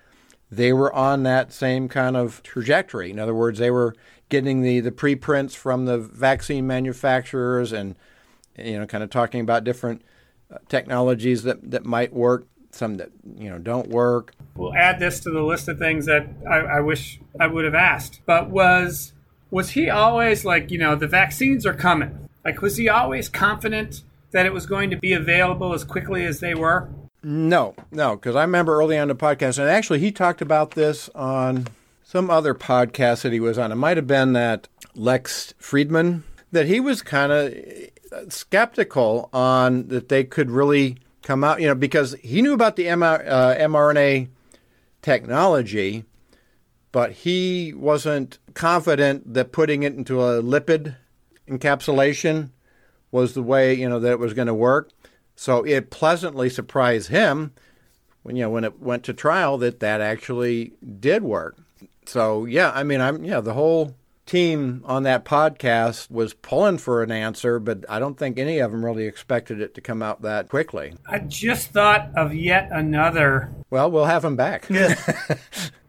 [0.52, 3.10] They were on that same kind of trajectory.
[3.10, 3.96] In other words, they were
[4.30, 7.96] getting the the preprints from the vaccine manufacturers and
[8.58, 10.02] you know, kind of talking about different
[10.52, 14.34] uh, technologies that, that might work some that you know don't work.
[14.56, 17.76] We'll add this to the list of things that I, I wish I would have
[17.76, 18.22] asked.
[18.26, 19.14] But was
[19.52, 22.30] was he always like you know the vaccines are coming?
[22.46, 26.40] Like was he always confident that it was going to be available as quickly as
[26.40, 26.90] they were?
[27.24, 31.10] No, no, because I remember early on the podcast, and actually he talked about this
[31.16, 31.68] on
[32.04, 33.72] some other podcast that he was on.
[33.72, 37.54] It might have been that Lex Fridman that he was kind of
[38.30, 42.90] skeptical on that they could really come out, you know, because he knew about the
[42.90, 44.30] uh, mRNA
[45.02, 46.06] technology,
[46.92, 50.96] but he wasn't confident that putting it into a lipid
[51.48, 52.50] encapsulation
[53.12, 54.92] was the way, you know, that it was going to work.
[55.36, 57.54] So it pleasantly surprised him
[58.24, 61.58] when you know when it went to trial that that actually did work.
[62.06, 63.96] So yeah, I mean, I'm yeah, the whole
[64.28, 68.72] team on that podcast was pulling for an answer, but I don't think any of
[68.72, 70.94] them really expected it to come out that quickly.
[71.08, 74.70] I just thought of yet another Well, we'll have him back.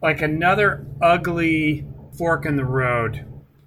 [0.00, 1.84] Like another ugly
[2.16, 3.26] fork in the road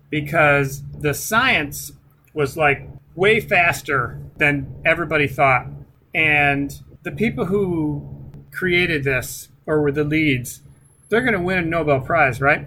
[0.10, 1.92] because the science
[2.34, 5.68] was like way faster than everybody thought.
[6.16, 6.74] And
[7.04, 8.08] the people who
[8.52, 10.62] created this or were the leads,
[11.10, 12.66] they're going to win a Nobel Prize, right?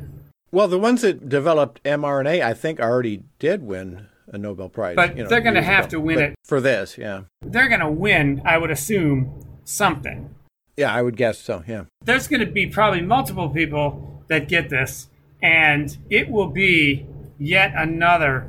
[0.55, 4.94] Well, the ones that developed mRNA, I think, already did win a Nobel Prize.
[4.94, 5.90] But you know, they're gonna have ago.
[5.90, 6.35] to win But it.
[6.44, 6.97] for this.
[6.97, 10.32] Yeah, They're going to win, I would assume, something.
[10.76, 11.64] yeah, I would guess so.
[11.66, 11.85] Yeah.
[12.05, 15.09] There's going to be probably multiple people that get this,
[15.43, 17.05] and it will be
[17.39, 18.48] yet another,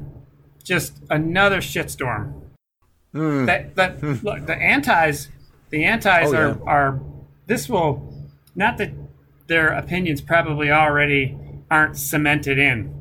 [0.64, 2.34] just another shitstorm.
[3.14, 5.30] That that look, the antis,
[5.72, 6.36] the antis Hmm.
[6.36, 6.56] Oh, are yeah.
[6.65, 6.99] are
[7.48, 8.14] this will
[8.56, 8.91] not that
[9.48, 11.38] their opinions probably already
[11.71, 12.93] aren't cemented in,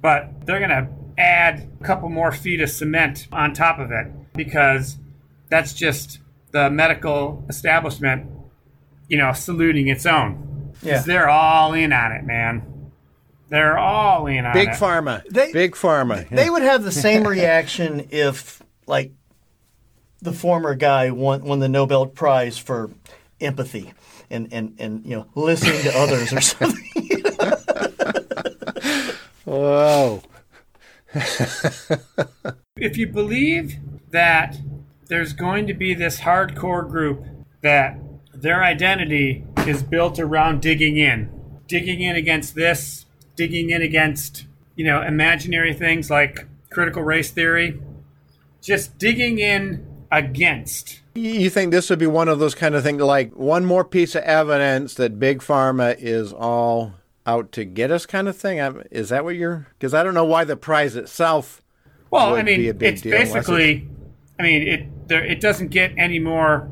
[0.00, 0.88] but they're going to
[1.18, 4.98] add a couple more feet of cement on top of it because
[5.48, 6.20] that's just
[6.52, 8.30] the medical establishment,
[9.08, 10.72] you know, saluting its own.
[10.82, 11.00] Yeah.
[11.02, 12.90] they're all in on it, man.
[13.50, 14.54] They're all in on it.
[14.54, 14.74] Big it.
[14.74, 15.22] pharma.
[15.28, 16.28] They- Big pharma.
[16.28, 19.12] They would have the same reaction if, like,
[20.22, 22.90] the former guy won, won the Nobel Prize for
[23.40, 23.92] empathy
[24.30, 26.88] and, and, and you know listening to others or something.
[29.44, 30.22] Whoa.
[32.76, 33.76] if you believe
[34.10, 34.56] that
[35.08, 37.24] there's going to be this hardcore group
[37.62, 37.98] that
[38.34, 41.30] their identity is built around digging in,
[41.66, 43.06] digging in against this,
[43.36, 47.80] digging in against, you know, imaginary things like critical race theory,
[48.60, 51.00] just digging in against.
[51.14, 54.14] You think this would be one of those kind of things, like one more piece
[54.14, 56.94] of evidence that big pharma is all
[57.26, 58.60] out to get us, kind of thing?
[58.60, 59.68] I'm- Is that what you're?
[59.78, 61.62] Because I don't know why the prize itself.
[62.10, 63.88] Well, I mean, be a big it's basically,
[64.38, 66.68] I mean, it there, it doesn't get any more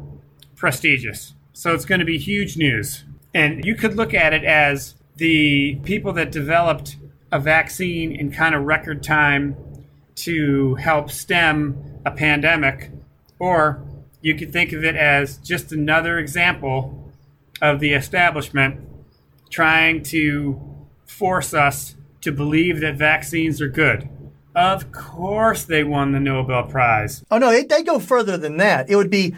[0.57, 3.05] prestigious, so it's going to be huge news.
[3.33, 6.97] And you could look at it as the people that developed
[7.33, 9.57] a vaccine in kind of record time
[10.17, 12.91] to help stem a pandemic,
[13.39, 13.83] or
[14.21, 17.13] you could think of it as just another example
[17.63, 18.81] of the establishment
[19.51, 20.61] trying to
[21.07, 24.09] force us to believe that vaccines are good.
[24.55, 27.25] Of course, they won the Nobel Prize.
[27.31, 28.91] oh no, they, they go further than that.
[28.91, 29.35] It would be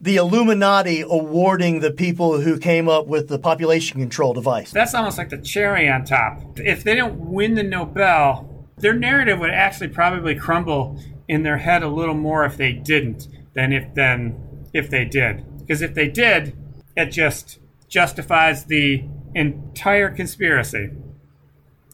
[0.00, 4.70] the Illuminati awarding the people who came up with the population control device.
[4.70, 6.58] That's almost like the cherry on top.
[6.58, 11.82] If they don't win the Nobel, their narrative would actually probably crumble in their head
[11.82, 15.44] a little more if they didn't than if than if they did.
[15.58, 16.54] Because if they did,
[16.96, 19.04] it just justifies the
[19.36, 20.90] entire conspiracy,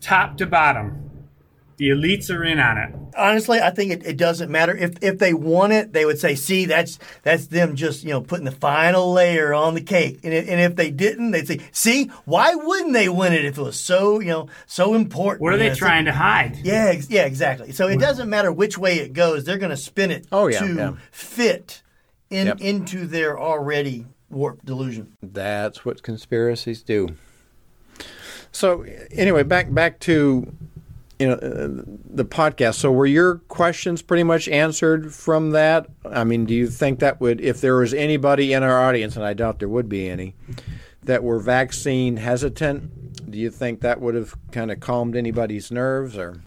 [0.01, 1.09] top to bottom.
[1.78, 2.94] The elites are in on it.
[3.16, 5.93] Honestly, I think it, it doesn't matter if if they won it.
[5.93, 9.74] They would say, "See, that's that's them just you know putting the final layer on
[9.74, 13.32] the cake." And, it, and if they didn't, they'd say, "See, why wouldn't they win
[13.32, 15.78] it if it was so you know so important?" What are they You know, so-
[15.86, 16.59] trying to hide?
[16.62, 17.73] Yeah, ex- yeah, exactly.
[17.73, 20.60] So it doesn't matter which way it goes; they're going to spin it Oh, yeah,
[20.60, 20.93] to yeah.
[21.10, 21.82] fit
[22.31, 22.60] in Yep.
[22.60, 25.16] into their already warped delusion.
[25.23, 27.09] That's what conspiracies do.
[28.53, 30.53] So anyway, back back to
[31.19, 31.69] you know uh,
[32.15, 32.74] the podcast.
[32.77, 35.87] So were your questions pretty much answered from that?
[36.05, 39.24] I mean, do you think that would, if there was anybody in our audience, and
[39.24, 40.35] I doubt there would be any,
[41.03, 43.31] that were vaccine hesitant?
[43.31, 46.43] Do you think that would have kind of calmed anybody's nerves, or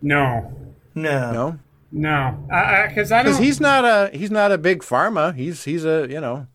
[0.00, 0.52] No,
[0.94, 1.58] No, no?
[1.92, 3.24] no, because I, Because don't.
[3.24, 5.34] Because he's not a he's not a big pharma.
[5.34, 6.46] He's he's a you know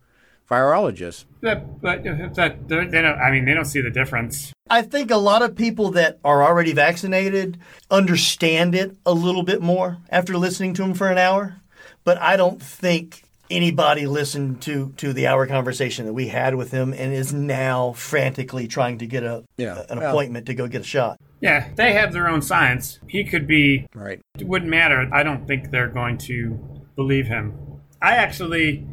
[0.50, 1.24] virologist.
[1.40, 3.18] But, but that they they don't.
[3.18, 4.52] I mean, they don't see the difference.
[4.68, 7.58] I think a lot of people that are already vaccinated
[7.90, 11.56] understand it a little bit more after listening to him for an hour.
[12.04, 16.72] But I don't think anybody listened to to the hour conversation that we had with
[16.72, 19.82] him and is now frantically trying to get a Yeah.
[19.88, 21.18] an Well- appointment to go get a shot.
[21.40, 22.98] Yeah, they have their own science.
[23.06, 24.20] He could be Right.
[24.38, 25.06] it wouldn't matter.
[25.12, 26.58] I don't think they're going to
[26.96, 27.54] believe him.
[28.00, 28.84] I actually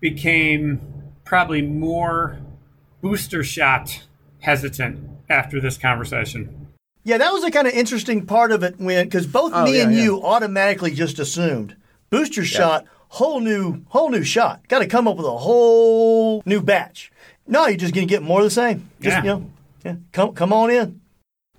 [0.00, 0.80] became
[1.24, 2.38] probably more
[3.00, 4.02] booster shot
[4.40, 6.68] hesitant after this conversation.
[7.04, 9.76] Yeah, that was a kind of interesting part of it when because both Oh, me
[9.78, 10.02] yeah, and yeah.
[10.02, 11.74] you automatically just assumed
[12.10, 14.66] booster shot, whole new whole new shot.
[14.68, 17.10] Got to come up with a whole new batch.
[17.46, 18.88] No, you're just gonna get more of the same.
[19.00, 19.22] Just Yeah.
[19.22, 19.50] you know,
[19.84, 21.00] yeah, come come on in.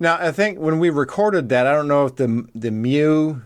[0.00, 3.40] Now, I think when we recorded that, I don't know if the the Mu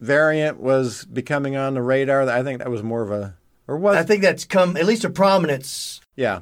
[0.00, 2.28] variant was becoming on the radar.
[2.28, 3.34] I think that was more of a
[3.68, 6.00] or was I think that's come at least to prominence.
[6.16, 6.40] yeah.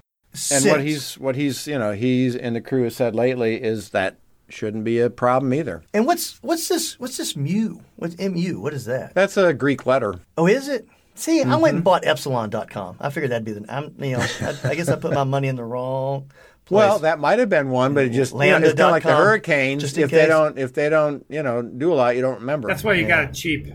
[0.52, 3.90] And what he's what he's you know he's and the crew has said lately is
[3.90, 4.16] that
[4.48, 5.82] shouldn't be a problem either.
[5.92, 7.78] and what's what's this what's this mu?
[7.96, 8.60] What's mu?
[8.60, 9.12] What is that?
[9.14, 10.20] That's a Greek letter.
[10.38, 10.86] Oh, is it?
[11.16, 11.60] See, I Mm-hmm.
[11.60, 12.96] went and bought epsilon.com.
[13.00, 13.64] I figured that'd be the.
[13.68, 16.30] I'm, you know, I, I guess I put my money in the wrong
[16.64, 16.76] place.
[16.78, 19.02] Well, that might have been one, but it just you know, it's kind of like
[19.02, 19.82] the hurricanes.
[19.82, 22.38] just in If they don't, if they don't, you know, do a lot, you don't
[22.40, 22.68] remember.
[22.68, 23.08] That's why you Yeah.
[23.08, 23.66] got it cheap.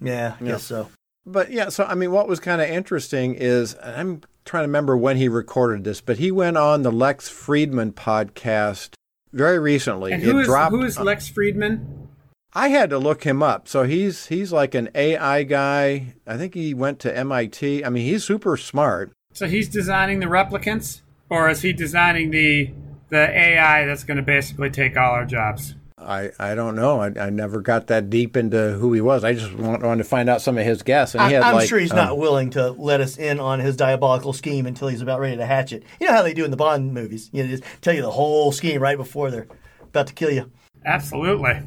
[0.00, 0.50] yeah, I Yeah.
[0.52, 0.88] guess so.
[1.24, 4.96] But yeah, so I mean, what was kind of interesting is I'm trying to remember
[4.96, 8.94] when he recorded this, but he went on the Lex Fridman podcast
[9.32, 10.12] very recently.
[10.12, 10.72] And who is dropped.
[10.72, 12.08] who is Lex Fridman?
[12.54, 13.66] I had to look him up.
[13.68, 16.14] So he's he's like an AI guy.
[16.26, 17.84] I think he went to MIT.
[17.84, 19.12] I mean, he's super smart.
[19.32, 21.00] So he's designing the replicants,
[21.30, 22.70] or is he designing the
[23.08, 25.76] the AI that's going to basically take all our jobs?
[26.02, 27.00] I, I don't know.
[27.00, 29.24] I, I never got that deep into who he was.
[29.24, 31.14] I just want- wanted to find out some of his guests.
[31.14, 33.40] And he I, had I'm like, sure he's um, not willing to let us in
[33.40, 35.84] on his diabolical scheme until he's about ready to hatch it.
[36.00, 37.30] You know how they do in the Bond movies.
[37.32, 39.48] You know, just tell you the whole scheme right before they're
[39.82, 40.50] about to kill you.
[40.84, 41.60] Absolutely.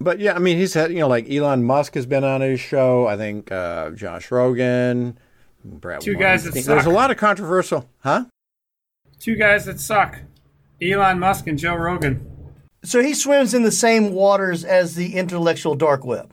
[0.00, 2.60] But yeah, I mean, he's had you know like Elon Musk has been on his
[2.60, 3.06] show.
[3.06, 5.18] I think uh, Josh Rogan,
[5.64, 6.74] Brad Two guys that Weinstein.
[6.74, 8.24] There's a lot of controversial, huh?
[9.18, 10.20] Two guys that suck:
[10.82, 12.33] Elon Musk and Joe Rogan.
[12.84, 16.32] So he swims in the same waters as the intellectual dark web.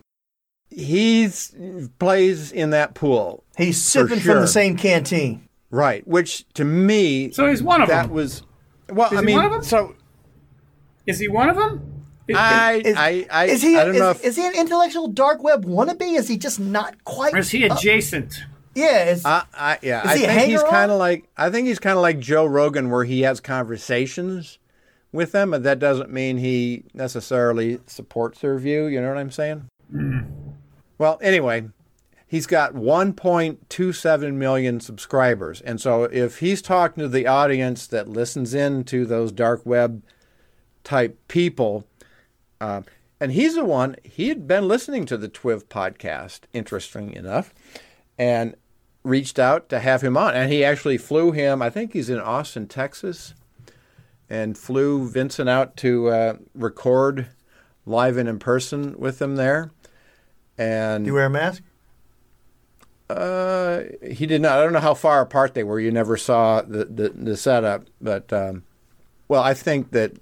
[0.69, 1.53] He's
[1.99, 5.48] plays in that pool, He's sipping from the same canteen.
[5.69, 6.07] right?
[6.07, 8.10] Which to me, So he's one of that them.
[8.10, 8.44] That was
[8.90, 9.11] well.
[9.11, 9.64] Is I mean, one of them?
[9.64, 9.95] so
[11.06, 12.06] Is he one of them?
[12.28, 13.76] Is- I, Is, I, I, is he?
[13.78, 16.18] I don't is, know if is he an intellectual dark web wannabe?
[16.18, 17.34] Is he just not quite?
[17.34, 18.44] or is he adjacent?
[18.73, 19.10] yeah.
[19.10, 21.68] Is, I, I, yeah, Is I he a think he's kind of like I think
[21.68, 24.57] he's kind of like Joe Rogan, where he has conversations
[25.12, 28.86] with them, but that doesn't mean he necessarily supports their view.
[28.86, 29.68] You know what I'm saying?
[30.98, 31.70] Well, anyway,
[32.28, 38.54] he's got 1.27 million subscribers, and so if he's talking to the audience that listens
[38.54, 40.04] in to those dark web
[40.84, 41.86] type people,
[42.60, 42.82] uh,
[43.20, 47.54] and he's the one he had been listening to the Twiv podcast, interesting enough,
[48.18, 48.56] and
[49.04, 51.62] reached out to have him on, and he actually flew him.
[51.62, 53.34] I think he's in Austin, Texas,
[54.32, 57.28] and flew Vincent out to uh, record
[57.86, 59.72] live and in person with him there.
[60.58, 61.62] And do you wear a mask?
[63.10, 64.58] uh, he did not.
[64.58, 65.80] I don't know how far apart they were.
[65.80, 68.64] You never saw the the, the setup, but um,
[69.28, 70.14] well, I think that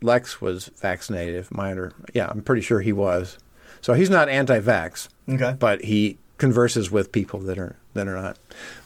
[0.00, 1.34] Lex was vaccinated.
[1.36, 3.38] If my under, yeah, I'm pretty sure he was.
[3.80, 5.54] So he's not anti-vax, Okay.
[5.58, 8.38] but he converses with people that are that are not.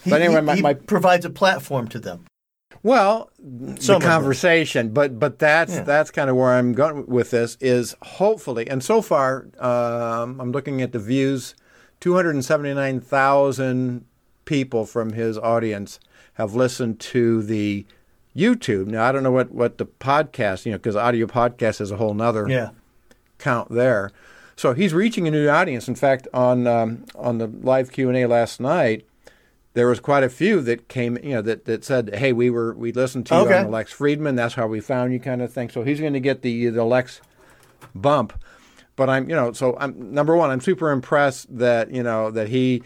[0.03, 2.25] He, but anyway, he- my, he my provides a platform to them.
[2.83, 3.31] Well,
[3.79, 5.83] Some the conversation, but but that's Yeah.
[5.85, 7.57] that's kind of where I'm going with this.
[7.61, 11.55] Is hopefully, and so far, um, I'm looking at the views.
[12.01, 14.05] Two hundred seventy-nine thousand
[14.45, 16.01] people from his audience
[16.35, 17.87] have listened to the
[18.37, 18.87] YouTube.
[18.87, 21.97] Now I don't know what what the podcast, you know, because audio podcast is a
[21.97, 22.71] whole nother Yeah.
[23.39, 24.11] count there.
[24.57, 25.87] So he's reaching a new audience.
[25.89, 29.07] In fact, on um, on the live Q and A last night,
[29.75, 32.75] there was quite a few that came, you know, that, that said, "Hey, we were
[32.75, 33.59] we listened to you Okay.
[33.59, 34.37] on Lex Fridman.
[34.37, 35.71] That's how we found you," kind of thing.
[35.71, 37.21] So he's going to get the the Lex
[37.95, 38.33] bump.
[38.95, 40.51] But I'm, you know, so I'm number one.
[40.51, 42.83] I'm super impressed that you know that he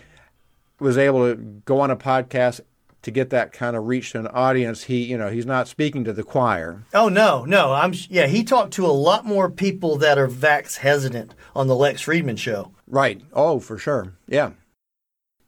[0.78, 1.34] was able to
[1.64, 2.60] go on a podcast
[3.02, 4.84] to get that kind of reach to an audience.
[4.84, 6.84] He, you know, he's not speaking to the choir.
[6.94, 7.72] Oh no, no.
[7.72, 8.26] I'm yeah.
[8.26, 12.38] He talked to a lot more people that are vax hesitant on the Lex Fridman
[12.38, 12.72] show.
[12.86, 13.20] Right.
[13.32, 14.14] Oh, for sure.
[14.28, 14.50] Yeah.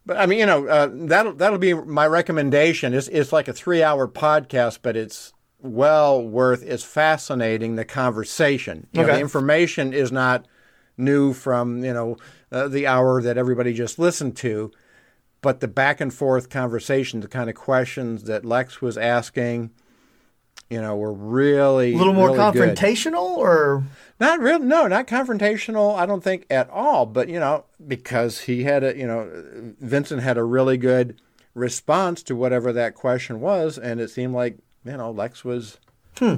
[0.09, 2.95] But I mean, you know, uh, that'll that'll be my recommendation.
[2.95, 6.63] It's it's like a three hour podcast, but it's well worth.
[6.63, 8.87] It's fascinating the conversation.
[8.91, 9.15] You know, Okay.
[9.17, 10.47] the information is not
[10.97, 12.17] new from you know
[12.51, 14.71] uh, the hour that everybody just listened to,
[15.43, 19.69] but the back and forth conversation, the kind of questions that Lex was asking,
[20.69, 22.75] you know, were really A little more really good.
[22.75, 23.83] confrontational, or
[24.19, 25.97] Not real, no, not confrontational.
[25.97, 27.05] I don't think at all.
[27.05, 29.29] But you know, because he had a, you know,
[29.79, 31.19] Vincent had a really good
[31.53, 35.77] response to whatever that question was, and it seemed like you know Lex was
[36.17, 36.35] hmm.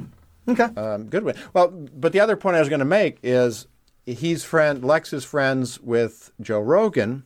[0.47, 0.69] okay.
[0.75, 1.37] um, good with.
[1.53, 3.67] Well, but the other point I was going to make is
[4.05, 7.23] he's friend Lex is friends with Joe Rogan,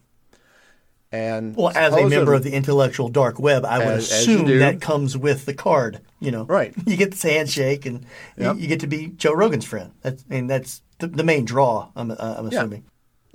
[1.15, 4.45] and Well, as a member of the intellectual dark web, I would As- as assume
[4.45, 4.59] do.
[4.59, 6.01] that comes with the card.
[6.19, 6.73] You know, Right.
[6.85, 8.01] You get the handshake, and
[8.37, 8.55] you- Yep.
[8.57, 9.91] you, get to be Joe Rogan's friend.
[10.01, 11.89] That's, I mean, that's the, the main draw.
[11.95, 12.59] I'm, uh, I'm Yeah.
[12.59, 12.83] assuming.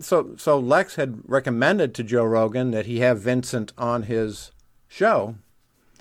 [0.00, 4.50] so so Lex had recommended to Joe Rogan that he have Vincent on his
[4.88, 5.34] show.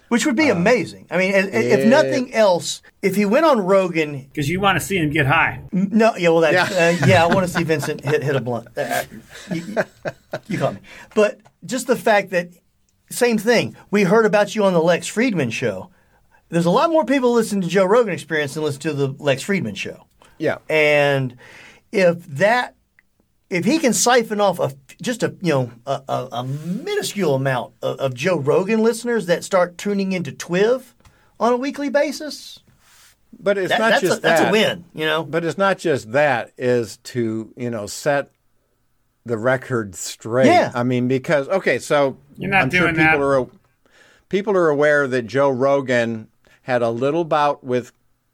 [0.09, 1.07] Which would be amazing.
[1.11, 4.79] I mean, if, if Uh, nothing else, if he went on Rogan, Because you want
[4.79, 5.61] to see him get high.
[5.71, 6.69] no, yeah, well, that, Yeah.
[6.69, 8.67] yeah, uh, yeah I want to see Vincent hit, hit a blunt.
[8.77, 9.03] Uh,
[9.53, 9.75] you, you-
[10.47, 10.79] you caught me.
[11.15, 12.49] But just the fact that,
[13.09, 15.89] same thing, we heard about you on the Lex Fridman show.
[16.49, 19.43] There's a lot more people listen to Joe Rogan Experience than listen to the Lex
[19.43, 20.05] Fridman show.
[20.39, 21.35] Yeah, And
[21.91, 22.75] if that,
[23.49, 27.73] if he can siphon off a just a you know a, a, a minuscule amount
[27.81, 30.93] of, of Joe Rogan listeners that start tuning into Twiv
[31.39, 32.59] on a weekly basis,
[33.39, 34.85] but it's that, not that's just a, that's a win.
[34.93, 38.31] You know, But it's not just that, is to, you know, set
[39.25, 40.47] the record straight.
[40.47, 40.71] Yeah.
[40.73, 43.25] I mean, because, okay, so You're not I'm sure doing people that.
[43.25, 43.47] are
[44.27, 46.27] people are aware that Joe Rogan
[46.63, 47.93] had a little bout with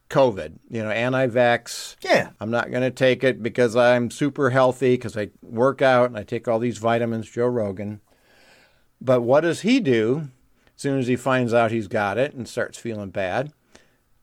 [0.10, 1.96] COVID, you know, anti-vax.
[2.02, 2.30] Yeah.
[2.40, 6.18] I'm not going to take it because I'm super healthy because I work out and
[6.18, 8.02] I take all these vitamins, Joe Rogan.
[9.02, 10.30] But what does he do
[10.76, 13.52] as soon as he finds out he's got it and starts feeling bad?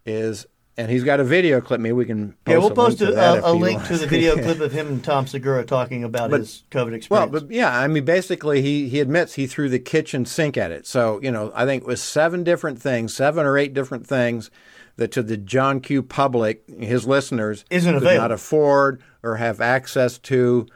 [0.05, 0.47] Is
[0.77, 1.81] and he's got a video clip.
[1.81, 3.85] Maybe we can post yeah, we'll a post link to a, that a, a link
[3.87, 7.11] to the video clip of him and Tom Segura talking about But- his COVID experience.
[7.11, 10.71] Well, but yeah, I mean, basically, he he admits he threw the kitchen sink at
[10.73, 10.87] it.
[10.87, 14.51] So you know, I think it was seven different things, seven or eight different things
[14.97, 18.23] that to the John Q public, his listeners, Isn't could available.
[18.23, 20.67] not afford or have access to,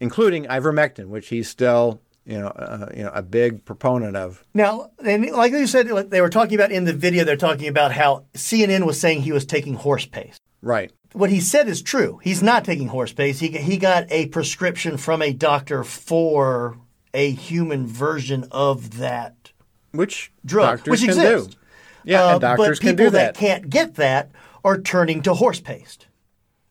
[0.00, 4.44] including ivermectin, which he's still you know uh, you know a big proponent of.
[4.54, 7.68] Now, and like you said, like they were talking about in the video, they're talking
[7.68, 10.38] about how CNN was saying he was taking horse paste.
[10.62, 10.90] Right.
[11.12, 12.18] What he said is true.
[12.24, 13.40] He's not taking horse paste.
[13.40, 16.76] He, he got a prescription from a doctor for
[17.12, 19.52] a human version of that
[19.92, 21.54] Which drug, doctors which can exists.
[21.54, 21.60] do.
[22.04, 23.34] Yeah, Uh, and doctors but can people do that.
[23.34, 24.30] can't get that
[24.64, 26.06] are turning to horse paste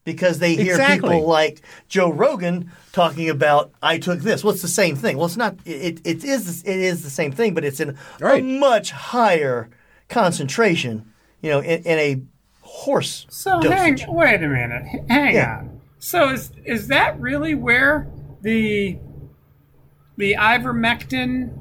[0.04, 1.10] because they hear Exactly.
[1.16, 4.44] people like Joe Rogan talking about I took this.
[4.44, 5.18] Well, it's the same thing.
[5.18, 5.56] Well, it's not.
[5.66, 9.70] It, it is it is the same thing, but it's in a much higher
[10.10, 11.12] concentration.
[11.42, 12.22] You know, in, in a
[12.62, 14.02] horse So dosage.
[14.02, 15.58] hang, wait a minute, hang Yeah.
[15.60, 15.82] on.
[16.00, 18.08] So is is that really where
[18.42, 18.98] the
[20.18, 21.58] the ivermectin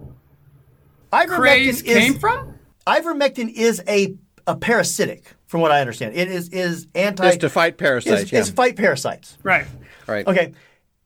[1.10, 2.51] craze Ivermectin came from?
[2.86, 6.14] Ivermectin is a a parasitic, from what I understand.
[6.14, 7.28] It is is anti.
[7.28, 8.22] It's to fight parasites.
[8.22, 8.40] It's, yeah.
[8.40, 9.38] it's fight parasites.
[9.42, 9.66] Right.
[10.06, 10.26] right.
[10.26, 10.52] Okay.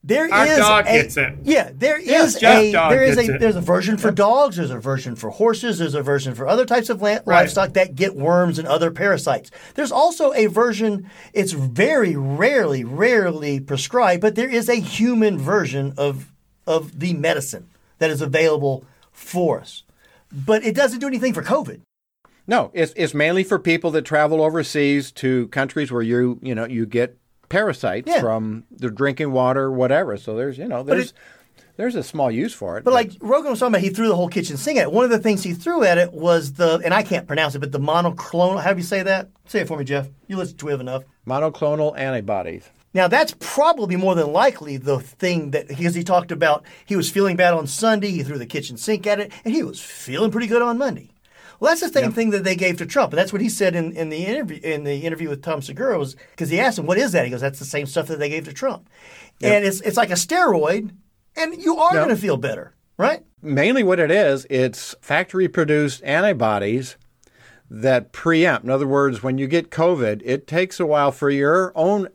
[0.03, 1.33] There is Our dog a, gets it.
[1.43, 3.39] Yeah, there is Jeff's a there is a it.
[3.41, 6.65] there's a version for dogs, there's a version for horses, there's a version for other
[6.65, 9.51] types of la- livestock that get worms and other parasites.
[9.75, 15.93] There's also a version it's very rarely rarely prescribed, but there is a human version
[15.97, 16.31] of
[16.65, 17.67] of the medicine
[17.97, 19.83] that is available for us.
[20.45, 21.81] But it doesn't do anything for COVID.
[22.47, 26.65] No, it's it's mainly for people that travel overseas to countries where you you know
[26.65, 27.17] you get
[27.49, 28.21] parasites Yeah.
[28.21, 30.15] from the drinking water, whatever.
[30.17, 31.13] So there's you know there's
[31.75, 32.83] there's a small use for it.
[32.83, 34.91] But like Rogan was talking about, he threw the whole kitchen sink at it.
[34.91, 37.59] One of the things he threw at it was the, and I can't pronounce it,
[37.59, 38.61] but the monoclonal.
[38.61, 39.29] How do you say that?
[39.47, 40.07] Say it for me, Jeff.
[40.27, 41.03] You listen to Twiv enough.
[41.27, 42.67] monoclonal antibodies.
[42.93, 47.09] Now that's probably more than likely the thing that because he talked about he was
[47.09, 50.31] feeling bad on Sunday, he threw the kitchen sink at it, and he was feeling
[50.31, 51.11] pretty good on Monday.
[51.59, 53.13] Well, that's the same thing that they gave to Trump.
[53.13, 55.97] And that's what he said in, in the interview in the interview with Tom Segura
[55.97, 58.19] was because he asked him, "What is that?" He goes, "That's the same stuff that
[58.19, 58.89] they gave to Trump."
[59.41, 60.91] And it's it's like a steroid,
[61.35, 63.23] and you are going to feel better, right?
[63.41, 66.97] Mainly what it is, it's factory produced antibodies
[67.69, 68.63] that preempt.
[68.63, 72.07] In other words, when you get COVID, it takes a while for your own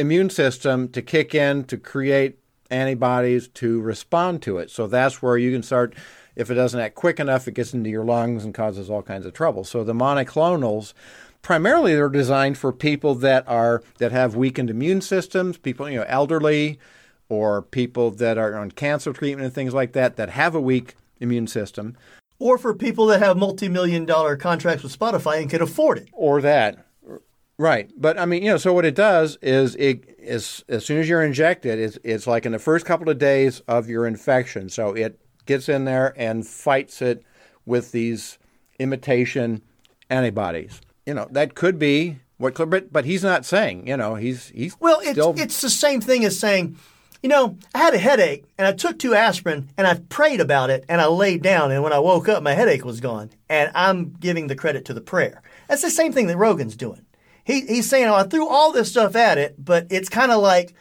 [0.00, 2.38] immune system to kick in to create
[2.70, 4.70] antibodies to respond to it.
[4.70, 5.94] So that's where you can start.
[6.36, 9.26] If it doesn't act quick enough, it gets into your lungs and causes all kinds
[9.26, 9.64] of trouble.
[9.64, 10.94] So the monoclonals,
[11.42, 16.06] primarily, they're designed for people that are that have weakened immune systems, people you know,
[16.08, 16.78] elderly,
[17.28, 20.94] or people that are on cancer treatment and things like that that have a weak
[21.18, 21.96] immune system,
[22.38, 26.08] or for people that have multi-million dollar contracts with Spotify and can afford it.
[26.12, 26.86] or that.
[27.60, 30.98] Right, but I mean, you know, so what it does is it is as soon
[30.98, 34.70] as you're injected, it's it's like in the first couple of days of your infection.
[34.70, 37.22] So it gets in there and fights it
[37.66, 38.38] with these
[38.78, 39.60] imitation
[40.08, 40.80] antibodies.
[41.04, 44.74] you know, that could be what, but, but he's not saying, you know, he's, he's
[44.80, 46.78] Well, it's still, it's the same thing as saying,
[47.22, 50.70] you know, I had a headache and I took two aspirin and I prayed about
[50.70, 53.70] it and I laid down and when I woke up my headache was gone and
[53.74, 55.42] I'm giving the credit to the prayer.
[55.68, 57.04] That's the same thing that Rogan's doing.
[57.44, 60.40] He, he's saying, oh, I threw all this stuff at it, but it's kind of
[60.42, 60.74] like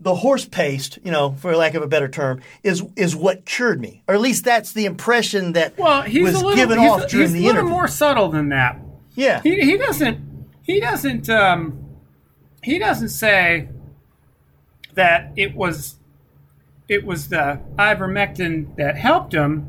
[0.00, 3.80] the horse paste, you know, for lack of a better term, is is what cured
[3.80, 6.90] me, or at least that's the impression that Well, he's was a little, given he's,
[6.90, 7.70] off during he's the a little interview.
[7.70, 8.78] more subtle than that.
[9.14, 10.18] yeah, He, he doesn't
[10.62, 11.78] he doesn't um,
[12.62, 13.68] he doesn't say
[14.94, 15.96] that it was
[16.88, 19.68] it was the ivermectin that helped him.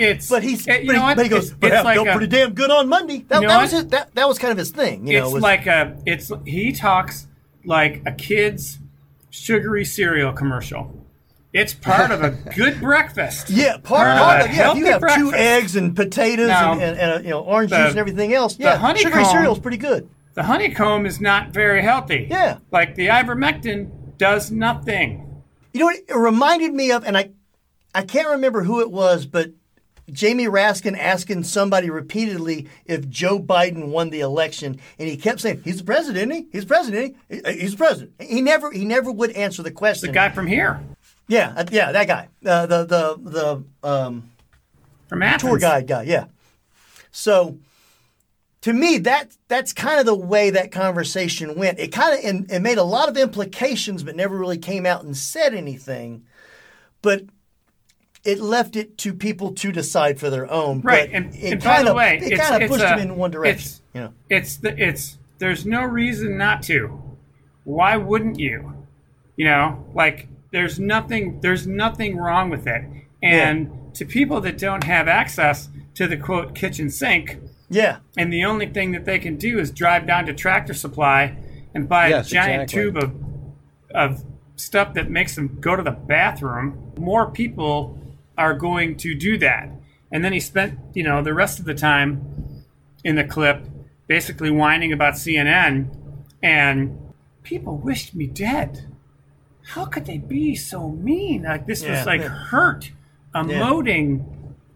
[0.00, 1.16] It's but he's it- you but, know he, what?
[1.16, 3.24] but he goes, It's- but it's I like felt a- pretty damn good on Monday.
[3.28, 5.06] That, You know that was his, that, that was kind of his thing.
[5.06, 7.26] You know, it's was, like a it's he talks
[7.64, 8.78] like a kid's
[9.30, 10.96] sugary cereal commercial.
[11.52, 13.50] It's part of a good breakfast.
[13.50, 14.54] Yeah, part, Part of part a of.
[14.56, 17.40] Yeah, if you have two eggs and potatoes Now, and, and, and uh, you know
[17.40, 20.08] orange the- juice and everything else, yeah, honeycomb- sugary cereal's pretty good.
[20.34, 22.28] The honeycomb is not very healthy.
[22.30, 22.58] Yeah.
[22.70, 25.42] Like the ivermectin does nothing.
[25.72, 27.30] You know what it reminded me of, and I,
[27.94, 29.50] I can't remember who it was, but
[30.12, 35.62] Jamie Raskin asking somebody repeatedly if Joe Biden won the election, and he kept saying
[35.64, 36.48] he's the president, isn't he?
[36.52, 37.16] He's the president.
[37.28, 37.60] isn't he?
[37.60, 38.12] He's the president.
[38.20, 40.08] He never, he never would answer the question.
[40.08, 40.80] The guy from here,
[41.28, 44.30] yeah, uh, yeah, that guy, uh, the the the um,
[45.08, 45.42] from Athens.
[45.42, 46.26] tour guide guy, yeah.
[47.10, 47.58] So
[48.62, 51.78] to me, that that's kind of the way that conversation went.
[51.78, 55.16] It kind of it made a lot of implications, but never really came out and
[55.16, 56.24] said anything.
[57.02, 57.22] But
[58.24, 60.80] it left it to people to decide for their own.
[60.82, 62.84] Right, But and, it and by kind the of way, it it's, kind of pushed
[62.84, 63.58] a- them in one direction.
[63.68, 67.00] It's, You know, it's the it's there's no reason not to.
[67.64, 68.74] Why wouldn't you?
[69.36, 72.84] You know, like there's nothing there's nothing wrong with it.
[73.22, 77.38] And to people that don't have access to the quote kitchen sink,
[77.68, 81.36] yeah, and the only thing that they can do is drive down to Tractor Supply
[81.74, 82.82] and buy Yes, a giant exactly.
[82.82, 83.14] tube of
[83.94, 84.24] of
[84.56, 86.92] stuff that makes them go to the bathroom.
[86.98, 87.98] More people
[88.38, 89.68] are going to do that.
[90.12, 92.64] And then he spent, you know, the rest of the time
[93.04, 93.64] in the clip
[94.06, 95.94] basically whining about CNN
[96.42, 96.98] and
[97.42, 98.86] people wished me dead.
[99.68, 101.44] How could they be so mean?
[101.44, 102.28] Like this Yeah, was like yeah.
[102.28, 102.90] hurt,
[103.34, 104.24] emoting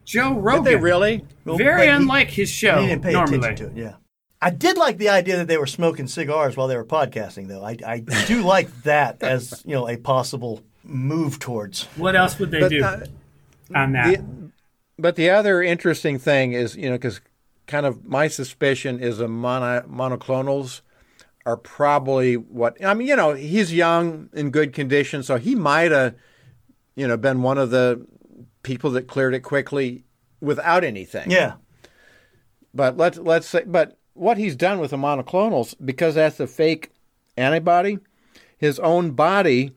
[0.04, 0.64] Joe Rogan.
[0.64, 1.24] Did they really?
[1.44, 3.38] Well, Very but he- unlike his show he didn't pay normally.
[3.38, 3.82] attention to it.
[3.84, 3.94] Yeah.
[4.40, 7.64] I did like the idea that they were smoking cigars while they were podcasting, though.
[7.64, 11.84] I, I do like that as you know a possible move towards.
[11.96, 13.00] What else would they But, do uh,
[13.74, 14.20] on that?
[14.98, 17.20] But the other interesting thing is, you know, because
[17.66, 20.82] kind of my suspicion is the mono, monoclonals
[21.46, 23.08] are probably what I mean.
[23.08, 26.14] You know, he's young in good condition, so he might have,
[26.96, 28.06] you know, been one of the
[28.62, 30.04] people that cleared it quickly
[30.40, 31.30] without anything.
[31.30, 31.54] Yeah,
[32.72, 36.92] But let's let's say, but what he's done with the monoclonals, because that's a fake
[37.36, 37.98] antibody,
[38.56, 39.72] his own body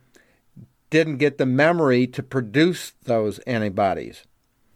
[0.89, 4.23] didn't get the memory to produce those antibodies.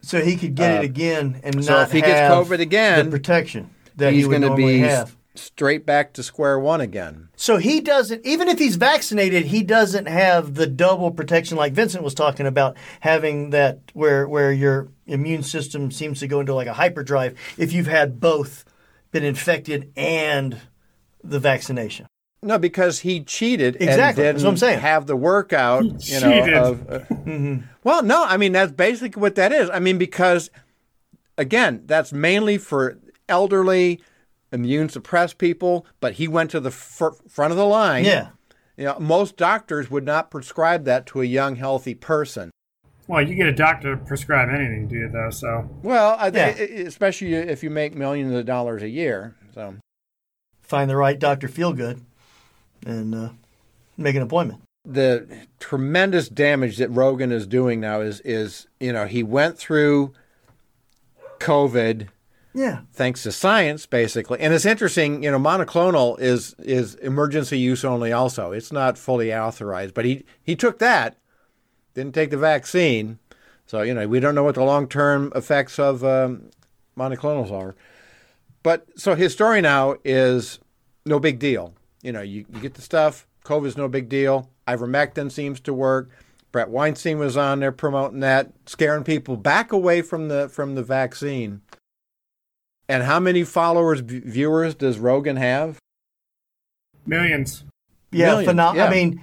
[0.01, 2.59] so he could get it again and Uh, so not if he gets have COVID
[2.59, 5.15] again, the protection that he's he would going to be have.
[5.35, 7.29] straight back to square one again.
[7.35, 12.03] So he doesn't, even if he's vaccinated, he doesn't have the double protection like Vincent
[12.03, 16.67] was talking about, having that where where your immune system seems to go into like
[16.67, 18.65] a hyperdrive if you've had both
[19.11, 20.57] been infected and
[21.23, 22.07] the vaccination.
[22.43, 24.80] No, because he cheated Exactly, and didn't what I'm saying.
[24.80, 25.84] have the workout.
[25.85, 26.47] you cheated.
[26.47, 29.69] know, of, uh, well, no, I mean that's basically what that is.
[29.69, 30.49] I mean because
[31.38, 32.97] again, that's mainly for
[33.30, 34.01] elderly,
[34.51, 35.85] immune suppressed people.
[35.99, 38.05] But he went to the fr- front of the line.
[38.05, 38.30] Yeah.
[38.76, 42.49] You know, most doctors would not prescribe that to a young, healthy person.
[43.07, 45.30] Well, you get a doctor to prescribe anything, do you, though?
[45.30, 46.47] So Well, I, Yeah.
[46.47, 49.35] Especially if you make millions of dollars a year.
[49.53, 49.76] So
[50.61, 51.47] Find the right Dr.
[51.47, 52.01] Feelgood
[52.85, 53.29] and uh,
[53.97, 54.61] make an appointment.
[54.85, 55.27] the
[55.59, 60.13] tremendous damage that Rogan is doing now is is you know he went through
[61.39, 62.07] COVID
[62.53, 62.81] Yeah.
[62.93, 65.23] thanks to science basically, and it's interesting.
[65.23, 68.11] You know, monoclonal is is emergency use only.
[68.11, 71.17] Also, it's not fully authorized, but he he took that,
[71.93, 73.19] didn't take the vaccine,
[73.65, 76.49] so you know we don't know what the long term effects of um,
[76.97, 77.75] monoclonals are.
[78.63, 80.59] But so his story now is
[81.05, 81.73] no big deal.
[82.01, 83.27] You know, you, you get the stuff.
[83.45, 84.49] COVID's no big deal.
[84.67, 86.09] Ivermectin seems to work.
[86.51, 90.83] Bret Weinstein was on there promoting that, scaring people back away from the from the
[90.83, 91.61] vaccine.
[92.89, 95.79] And how many followers, v- viewers does Rogan have?
[97.05, 97.63] millions.
[98.11, 98.85] Yeah, Millions, phenom- yeah.
[98.85, 99.21] I mean,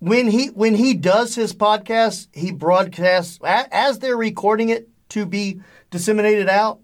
[0.00, 5.60] when he when he does his podcast, he broadcasts as they're recording it to be
[5.90, 6.80] disseminated out.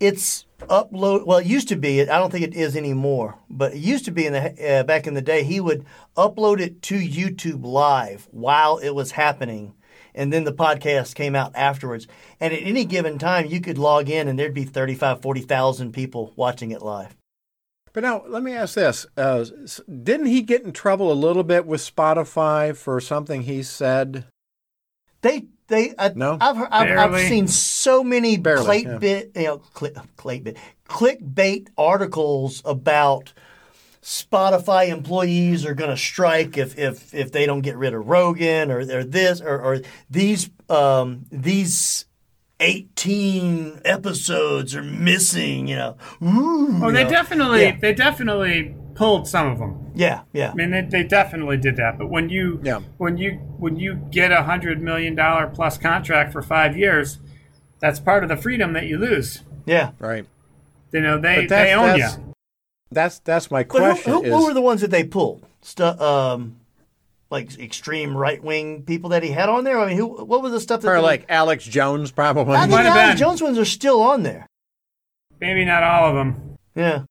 [0.00, 1.26] It's upload.
[1.26, 2.00] Well, it used to be.
[2.00, 3.38] I don't think it is anymore.
[3.48, 5.44] But it used to be in the uh, back in the day.
[5.44, 5.84] He would
[6.16, 9.74] upload it to YouTube live while it was happening,
[10.14, 12.08] and then the podcast came out afterwards.
[12.40, 16.32] And at any given time, you could log in, and there'd be 35, 40,000 people
[16.34, 17.14] watching it live.
[17.92, 19.44] But now, let me ask this: uh,
[20.02, 24.24] Didn't he get in trouble a little bit with Spotify for something he said?
[25.22, 26.36] They they I, No?
[26.38, 30.56] I've, heard, I've I've seen so many Barely, clickbait you know click, clickbait
[30.86, 33.32] clickbait articles about
[34.02, 38.70] Spotify employees are going to strike if, if if they don't get rid of Rogan
[38.70, 39.80] or, or this or, or
[40.10, 42.04] these um, these.
[42.62, 45.96] 18 episodes are missing, you know.
[46.22, 47.08] Ooh, Oh, you they know.
[47.08, 47.78] definitely Yeah.
[47.80, 49.90] they definitely pulled some of them.
[49.94, 50.50] Yeah, yeah.
[50.50, 51.96] I mean, they, they definitely did that.
[51.98, 52.80] But when you Yeah.
[52.98, 57.18] when you when you get a hundred million dollar plus contract for five years,
[57.80, 59.42] that's part of the freedom that you lose.
[59.64, 59.92] Yeah.
[59.98, 60.26] Right.
[60.92, 62.02] You know, they But they own you.
[62.02, 62.18] that's-
[62.92, 64.12] That's that's my But who, question.
[64.12, 65.46] who, is, who were the ones that they pulled?
[65.62, 66.56] Stu- um,
[67.30, 69.78] like extreme right wing people that he had on there.
[69.80, 70.06] I mean, who?
[70.24, 70.88] What was the stuff that?
[70.88, 72.56] or they- like Alex Jones, probably.
[72.56, 73.16] I think Alex been.
[73.16, 74.46] Jones ones are still on there.
[75.40, 76.56] Maybe not all of them.
[76.74, 77.04] Yeah.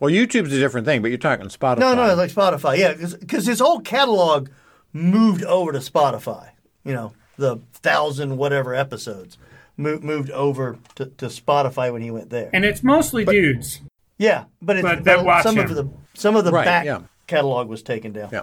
[0.00, 1.78] Well, YouTube's a different thing, but you're talking Spotify.
[1.80, 2.78] No, no, like Spotify.
[2.78, 4.48] Yeah, because his whole catalog
[4.92, 6.50] moved over to Spotify.
[6.84, 9.38] You know, the thousand whatever episodes
[9.76, 12.50] moved moved over to, to Spotify when he went there.
[12.52, 13.80] And it's mostly dudes.
[14.18, 17.00] Yeah, but it's But that watch some of the some of the Right, back yeah.
[17.26, 18.30] catalog was taken down.
[18.32, 18.42] Yeah.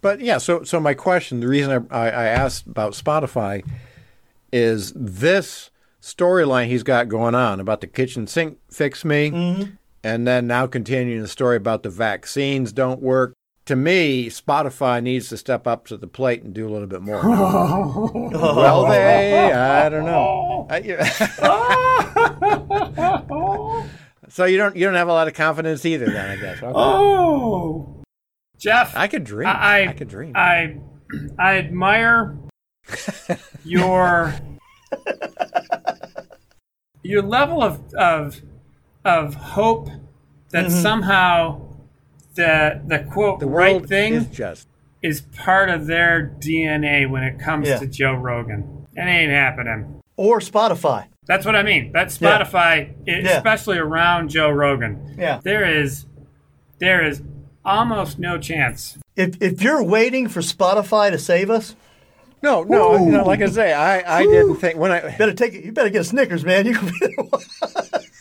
[0.00, 3.64] But yeah, so so my question, the reason I, I, I asked about Spotify
[4.52, 5.70] is this
[6.00, 9.70] storyline he's got going on about the kitchen sink fix me, Mm-hmm.
[10.04, 13.32] And then now continuing the story about the vaccines don't work.
[13.66, 17.00] To me, Spotify needs to step up to the plate and do a little bit
[17.00, 17.22] more.
[17.24, 20.68] well, they, I don't know.
[24.28, 26.56] So you don't you don't have a lot of confidence either, then I guess.
[26.56, 26.72] Okay.
[26.74, 28.02] Oh,
[28.58, 29.46] Jeff, I could dream.
[29.46, 30.32] I, I could dream.
[30.34, 30.78] I
[31.38, 32.36] I admire
[33.64, 34.34] your
[37.02, 38.40] your level of of
[39.04, 39.88] of hope
[40.50, 40.82] that mm-hmm.
[40.82, 41.60] somehow
[42.34, 44.68] the the quote the right thing is just
[45.02, 47.78] is part of their DNA when it comes Yeah.
[47.78, 48.86] to Joe Rogan.
[48.96, 50.00] It ain't happening.
[50.16, 51.06] Or Spotify.
[51.26, 51.92] That's what I mean.
[51.92, 52.38] That's Yeah.
[52.42, 53.36] Spotify, e- Yeah.
[53.36, 55.14] especially around Joe Rogan.
[55.18, 55.40] Yeah.
[55.42, 56.06] There is
[56.78, 57.22] there is
[57.64, 58.98] almost no chance.
[59.16, 61.76] If if you're waiting for Spotify to save us,
[62.42, 65.54] No, no, you know, like I say, I, I didn't think when I better take
[65.54, 65.64] it.
[65.64, 66.66] You better get a Snickers, man.
[66.66, 68.02] You can be the one.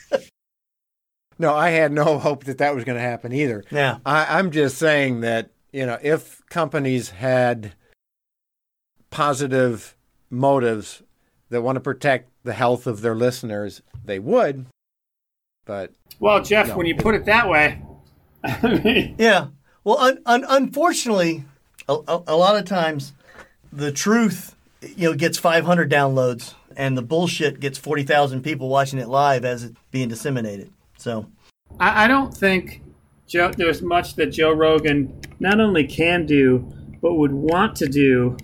[1.39, 3.63] no, I had no hope that that was going to happen either.
[3.71, 3.97] Yeah.
[4.05, 7.73] I, I'm just saying that you know if companies had
[9.09, 9.95] positive
[10.29, 11.03] motives
[11.49, 14.65] that want to protect the health of their listeners, they would.
[15.65, 16.77] But Well, Jeff, No.
[16.77, 17.81] when you put it that way,
[18.43, 19.47] I mean, Yeah.
[19.83, 21.43] Well, un- un- unfortunately,
[21.87, 23.13] a, a, a lot of times
[23.71, 29.07] the truth, you know, gets 500 downloads, and the bullshit gets 40,000 people watching it
[29.09, 30.71] live as it's being disseminated.
[31.03, 31.29] So,
[31.81, 32.81] I, I don't think
[33.27, 36.71] Joe, there's much that Joe Rogan not only can do,
[37.01, 38.37] but would want to do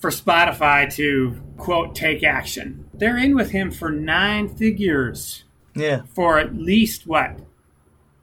[0.00, 2.90] for Spotify to quote take action.
[2.92, 5.44] They're in with him for nine figures
[5.76, 7.38] yeah, for at least what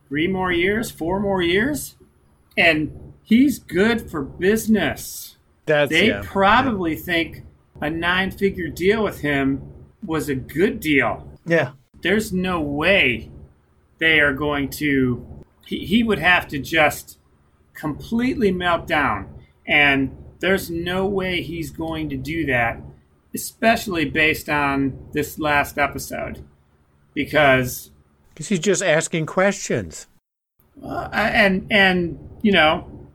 [0.10, 1.96] three more years, four more years,
[2.58, 5.38] and he's good for business.
[5.66, 6.22] that's They yeah.
[6.26, 7.46] probably think
[7.80, 9.62] a nine-figure deal with him
[10.06, 11.32] was a good deal.
[11.46, 13.32] yeah, There's no way
[14.00, 15.26] they are going to.
[15.66, 17.18] He, he would have to just
[17.74, 19.34] completely melt down,
[19.68, 22.82] and there's no way he's going to do that,
[23.34, 26.44] especially based on this last episode,
[27.14, 27.92] because
[28.30, 30.08] because he's just asking questions.
[30.84, 33.10] uh, and and you know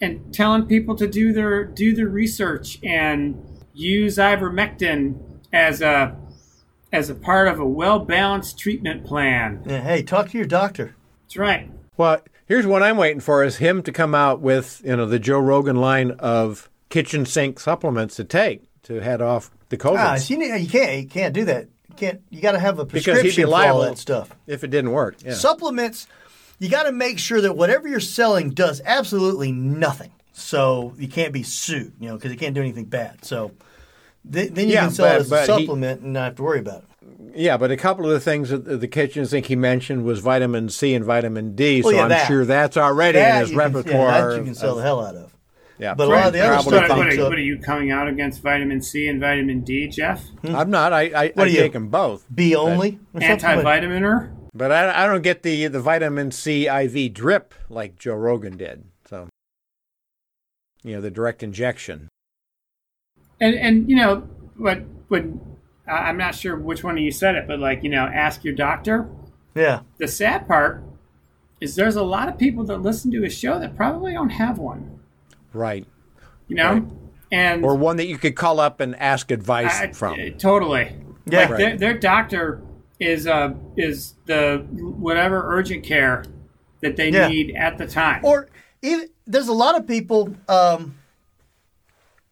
[0.00, 3.42] and telling people to do their do their research and
[3.72, 5.18] use ivermectin
[5.52, 6.16] as a
[6.94, 9.62] as a part of a well balanced treatment plan.
[9.66, 9.80] yeah.
[9.80, 10.94] Hey, talk to your doctor.
[11.24, 11.70] That's right.
[11.96, 15.18] Well, here's what I'm waiting for: is him to come out with you know the
[15.18, 19.98] Joe Rogan line of kitchen sink supplements to take to head off the COVID.
[19.98, 21.68] Ah, so you, need- you can't you can't do that.
[21.88, 22.20] You can't.
[22.30, 24.30] You got to have a Because he'd be prescription for all that stuff.
[24.46, 25.34] if it didn't work, yeah.
[25.34, 26.06] Supplements,
[26.58, 30.10] you got to make sure that whatever you're selling does absolutely nothing.
[30.32, 33.24] So you can't be sued, you know, because you can't do anything bad.
[33.24, 33.52] So
[34.30, 36.24] th- then you Yeah, can sell but- it as a but he- supplement and not
[36.24, 36.84] have to worry about it.
[37.36, 40.68] Yeah, but a couple of the things that the kitchen sink he mentioned was vitamin
[40.68, 41.82] C and vitamin D.
[41.82, 42.26] Well, so yeah, I'm that.
[42.28, 44.08] sure that's already in his you can- repertoire.
[44.10, 45.34] yeah, that you can sell of- the hell out of.
[45.78, 45.94] Yeah.
[45.94, 46.96] But a lot of the other Probably stuff.
[46.96, 50.24] what, are, what are you coming out against vitamin C and vitamin D, Jeff?
[50.42, 50.54] Hmm?
[50.54, 50.92] I'm not.
[50.92, 51.58] I I, What I are you?
[51.58, 53.00] take them both, B only?
[53.12, 53.20] or?
[53.22, 54.30] Anti-vitaminer?
[54.54, 58.84] but I, I don't get the the vitamin C IV drip like Joe Rogan did.
[59.10, 59.28] So,
[60.84, 62.08] you know, the direct injection.
[63.40, 64.82] And and you know what?
[65.08, 65.24] What?
[65.86, 68.44] I- I'm not sure which one of you said it, but like you know, ask
[68.44, 69.08] your doctor.
[69.54, 69.80] Yeah.
[69.98, 70.82] The sad part
[71.60, 74.58] is there's a lot of people that listen to a show that probably don't have
[74.58, 74.98] one.
[75.52, 75.86] Right.
[76.48, 76.82] You know, Right.
[77.30, 80.14] and Or one that you could call up and ask advice I- from.
[80.14, 80.96] uh, totally.
[81.26, 81.40] Yeah.
[81.40, 81.58] Like Right.
[81.58, 82.60] their, their doctor
[83.00, 86.24] is uh is the whatever urgent care
[86.80, 87.28] that they Yeah.
[87.28, 88.24] need at the time.
[88.24, 88.48] Or
[88.82, 90.96] even there's a lot of people um,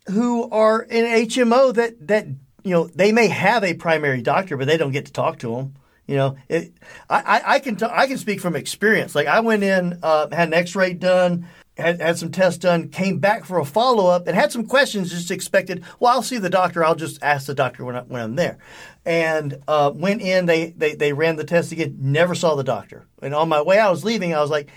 [0.09, 2.27] who are in HMO that that
[2.65, 5.57] you know they may have a primary doctor, but they don't get to talk to
[5.57, 5.75] them.
[6.07, 6.73] You know, it,
[7.09, 9.15] I, I, can t- I can speak from experience.
[9.15, 11.47] Like I went in, uh, had an X-ray done,
[11.77, 15.11] had, had some tests done, came back for a follow up, and had some questions.
[15.11, 15.85] Just expected.
[16.01, 16.85] Well, I'll see the doctor.
[16.85, 18.59] I'll just ask the doctor when I, when I'm there.
[19.07, 20.47] And uh, went in.
[20.47, 21.97] They, they they ran the test again.
[22.01, 23.07] Never saw the doctor.
[23.23, 24.35] And on my way, I was leaving.
[24.35, 24.73] I was like, "I-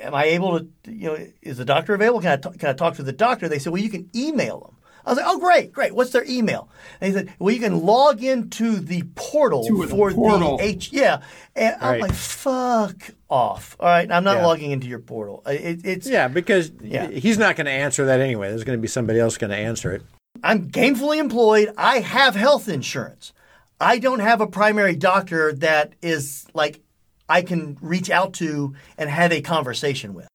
[0.00, 0.66] "Am I able to?
[0.86, 2.20] You know, is the doctor available?
[2.20, 4.60] Can I t- can I talk to the doctor?" They said, "Well, you can email
[4.60, 4.70] them."
[5.06, 5.94] I was like, "Oh, great, great.
[5.94, 6.68] What's their email?"
[7.00, 10.56] And he said, "Well, you can log into the portal To the for portal.
[10.56, 11.20] the H." Yeah,
[11.54, 14.46] and I'm like, "Fuck off!" All right, I'm not Yeah.
[14.46, 15.42] logging into your portal.
[15.46, 17.08] It, it's Yeah, because Yeah.
[17.10, 18.48] he's not going to answer that anyway.
[18.48, 20.02] There's going to be somebody else going to answer it.
[20.42, 21.72] I'm gainfully employed.
[21.76, 23.32] I have health insurance.
[23.80, 26.80] I don't have a primary doctor that is like
[27.28, 30.28] I can reach out to and have a conversation with.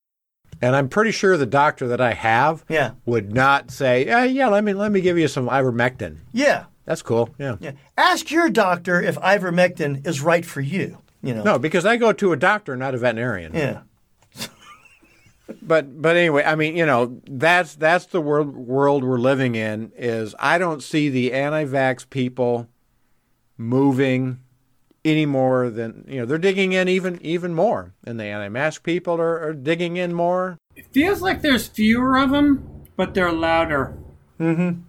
[0.61, 2.91] And I'm pretty sure the doctor that I have Yeah.
[3.05, 6.17] would not say, yeah, yeah, let me let me give you some ivermectin.
[6.33, 6.65] Yeah.
[6.85, 7.29] That's cool.
[7.37, 7.55] Yeah.
[7.59, 7.71] Yeah.
[7.97, 10.97] Ask your doctor if ivermectin is right for you.
[11.21, 11.43] You know.
[11.43, 13.53] No, because I go to a doctor, not a veterinarian.
[13.53, 13.81] Yeah.
[15.63, 19.91] But but anyway, I mean, you know, that's that's the world world we're living in.
[19.97, 22.67] Is I don't see the anti-vax people
[23.57, 24.39] moving
[25.05, 29.15] any more than you know they're digging in even even more, and the anti-mask people
[29.15, 30.57] are, are digging in more.
[30.75, 33.97] it feels like there's fewer of them, but they're louder.
[34.39, 34.81] Mm-hmm.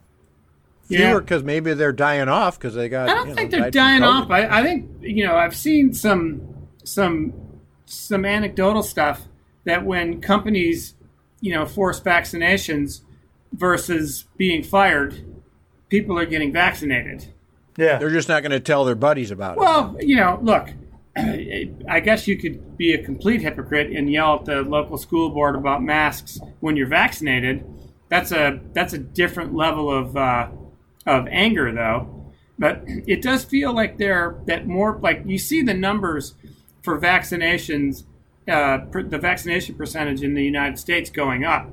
[0.89, 3.09] Fewer because maybe they're dying off because they got.
[3.09, 4.31] I don't think know, they're dying off.
[4.31, 7.33] I, I think you know I've seen some some
[7.85, 9.23] some anecdotal stuff
[9.65, 10.95] that when companies
[11.41, 13.03] you know force vaccinations
[13.53, 15.25] versus being fired,
[15.89, 17.33] people are getting vaccinated.
[17.77, 17.99] Yeah.
[17.99, 19.61] They're just not going to tell their buddies about it.
[19.61, 20.69] Well, you know, look,
[21.17, 25.57] I guess you could be a complete hypocrite and yell at the local school board
[25.57, 27.65] about masks when you're vaccinated.
[28.09, 30.49] That's a that's a different level of uh,
[31.07, 32.33] of anger, though.
[32.59, 36.35] But it does feel like there that more like you see the numbers
[36.83, 38.05] for vaccinations,
[38.49, 41.69] uh, per, the vaccination percentage in the United States going up.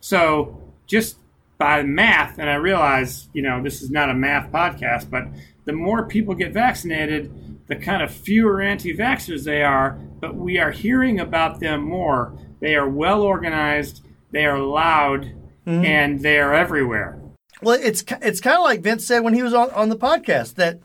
[0.00, 1.16] So just
[1.60, 5.24] by math, and I realize you know this is not a math podcast, but
[5.66, 7.30] the more people get vaccinated,
[7.68, 9.98] the kind of fewer anti-vaxxers they are.
[10.20, 12.32] But we are hearing about them more.
[12.60, 14.04] They are well organized.
[14.32, 15.26] They are loud,
[15.66, 15.84] mm-hmm.
[15.84, 17.20] and they are everywhere.
[17.62, 20.54] Well, it's it's kind of like Vince said when he was on, on the podcast
[20.54, 20.80] that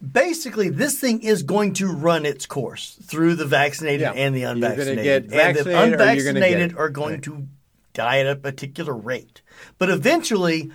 [0.00, 4.12] basically this thing is going to run its course through the vaccinated Yeah.
[4.12, 5.24] and the You're gonna unvaccinated.
[5.24, 7.22] and the vaccinated or you're get unvaccinated are going Right.
[7.24, 7.46] to
[7.92, 9.40] die at a particular rate.
[9.78, 10.70] But eventually,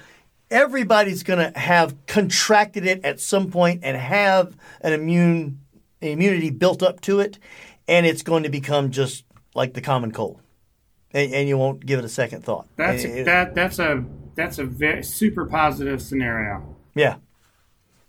[0.52, 5.60] everybody's going to have contracted it at some point and have an immune
[6.02, 7.40] immunity built up to it,
[7.88, 9.26] and it's going to become just
[9.56, 10.42] like the common cold.
[11.12, 12.68] And, and you won't give it a second thought.
[12.76, 13.56] That's it- that.
[13.56, 14.06] That's a
[14.36, 16.76] that's a very super positive scenario.
[16.96, 17.16] Yeah,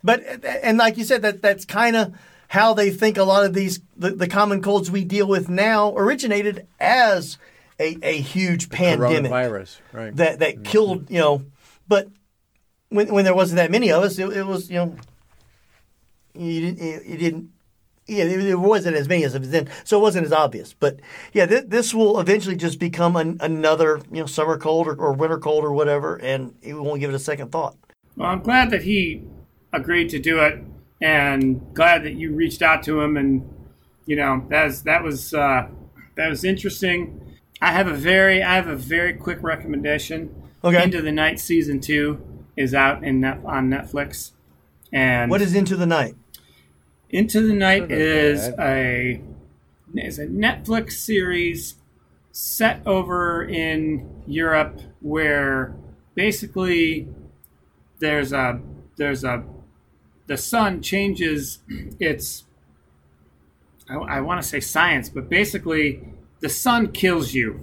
[0.03, 0.23] but
[0.63, 2.13] and like you said, that that's kind of
[2.47, 5.95] how they think a lot of these the, the common colds we deal with now
[5.95, 7.37] originated as
[7.81, 10.15] a, a huge pandemic Coronavirus, right?
[10.15, 11.45] that that killed you know,
[11.87, 12.07] but
[12.89, 14.95] when when there wasn't that many of us, it, it was you know,
[16.35, 17.49] you didn't you, you didn't.
[18.07, 20.73] Yeah, there there wasn't as many as it was then, so it wasn't as obvious.
[20.73, 20.99] But
[21.33, 25.13] yeah, th- this will eventually just become an, another, you know, summer cold or, or
[25.13, 27.77] winter cold or whatever, and we won't give it a second thought.
[28.17, 29.23] Well, I'm glad that he
[29.71, 30.61] agreed to do it,
[30.99, 33.47] and glad that you reached out to him, and
[34.05, 35.67] you know that was that was uh,
[36.15, 37.30] that was interesting.
[37.61, 40.35] I have a very I have a very quick recommendation.
[40.63, 40.83] Okay.
[40.83, 42.21] Into the Night season two
[42.55, 44.31] is out in net, on Netflix,
[44.91, 46.15] and What is into the night?
[47.09, 48.59] Into the Night is bad.
[48.59, 49.21] a
[49.95, 51.75] is a Netflix series
[52.31, 55.75] set over in Europe where
[56.15, 57.07] basically
[57.99, 58.59] there's a
[58.97, 59.43] there's a
[60.27, 61.59] the sun changes
[61.99, 62.45] its
[63.89, 66.01] I, I want to say science, but basically
[66.41, 67.59] the sun kills you.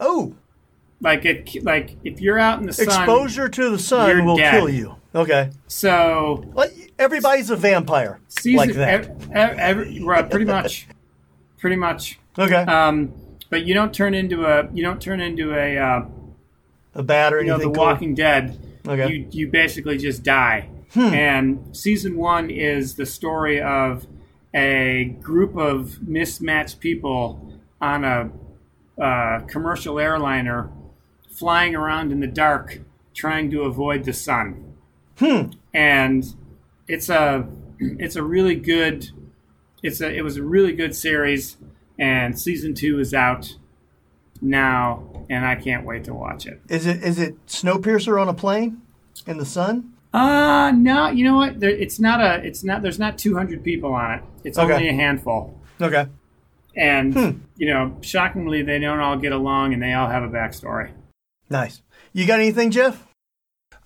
[0.00, 0.34] Oh,
[1.00, 4.52] Like it, like if you're out in the sun, Exposure to the sun will dead.
[4.52, 4.96] kill you.
[5.14, 5.50] Okay.
[5.66, 6.68] So Well,
[6.98, 8.88] everybody's a vampire season, like that.
[8.88, 10.86] ev- ev- every- right, pretty much,
[11.58, 12.18] pretty much.
[12.38, 12.54] okay.
[12.62, 13.12] Um,
[13.50, 16.04] but you don't turn into a you don't turn into a uh,
[16.94, 17.74] a bat or you know the cool.
[17.74, 18.58] Walking Dead.
[18.88, 19.12] Okay.
[19.12, 20.68] You you basically just die.
[20.94, 24.06] And season one is the story of
[24.54, 27.51] a group of mismatched people
[27.82, 28.30] on a
[29.02, 30.70] uh, commercial airliner
[31.30, 32.80] flying around in the dark
[33.12, 34.74] trying to avoid the sun.
[35.74, 36.24] And
[36.88, 37.46] it's a
[37.78, 39.10] it's a really good
[39.82, 41.56] it's a it was a really good series
[41.98, 43.56] and season 2 is out
[44.40, 46.60] now and I can't wait to watch it.
[46.68, 48.82] Is it is it Snowpiercer on a plane
[49.26, 49.92] in the sun?
[50.12, 51.60] Uh no, you know what?
[51.60, 54.24] There, it's not a it's not there's not 200 people on it.
[54.44, 54.72] It's Okay.
[54.72, 55.58] only a handful.
[55.80, 56.06] Okay.
[56.76, 60.92] And you know, shockingly they don't all get along and they all have a backstory.
[61.50, 61.82] Nice.
[62.12, 63.06] You got anything, Jeff?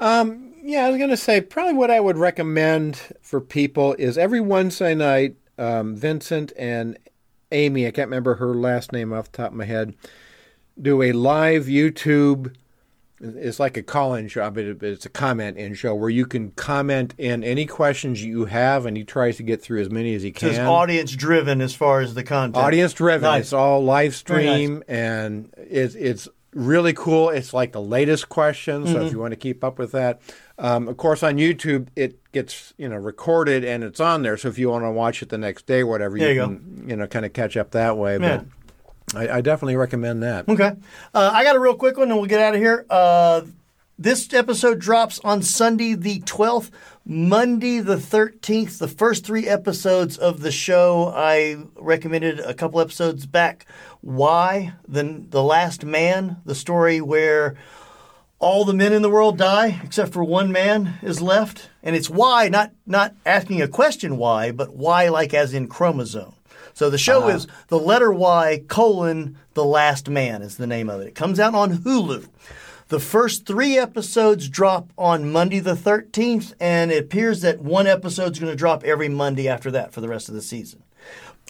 [0.00, 4.18] Um, yeah, I was going to say probably what I would recommend for people is
[4.18, 6.98] every Wednesday night, um, Vincent and
[7.52, 9.94] Amy, I can't remember her last name off the top of my head,
[10.80, 12.54] do a live YouTube.
[13.18, 17.43] It's like a call-in show, but it's a comment-in show where you can comment in
[17.44, 20.40] any questions you have, and he tries to get through as many as he So
[20.40, 20.48] can.
[20.51, 22.62] it's audience driven as far as the content.
[22.62, 23.22] Audience driven.
[23.22, 23.40] Nice.
[23.44, 24.55] It's all live Very nice.
[24.55, 27.30] stream and it's it's really cool.
[27.30, 29.06] It's like the latest question, so Mm-hmm.
[29.06, 30.20] if you want to keep up with that,
[30.59, 34.36] um, of course on YouTube it gets you know recorded and it's on there.
[34.36, 36.47] So if you want to watch it the next day, or whatever, There you, you
[36.47, 38.18] can you know kind of catch up that way.
[38.18, 38.36] Yeah.
[38.38, 38.47] But
[39.14, 40.48] I, I definitely recommend that.
[40.48, 40.72] Okay.
[41.14, 42.84] Uh, I got a real quick one and we'll get out of here.
[42.90, 43.42] Uh,
[43.98, 46.70] this episode drops on Sunday the 12th,
[47.04, 48.78] Monday the 13th.
[48.78, 53.64] The first three episodes of the show I recommended a couple episodes back.
[54.02, 54.74] Why?
[54.86, 57.56] The, the Last Man, the story where
[58.38, 61.70] all the men in the world die except for one man is left.
[61.82, 66.35] And it's why, not, not asking a question why, but why like as in chromosome.
[66.76, 71.00] So the show is the letter Y colon the last man is the name of
[71.00, 71.06] it.
[71.08, 72.28] It comes out on Hulu.
[72.88, 78.32] The first three episodes drop on Monday the 13th, and it appears that one episode
[78.32, 80.82] is going to drop every Monday after that for the rest of the season.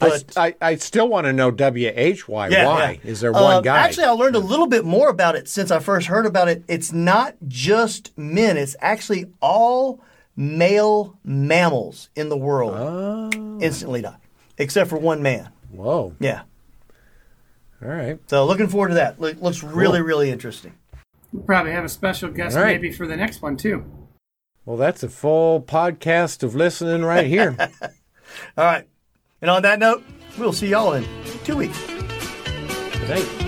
[0.00, 2.48] I, But I, I still want to know WHY.
[2.48, 3.10] yeah, why yeah.
[3.10, 3.78] is there Uh, one guy?
[3.78, 6.62] Actually, I learned a little bit more about it since I first heard about it.
[6.68, 10.00] It's not just men; it's actually all
[10.36, 13.58] male mammals in the world Oh.
[13.60, 14.16] instantly die,
[14.58, 15.50] except for one man.
[15.70, 16.14] Whoa!
[16.20, 16.42] Yeah.
[17.82, 18.18] All right.
[18.28, 19.20] So looking forward to that.
[19.20, 20.06] Look, looks really, Cool.
[20.06, 20.72] really interesting.
[21.32, 22.80] We'll probably have a special guest All right.
[22.80, 23.84] maybe for the next one too.
[24.64, 27.54] Well, that's a full podcast of listening right here.
[28.56, 28.88] All right.
[29.42, 30.02] And on that note,
[30.38, 31.04] we'll see y'all in
[31.44, 31.76] two weeks.
[31.78, 33.28] Thanks.
[33.40, 33.45] And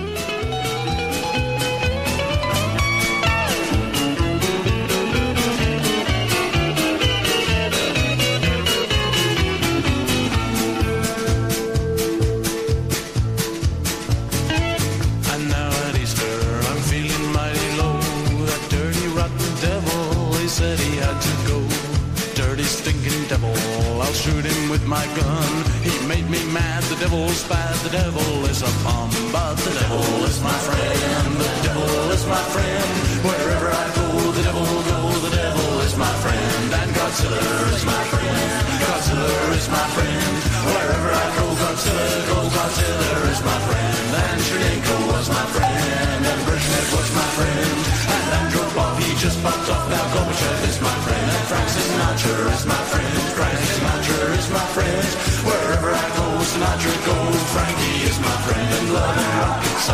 [25.19, 25.53] gun.
[25.83, 29.09] He made me mad, the devil's bad, the devil is a bum.
[29.31, 32.89] But the devil is my friend, the devil is my friend.
[33.27, 36.65] Wherever I go, the devil goes, the devil is my friend.
[36.79, 37.43] And Godzilla
[37.75, 38.51] is my friend,
[38.83, 40.33] Godzilla is my friend.
[40.73, 44.07] Wherever I go, Godzilla goes, Godzilla is my friend.
[44.23, 47.77] And Chernenko was my friend, and Brezhnev was my friend.
[48.13, 51.25] And Andropov, he just popped off, now Gorbachev is my friend.
[51.35, 52.88] And Frank Sinatra is my friend,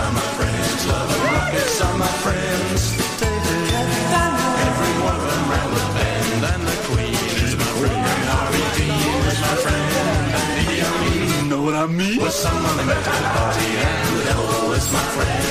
[0.02, 0.86] are my friends.
[0.88, 2.82] Love and rockets are my friends.
[3.22, 3.66] David,
[5.76, 6.44] the bend.
[6.52, 7.96] And the Queen is my friend.
[7.96, 11.50] And my friend.
[11.50, 12.20] Know what I mean?
[12.20, 15.45] Met at the party and Elvis, my friend.